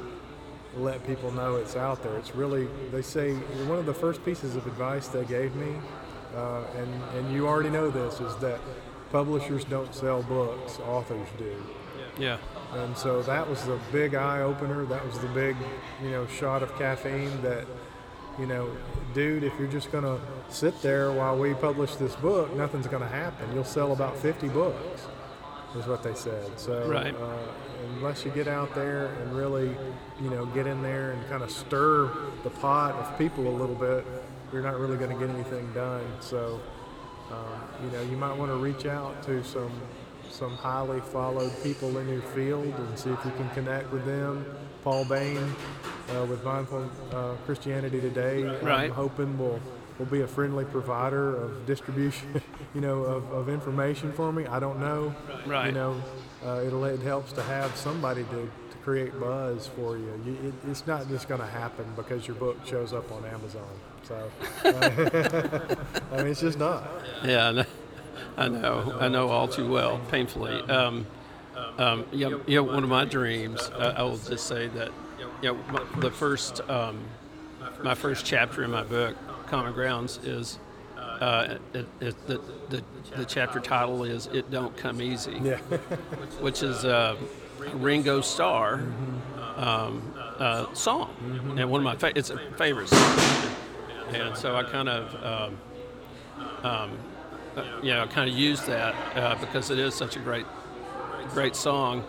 let 0.77 1.07
people 1.07 1.31
know 1.31 1.57
it's 1.57 1.77
out 1.77 2.03
there. 2.03 2.17
It's 2.17 2.35
really 2.35 2.67
they 2.91 3.03
say 3.03 3.35
one 3.69 3.79
of 3.79 3.87
the 3.87 3.95
first 3.95 4.25
pieces 4.25 4.57
of 4.57 4.67
advice 4.67 5.07
they 5.09 5.25
gave 5.25 5.55
me, 5.55 5.75
uh, 6.35 6.62
and 6.77 7.03
and 7.16 7.33
you 7.35 7.47
already 7.47 7.71
know 7.71 7.90
this 7.90 8.21
is 8.21 8.35
that 8.37 8.61
publishers 9.11 9.64
don't 9.64 9.95
sell 9.95 10.23
books, 10.23 10.79
authors 10.81 11.29
do. 11.38 11.55
Yeah. 12.18 12.38
And 12.75 12.97
so 12.97 13.23
that 13.23 13.49
was 13.49 13.62
the 13.64 13.79
big 13.90 14.14
eye 14.14 14.40
opener. 14.40 14.85
That 14.87 15.05
was 15.07 15.18
the 15.18 15.29
big, 15.29 15.57
you 16.03 16.11
know, 16.11 16.27
shot 16.27 16.62
of 16.62 16.75
caffeine 16.79 17.40
that, 17.42 17.66
you 18.38 18.47
know, 18.47 18.71
dude, 19.14 19.45
if 19.45 19.53
you're 19.59 19.68
just 19.68 19.92
going 19.92 20.05
to 20.05 20.18
sit 20.49 20.81
there 20.83 21.12
while 21.12 21.37
we 21.38 21.53
publish 21.55 21.97
this 21.97 22.14
book, 22.16 22.55
nothing's 22.55 22.87
going 22.87 23.03
to 23.03 23.09
happen. 23.09 23.53
You'll 23.55 23.64
sell 23.64 23.92
about 23.92 24.16
50 24.16 24.49
books, 24.49 25.07
is 25.77 25.87
what 25.87 26.03
they 26.03 26.14
said. 26.14 26.59
So 26.59 26.87
Right. 26.88 27.14
uh, 27.14 27.37
unless 27.97 28.25
you 28.25 28.31
get 28.31 28.49
out 28.49 28.75
there 28.75 29.07
and 29.23 29.35
really, 29.37 29.75
you 30.21 30.31
know, 30.31 30.47
get 30.47 30.66
in 30.66 30.83
there 30.83 31.12
and 31.12 31.29
kind 31.29 31.42
of 31.42 31.51
stir 31.51 32.11
the 32.42 32.51
pot 32.51 32.95
of 32.95 33.18
people 33.18 33.47
a 33.49 33.57
little 33.57 33.75
bit, 33.75 34.07
you're 34.53 34.62
not 34.62 34.79
really 34.79 34.97
going 34.97 35.11
to 35.11 35.27
get 35.27 35.35
anything 35.35 35.73
done. 35.73 36.05
So, 36.21 36.61
um, 37.31 37.61
you 37.85 37.91
know, 37.91 38.03
you 38.03 38.17
might 38.17 38.37
want 38.37 38.51
to 38.51 38.57
reach 38.57 38.87
out 38.87 39.23
to 39.25 39.43
some 39.45 39.73
some 40.31 40.57
highly 40.57 41.01
followed 41.01 41.53
people 41.62 41.99
in 41.99 42.09
your 42.09 42.23
field 42.23 42.65
and 42.65 42.99
see 42.99 43.11
if 43.11 43.23
you 43.25 43.31
can 43.33 43.49
connect 43.51 43.93
with 43.93 44.05
them. 44.07 44.47
Paul 44.83 45.05
Bain 45.05 45.37
uh, 46.17 46.25
with 46.25 46.43
Mindful 46.43 46.91
uh, 47.12 47.35
Christianity 47.45 48.01
Today, 48.01 48.43
Right. 48.45 48.85
I'm 48.87 48.91
hoping 48.91 49.38
will 49.38 49.61
will 49.99 50.07
be 50.07 50.23
a 50.23 50.27
friendly 50.27 50.65
provider 50.65 51.37
of 51.37 51.67
distribution, 51.67 52.41
you 52.75 52.81
know, 52.81 53.03
of, 53.05 53.31
of 53.31 53.49
information 53.51 54.11
for 54.12 54.33
me. 54.33 54.47
I 54.47 54.59
don't 54.59 54.81
know, 54.81 55.15
Right. 55.47 55.67
You 55.67 55.73
know, 55.73 56.03
uh, 56.45 56.62
it'll 56.67 56.85
it 56.87 57.01
helps 57.01 57.33
to 57.35 57.43
have 57.43 57.77
somebody 57.77 58.25
to 58.25 58.51
create 58.85 59.18
buzz 59.21 59.66
for 59.68 59.97
you. 59.97 60.21
you 60.27 60.33
it, 60.49 60.68
it's 60.71 60.87
not 60.87 61.09
just 61.09 61.29
going 61.29 61.40
to 61.40 61.47
happen 61.47 61.85
because 61.97 62.27
your 62.27 62.37
book 62.37 62.57
shows 62.66 62.92
up 62.92 63.11
on 63.12 63.25
Amazon. 63.25 63.68
So, 64.05 64.31
I 64.64 66.16
mean, 66.18 66.27
it's 66.27 66.40
just 66.40 66.59
not. 66.59 66.85
Yeah, 67.25 67.49
I 67.49 67.53
know- 67.53 67.64
I 68.37 68.49
know. 68.49 68.97
I 68.99 69.09
know 69.09 69.29
all 69.29 69.47
too 69.47 69.68
well, 69.71 70.01
painfully. 70.11 70.55
Um, 70.62 71.07
um, 71.77 72.07
know, 72.12 72.40
you 72.47 72.57
know, 72.57 72.62
one 72.62 72.83
of 72.83 72.88
my 72.88 73.05
dreams, 73.05 73.61
uh, 73.75 73.95
I 73.97 74.03
will 74.03 74.16
just 74.16 74.47
say 74.47 74.68
that, 74.68 74.90
you 75.42 75.53
know, 75.53 75.59
my, 75.71 75.83
the 76.01 76.11
first, 76.11 76.61
um, 76.68 76.99
my 77.83 77.95
first 77.95 78.25
chapter 78.25 78.64
in 78.64 78.71
my 78.71 78.85
book, 78.85 79.16
Common 79.49 79.73
Grounds, 79.75 80.18
is 80.25 80.59
uh, 80.97 81.57
it, 81.75 81.87
it, 82.01 82.27
the, 82.27 82.40
the, 82.71 82.83
the 83.16 83.25
chapter 83.27 83.61
title 83.61 84.03
is 84.05 84.27
"It 84.29 84.51
Don't 84.51 84.75
Come 84.77 85.03
Easy," 85.03 85.38
Yeah. 85.42 85.59
which 86.40 86.62
is 86.62 86.85
uh, 86.85 87.16
Ringo 87.75 88.20
Starr 88.20 88.83
um, 89.57 90.14
uh, 90.38 90.72
song, 90.75 91.14
and 91.59 91.70
one 91.70 91.81
of 91.81 91.85
my 91.85 91.96
fa- 91.96 92.12
it's 92.16 92.31
a 92.31 92.38
favorite 92.57 92.88
song, 92.88 93.18
and 94.12 94.37
so 94.37 94.57
I 94.57 94.64
kind 94.64 94.88
of. 94.88 95.25
Um, 95.25 95.59
um, 96.64 96.98
uh, 97.57 97.64
you 97.83 97.92
know, 97.92 98.07
kind 98.07 98.31
of 98.31 98.37
used 98.37 98.66
that 98.66 98.94
uh, 99.16 99.34
because 99.34 99.70
it 99.70 99.78
is 99.78 99.95
such 99.95 100.16
a 100.16 100.18
great, 100.18 100.47
great 101.30 101.55
song. 101.55 102.05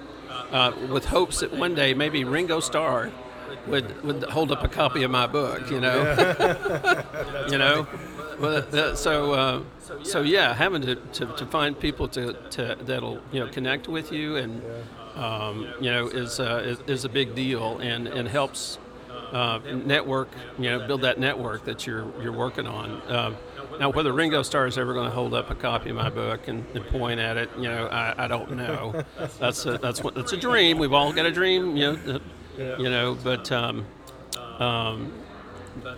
Uh, 0.52 0.72
with 0.90 1.06
hopes 1.06 1.40
that 1.42 1.52
one 1.52 1.76
day 1.76 1.94
maybe 1.94 2.24
Ringo 2.24 2.60
Starr 2.60 3.12
would 3.68 4.04
would 4.04 4.24
hold 4.24 4.52
up 4.52 4.64
a 4.64 4.68
copy 4.68 5.04
of 5.04 5.12
my 5.12 5.28
book. 5.28 5.70
You 5.70 5.82
know, 5.82 7.04
you 7.50 7.58
know. 7.58 7.88
Well, 8.40 8.66
uh, 8.74 9.62
so 9.94 10.00
uh, 10.00 10.04
so 10.04 10.22
yeah, 10.22 10.54
having 10.54 10.82
to, 10.84 10.96
to, 10.96 11.26
to 11.26 11.46
find 11.46 11.80
people 11.80 12.08
to, 12.10 12.34
to 12.52 12.78
that'll 12.82 13.20
you 13.32 13.40
know 13.40 13.48
connect 13.48 13.88
with 13.88 14.12
you 14.12 14.38
and 14.38 14.62
um, 15.16 15.68
you 15.80 15.92
know 15.92 16.08
is, 16.08 16.40
uh, 16.40 16.62
is 16.66 16.80
is 16.88 17.06
a 17.06 17.10
big 17.10 17.36
deal 17.36 17.80
and 17.80 18.08
and 18.08 18.28
helps 18.28 18.80
uh, 19.34 19.60
network, 19.86 20.30
you 20.60 20.70
know, 20.70 20.86
build 20.86 21.02
that 21.02 21.20
network 21.20 21.66
that 21.66 21.88
you're 21.88 22.06
you're 22.22 22.32
working 22.32 22.68
on. 22.68 23.02
Um, 23.12 23.38
now, 23.80 23.90
whether 23.90 24.14
Ringo 24.14 24.44
Starr 24.44 24.68
is 24.68 24.78
ever 24.78 24.94
going 24.94 25.10
to 25.10 25.16
hold 25.16 25.34
up 25.34 25.50
a 25.50 25.56
copy 25.56 25.90
of 25.90 25.96
my 25.96 26.10
book 26.10 26.48
and, 26.48 26.64
and 26.76 26.86
point 26.88 27.20
at 27.20 27.38
it, 27.38 27.50
you 27.58 27.64
know, 27.64 27.88
I, 27.88 28.26
I 28.26 28.28
don't 28.28 28.56
know. 28.56 29.04
That's 29.40 29.66
a, 29.66 29.80
that's 29.80 30.04
what 30.04 30.14
that's 30.14 30.34
a 30.34 30.38
dream. 30.38 30.78
We've 30.78 30.94
all 30.94 31.12
got 31.12 31.26
a 31.26 31.32
dream, 31.32 31.76
you 31.76 31.94
know. 31.94 32.20
You 32.58 32.90
know, 32.90 33.18
but 33.24 33.52
um, 33.52 33.88
um, 34.60 35.12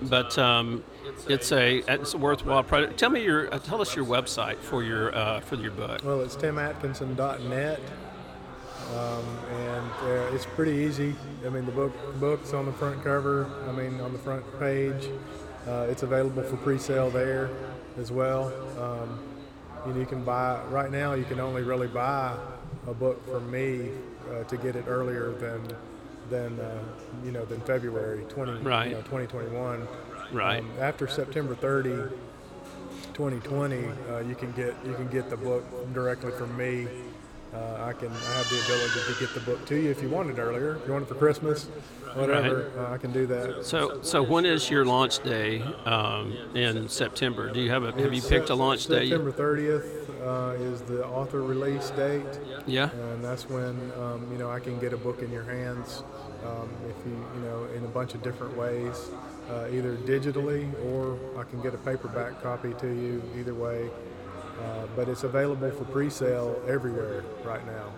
but 0.04 0.38
um, 0.38 0.84
it's 1.28 1.52
a 1.52 1.78
it's 1.88 2.14
a 2.14 2.18
worthwhile 2.18 2.64
project. 2.64 2.98
Tell 2.98 3.10
me 3.10 3.24
your 3.24 3.54
uh, 3.54 3.60
tell 3.60 3.82
us 3.82 3.96
your 3.96 4.06
website 4.06 4.58
for 4.58 4.84
your 4.84 5.16
uh, 5.16 5.40
for 5.42 5.56
your 5.56 5.72
book. 5.72 6.02
Well, 6.04 6.22
it's 6.22 6.36
timatkinson.net, 6.36 7.80
um, 8.94 9.26
and 9.52 9.92
uh, 10.04 10.34
it's 10.36 10.46
pretty 10.46 10.72
easy. 10.74 11.16
I 11.46 11.50
mean, 11.50 11.66
the 11.66 11.72
book 11.72 11.94
book's 12.20 12.54
on 12.54 12.66
the 12.66 12.74
front 12.74 13.04
cover. 13.04 13.50
I 13.68 13.72
mean, 13.72 14.00
on 14.00 14.14
the 14.14 14.20
front 14.20 14.44
page. 14.60 15.10
Uh, 15.68 15.88
it's 15.90 16.04
available 16.04 16.44
for 16.44 16.58
pre-sale 16.58 17.10
there 17.10 17.50
as 17.98 18.12
well. 18.12 18.54
Um, 18.80 19.18
you, 19.88 20.00
you 20.02 20.06
can 20.06 20.24
buy 20.24 20.62
right 20.70 20.92
now. 20.92 21.14
You 21.16 21.24
can 21.24 21.40
only 21.40 21.64
really 21.64 21.88
buy 21.88 22.38
a 22.86 22.94
book 22.94 23.26
from 23.28 23.50
me 23.50 23.90
uh, 24.32 24.44
to 24.44 24.58
get 24.58 24.76
it 24.76 24.86
earlier 24.88 25.32
than 25.32 25.64
than 26.30 26.60
uh, 26.60 26.84
you 27.24 27.32
know 27.32 27.46
than 27.46 27.62
February 27.62 28.24
20 28.30 28.62
Right. 28.62 28.90
you 28.90 28.94
know, 28.94 29.02
2021. 29.02 29.88
Right. 30.36 30.60
Um, 30.60 30.70
after 30.82 31.08
September 31.08 31.56
30, 31.56 32.14
2020, 33.14 33.86
uh, 34.10 34.20
you 34.20 34.36
can 34.36 34.52
get 34.52 34.76
you 34.86 34.94
can 34.96 35.08
get 35.08 35.30
the 35.30 35.38
book 35.38 35.64
directly 35.94 36.32
from 36.34 36.56
me. 36.58 36.88
Uh, 37.54 37.86
I 37.86 37.94
can 37.94 38.10
I 38.12 38.34
have 38.34 38.50
the 38.50 38.62
ability 38.66 39.14
to 39.14 39.20
get 39.20 39.34
the 39.34 39.40
book 39.40 39.66
to 39.68 39.76
you 39.78 39.90
if 39.90 40.02
you 40.02 40.10
want 40.10 40.30
it 40.30 40.38
earlier. 40.38 40.76
If 40.76 40.86
you 40.88 40.92
want 40.92 41.06
it 41.06 41.08
for 41.08 41.16
Christmas, 41.16 41.66
whatever, 42.14 42.70
uh, 42.78 42.94
I 42.94 42.98
can 42.98 43.14
do 43.14 43.26
that. 43.28 43.66
So 43.66 44.02
so 44.02 44.22
when 44.22 44.46
is 44.46 44.70
your 44.70 44.84
launch 44.84 45.24
day 45.24 45.62
um, 45.86 46.34
in 46.54 46.90
September? 46.90 47.50
Do 47.54 47.62
you 47.62 47.70
have 47.70 47.84
a 47.84 47.94
have 47.94 48.12
you 48.12 48.18
It's 48.18 48.28
picked 48.28 48.50
a 48.50 48.56
launch 48.56 48.88
day? 48.88 49.08
September 49.08 49.32
30th 49.32 50.10
uh, 50.22 50.62
is 50.62 50.82
the 50.82 51.06
author 51.08 51.42
release 51.44 51.92
date, 51.92 52.26
Yeah. 52.68 52.90
and 52.92 53.24
that's 53.24 53.48
when 53.50 53.80
um, 53.98 54.28
you 54.34 54.38
know 54.38 54.50
I 54.50 54.60
can 54.60 54.78
get 54.80 54.92
a 54.92 54.98
book 54.98 55.22
in 55.22 55.32
your 55.32 55.44
hands. 55.44 56.04
Um, 56.46 56.70
if 56.90 56.96
you 57.06 57.14
you 57.36 57.42
know 57.48 57.68
in 57.74 57.86
a 57.86 57.88
bunch 57.88 58.16
of 58.16 58.22
different 58.22 58.58
ways, 58.58 59.12
uh, 59.50 59.68
either 59.72 59.96
digitally 59.98 60.72
or 60.86 61.18
I 61.40 61.44
can 61.44 61.62
get 61.62 61.74
a 61.74 61.78
paperback 61.78 62.42
copy 62.42 62.74
to 62.80 62.88
you. 62.88 63.22
Either 63.38 63.54
way, 63.54 63.90
uh, 64.64 64.88
but 64.96 65.08
it's 65.10 65.24
available 65.24 65.70
for 65.72 65.84
pre-sale 65.86 66.62
everywhere 66.68 67.24
right 67.44 67.66
now. 67.66 67.92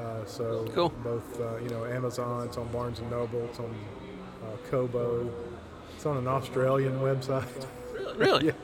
Uh, 0.00 0.24
so 0.26 0.66
Cool. 0.74 0.90
both 1.02 1.40
uh, 1.40 1.56
you 1.58 1.68
know 1.70 1.84
Amazon, 1.86 2.46
it's 2.46 2.56
on 2.58 2.68
Barnes 2.68 2.98
and 2.98 3.10
Noble, 3.10 3.44
it's 3.46 3.58
on 3.58 3.74
uh, 4.44 4.56
Kobo, 4.70 5.30
it's 5.94 6.04
on 6.06 6.18
an 6.18 6.28
Australian 6.28 6.98
website. 7.08 7.66
Really? 8.16 8.52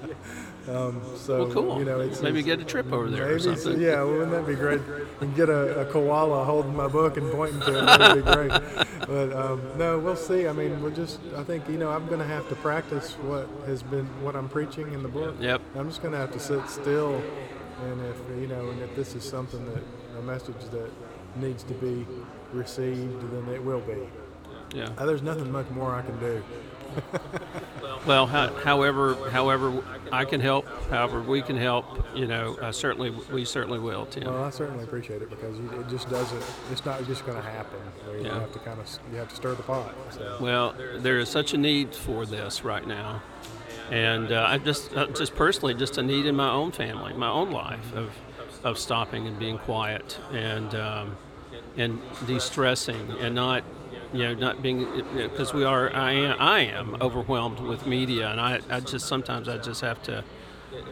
Um, 0.68 1.02
so 1.16 1.38
Well, 1.46 1.52
cool. 1.52 1.78
you 1.80 1.84
know, 1.84 1.98
it's 1.98 2.22
Maybe 2.22 2.38
it's- 2.38 2.44
get 2.56 2.60
a 2.60 2.64
trip 2.64 2.92
over 2.92 3.10
there 3.10 3.24
or 3.24 3.28
Maybe, 3.30 3.40
so- 3.42 3.54
something. 3.56 3.82
yeah, 3.82 4.00
wouldn't 4.04 4.30
that 4.30 4.46
be 4.46 4.54
great? 4.54 4.80
And 5.20 5.34
get 5.34 5.48
a, 5.48 5.80
a 5.80 5.84
koala 5.86 6.44
holding 6.44 6.76
my 6.76 6.86
book 6.86 7.16
and 7.16 7.28
pointing 7.32 7.58
to 7.62 7.78
it. 7.78 7.84
That 7.84 8.14
would 8.14 8.24
be 8.24 8.30
great. 8.32 8.50
But 9.08 9.32
um, 9.32 9.60
no, 9.76 9.98
we'll 9.98 10.14
see. 10.14 10.46
I 10.46 10.52
mean, 10.52 10.80
we'll 10.80 10.92
just. 10.94 11.18
I 11.36 11.42
think 11.42 11.68
you 11.68 11.78
know, 11.78 11.90
I'm 11.90 12.06
going 12.06 12.20
to 12.20 12.24
have 12.26 12.48
to 12.48 12.54
practice 12.54 13.14
what 13.22 13.48
has 13.66 13.82
been 13.82 14.06
what 14.22 14.36
I'm 14.36 14.48
preaching 14.48 14.92
in 14.92 15.02
the 15.02 15.08
book. 15.08 15.34
Yep. 15.40 15.60
I'm 15.74 15.88
just 15.88 16.00
going 16.00 16.12
to 16.12 16.18
have 16.18 16.30
to 16.30 16.38
sit 16.38 16.68
still, 16.70 17.14
and 17.84 18.00
if 18.06 18.40
you 18.40 18.46
know, 18.46 18.70
and 18.70 18.80
if 18.82 18.94
this 18.94 19.16
is 19.16 19.24
something 19.24 19.64
that 19.74 19.82
a 20.16 20.22
message 20.22 20.62
that 20.70 20.90
needs 21.34 21.64
to 21.64 21.74
be 21.74 22.06
received, 22.52 23.20
then 23.32 23.52
it 23.52 23.64
will 23.64 23.80
be. 23.80 23.98
Yeah. 24.76 24.90
Uh, 24.96 25.06
there's 25.06 25.22
nothing 25.22 25.50
much 25.50 25.68
more 25.70 25.92
I 25.92 26.02
can 26.02 26.18
do. 26.20 26.40
Well, 28.04 28.26
ho- 28.26 28.52
however, 28.64 29.14
however 29.30 29.80
I 30.10 30.24
can 30.24 30.40
help, 30.40 30.66
however 30.90 31.22
we 31.22 31.40
can 31.40 31.56
help, 31.56 31.84
you 32.16 32.26
know, 32.26 32.56
uh, 32.60 32.72
certainly 32.72 33.10
we 33.10 33.44
certainly 33.44 33.78
will, 33.78 34.06
Tim. 34.06 34.24
Well, 34.24 34.42
I 34.42 34.50
certainly 34.50 34.82
appreciate 34.82 35.22
it 35.22 35.30
because 35.30 35.56
it 35.60 35.88
just 35.88 36.10
doesn't. 36.10 36.42
It's 36.72 36.84
not 36.84 37.06
just 37.06 37.24
going 37.24 37.36
to 37.40 37.48
happen. 37.48 37.78
You 38.18 38.24
Yeah. 38.24 38.40
have 38.40 38.52
to 38.54 38.58
kind 38.58 38.80
of 38.80 38.88
you 39.12 39.18
have 39.18 39.28
to 39.28 39.36
stir 39.36 39.54
the 39.54 39.62
pot. 39.62 39.94
So. 40.10 40.36
Well, 40.40 40.74
there 40.96 41.20
is 41.20 41.28
such 41.28 41.54
a 41.54 41.56
need 41.56 41.94
for 41.94 42.26
this 42.26 42.64
right 42.64 42.84
now, 42.84 43.22
and 43.92 44.32
uh, 44.32 44.46
I 44.48 44.58
just, 44.58 44.92
uh, 44.96 45.06
just 45.06 45.36
personally, 45.36 45.74
just 45.74 45.96
a 45.96 46.02
need 46.02 46.26
in 46.26 46.34
my 46.34 46.50
own 46.50 46.72
family, 46.72 47.12
my 47.12 47.28
own 47.30 47.52
life 47.52 47.94
of, 47.94 48.10
of 48.64 48.78
stopping 48.80 49.28
and 49.28 49.38
being 49.38 49.58
quiet 49.58 50.18
and 50.32 50.74
um, 50.74 51.16
and 51.76 52.00
de-stressing 52.26 53.12
and 53.20 53.36
not, 53.36 53.62
you 54.12 54.24
know, 54.24 54.34
not 54.34 54.62
being 54.62 54.86
because 55.14 55.52
we 55.54 55.64
are, 55.64 55.92
I 55.94 56.12
am, 56.12 56.36
I 56.40 56.60
am 56.66 56.96
overwhelmed 57.00 57.60
with 57.60 57.86
media, 57.86 58.30
and 58.30 58.40
I, 58.40 58.60
I 58.70 58.80
just 58.80 59.06
sometimes 59.06 59.48
I 59.48 59.58
just 59.58 59.80
have 59.80 60.02
to, 60.04 60.22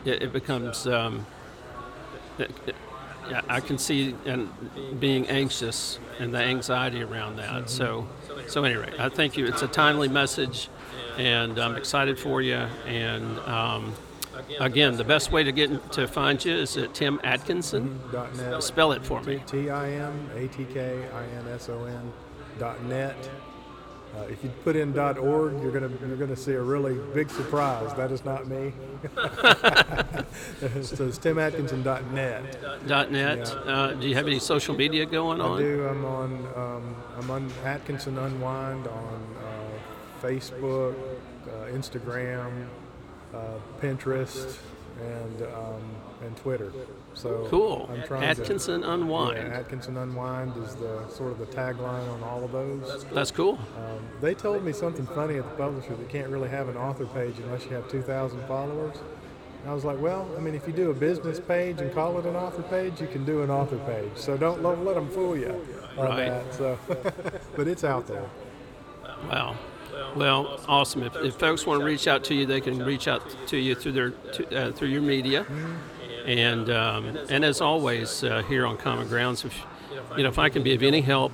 it, 0.05 0.23
it 0.23 0.33
becomes. 0.33 0.87
Um, 0.87 1.27
it- 2.39 2.51
it- 2.67 2.75
yeah, 3.29 3.43
I 3.49 3.61
can 3.61 3.79
see 3.79 4.17
and 4.25 4.49
being 4.99 5.29
anxious 5.29 6.01
and 6.19 6.35
the 6.35 6.39
anxiety 6.39 7.01
around 7.01 7.37
that. 7.37 7.71
So, 7.71 8.09
so 8.49 8.65
anyway, 8.65 8.93
I 8.99 9.09
thank 9.09 9.37
you. 9.37 9.47
It's 9.47 9.63
a 9.63 9.69
timely 9.69 10.09
message, 10.09 10.69
and 11.17 11.57
I'm 11.61 11.77
excited 11.77 12.19
for 12.19 12.43
you. 12.43 12.57
And 12.87 13.39
um, 13.41 13.95
again, 14.59 14.97
the 14.97 15.05
best 15.05 15.31
way 15.31 15.45
to 15.45 15.53
get 15.53 15.93
to 15.93 16.09
find 16.09 16.45
you 16.45 16.57
is 16.57 16.77
at 16.77 16.93
Tim 16.93 17.21
Atkinson. 17.23 18.01
Dot. 18.11 18.65
Spell 18.65 18.91
it 18.91 19.05
for 19.05 19.23
me. 19.23 19.41
T 19.47 19.71
I 19.71 19.91
M 19.91 20.29
A 20.35 20.49
T 20.49 20.65
K 20.65 21.07
I 21.15 21.23
N 21.39 21.47
S 21.55 21.69
O 21.69 21.85
N. 21.85 22.13
Dot 22.61 22.85
net. 22.85 23.17
Uh, 24.15 24.25
if 24.25 24.45
you 24.45 24.51
put 24.65 24.77
in 24.77 24.93
dot 24.93 25.17
org, 25.17 25.63
you're 25.63 25.73
gonna 25.73 25.91
you're 26.07 26.19
gonna 26.19 26.37
see 26.37 26.53
a 26.53 26.61
really 26.61 26.99
big 27.15 27.31
surprise. 27.31 27.95
That 27.95 28.13
is 28.13 28.23
not 28.23 28.47
me. 28.49 28.75
so 30.83 31.07
it's 31.07 31.17
Tim 31.17 31.39
Atkinson. 31.39 31.83
Dot 31.83 32.05
net. 32.13 32.87
Dot 32.87 33.11
net. 33.11 33.51
Uh, 33.67 33.95
do 33.95 34.07
you 34.07 34.15
have 34.15 34.27
any 34.27 34.39
social 34.39 34.75
media 34.75 35.07
going 35.07 35.41
on? 35.41 35.57
I 35.59 35.63
do. 35.63 35.87
I'm 35.89 36.05
on. 36.05 36.47
Um, 36.55 36.97
I'm 37.17 37.31
on 37.31 37.51
Atkinson 37.65 38.19
Unwind 38.19 38.87
on 38.87 39.37
uh, 39.43 40.23
Facebook, 40.23 40.95
uh, 41.47 41.73
Instagram, 41.73 42.67
uh, 43.33 43.39
Pinterest, 43.81 44.59
and 45.01 45.43
um, 45.45 45.83
and 46.23 46.37
Twitter. 46.37 46.71
So 47.15 47.47
Cool. 47.51 47.89
I'm 47.93 48.03
trying 48.05 48.23
Atkinson 48.25 48.83
to, 48.83 48.93
Unwind. 48.93 49.37
Yeah, 49.39 49.59
Atkinson 49.59 49.97
Unwind 49.97 50.57
is 50.57 50.75
the 50.77 51.07
sort 51.09 51.33
of 51.33 51.39
the 51.39 51.47
tagline 51.47 52.09
on 52.13 52.23
all 52.23 52.45
of 52.45 52.53
those. 52.53 53.05
That's 53.13 53.31
cool. 53.31 53.59
Um, 53.77 54.07
they 54.21 54.35
told 54.35 54.65
me 54.65 54.73
something 54.73 55.07
funny 55.07 55.37
at 55.37 55.45
the 55.45 55.57
publisher 55.57 55.97
that 55.97 56.09
can't 56.09 56.29
really 56.29 56.49
have 56.49 56.69
an 56.69 56.77
author 56.77 57.07
page 57.07 57.35
unless 57.41 57.65
you 57.65 57.73
have 57.73 57.89
2,000 57.91 58.41
followers. 58.47 58.97
I 59.67 59.75
was 59.75 59.85
like, 59.85 60.01
well, 60.01 60.27
I 60.39 60.41
mean, 60.41 60.55
if 60.55 60.67
you 60.67 60.73
do 60.73 60.91
a 60.91 60.95
business 60.95 61.39
page 61.39 61.81
and 61.81 61.93
call 61.93 62.19
it 62.19 62.25
an 62.25 62.35
author 62.37 62.63
page, 62.63 62.99
you 63.01 63.07
can 63.07 63.27
do 63.27 63.43
an 63.43 63.51
author 63.51 63.77
page. 63.79 64.13
So 64.15 64.39
don't 64.39 64.63
let, 64.63 64.83
let 64.83 64.95
them 64.95 65.11
fool 65.11 65.37
you 65.37 65.67
on 65.99 66.07
Right. 66.07 66.29
that. 66.29 66.55
So, 66.55 66.79
but 67.57 67.69
it's 67.69 67.85
out 67.85 68.07
there. 68.07 68.25
Wow. 69.29 69.57
Well, 70.17 70.59
awesome. 70.67 71.03
If, 71.03 71.15
if 71.17 71.35
folks 71.35 71.67
want 71.67 71.81
to 71.81 71.85
reach 71.85 72.09
out 72.09 72.25
to 72.25 72.35
you, 72.35 72.47
they 72.47 72.61
can 72.63 72.83
reach 72.83 73.07
out 73.07 73.23
to 73.49 73.59
you 73.59 73.75
through 73.75 73.93
their 73.93 74.11
to, 74.11 74.57
uh, 74.69 74.73
through 74.73 74.89
your 74.89 75.03
media. 75.03 75.45
And 76.31 76.71
um, 76.71 77.19
and 77.29 77.45
as 77.45 77.61
always, 77.61 78.23
uh, 78.23 78.45
here 78.45 78.65
on 78.65 78.77
Common 78.77 79.09
Grounds, 79.09 79.45
if 79.45 79.65
you 80.17 80.23
know 80.23 80.29
if 80.29 80.39
I 80.39 80.49
can 80.49 80.63
be 80.63 80.73
of 80.75 80.83
any 80.85 81.01
help 81.01 81.33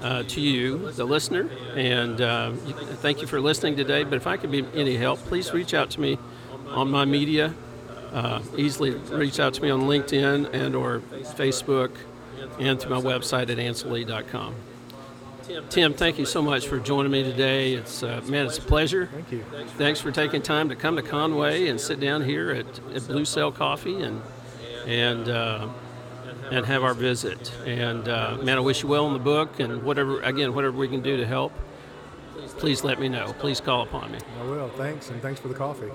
uh, 0.00 0.22
to 0.22 0.40
you, 0.40 0.92
the 0.92 1.04
listener, 1.04 1.50
and 1.74 2.20
uh, 2.20 2.52
thank 2.52 3.20
you 3.20 3.26
for 3.26 3.40
listening 3.40 3.76
today. 3.76 4.04
But 4.04 4.14
if 4.14 4.28
I 4.28 4.36
can 4.36 4.52
be 4.52 4.60
of 4.60 4.76
any 4.76 4.96
help, 4.96 5.18
please 5.20 5.52
reach 5.52 5.74
out 5.74 5.90
to 5.90 6.00
me 6.00 6.18
on 6.68 6.88
my 6.88 7.04
media. 7.04 7.52
Uh, 8.12 8.40
easily 8.56 8.90
reach 8.90 9.40
out 9.40 9.54
to 9.54 9.62
me 9.62 9.70
on 9.70 9.82
LinkedIn 9.82 10.54
and 10.54 10.76
or 10.76 11.00
Facebook, 11.34 11.90
and 12.60 12.80
through 12.80 12.94
my 12.94 13.02
website 13.02 13.50
at 13.50 13.58
ansley.com. 13.58 14.54
Tim, 15.70 15.94
thank 15.94 16.18
you 16.18 16.26
so 16.26 16.42
much 16.42 16.68
for 16.68 16.78
joining 16.78 17.10
me 17.10 17.22
today. 17.22 17.74
It's 17.74 18.02
uh, 18.02 18.20
man, 18.26 18.46
it's 18.46 18.58
a 18.58 18.62
pleasure. 18.62 19.06
Thank 19.06 19.32
you. 19.32 19.44
Thanks 19.76 20.00
for 20.00 20.10
taking 20.10 20.42
time 20.42 20.68
to 20.68 20.76
come 20.76 20.96
to 20.96 21.02
Conway 21.02 21.68
and 21.68 21.80
sit 21.80 22.00
down 22.00 22.22
here 22.22 22.50
at, 22.50 22.66
at 22.94 23.06
Blue 23.06 23.24
Sail 23.24 23.50
Coffee 23.50 24.02
and 24.02 24.22
and 24.86 25.28
uh, 25.28 25.68
and 26.50 26.66
have 26.66 26.84
our 26.84 26.94
visit. 26.94 27.52
And 27.66 28.08
uh, 28.08 28.38
man, 28.42 28.56
I 28.58 28.60
wish 28.60 28.82
you 28.82 28.88
well 28.88 29.06
in 29.06 29.12
the 29.12 29.18
book 29.18 29.60
and 29.60 29.82
whatever 29.82 30.20
again 30.22 30.54
whatever 30.54 30.76
we 30.76 30.88
can 30.88 31.02
do 31.02 31.16
to 31.16 31.26
help. 31.26 31.52
Please 32.58 32.84
let 32.84 33.00
me 33.00 33.08
know. 33.08 33.34
Please 33.38 33.60
call 33.60 33.82
upon 33.82 34.12
me. 34.12 34.18
I 34.40 34.44
will. 34.44 34.68
Thanks, 34.70 35.10
and 35.10 35.20
thanks 35.22 35.40
for 35.40 35.48
the 35.48 35.54
coffee. 35.54 35.90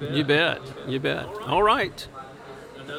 You 0.00 0.24
bet. 0.24 0.60
You 0.86 1.00
bet. 1.00 1.26
All 1.46 1.62
right. 1.62 2.06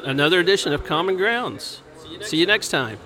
Another 0.04 0.40
edition 0.40 0.72
of 0.72 0.84
Common 0.84 1.16
Grounds. 1.16 1.82
See 2.22 2.38
you 2.38 2.46
next 2.46 2.68
time. 2.68 2.98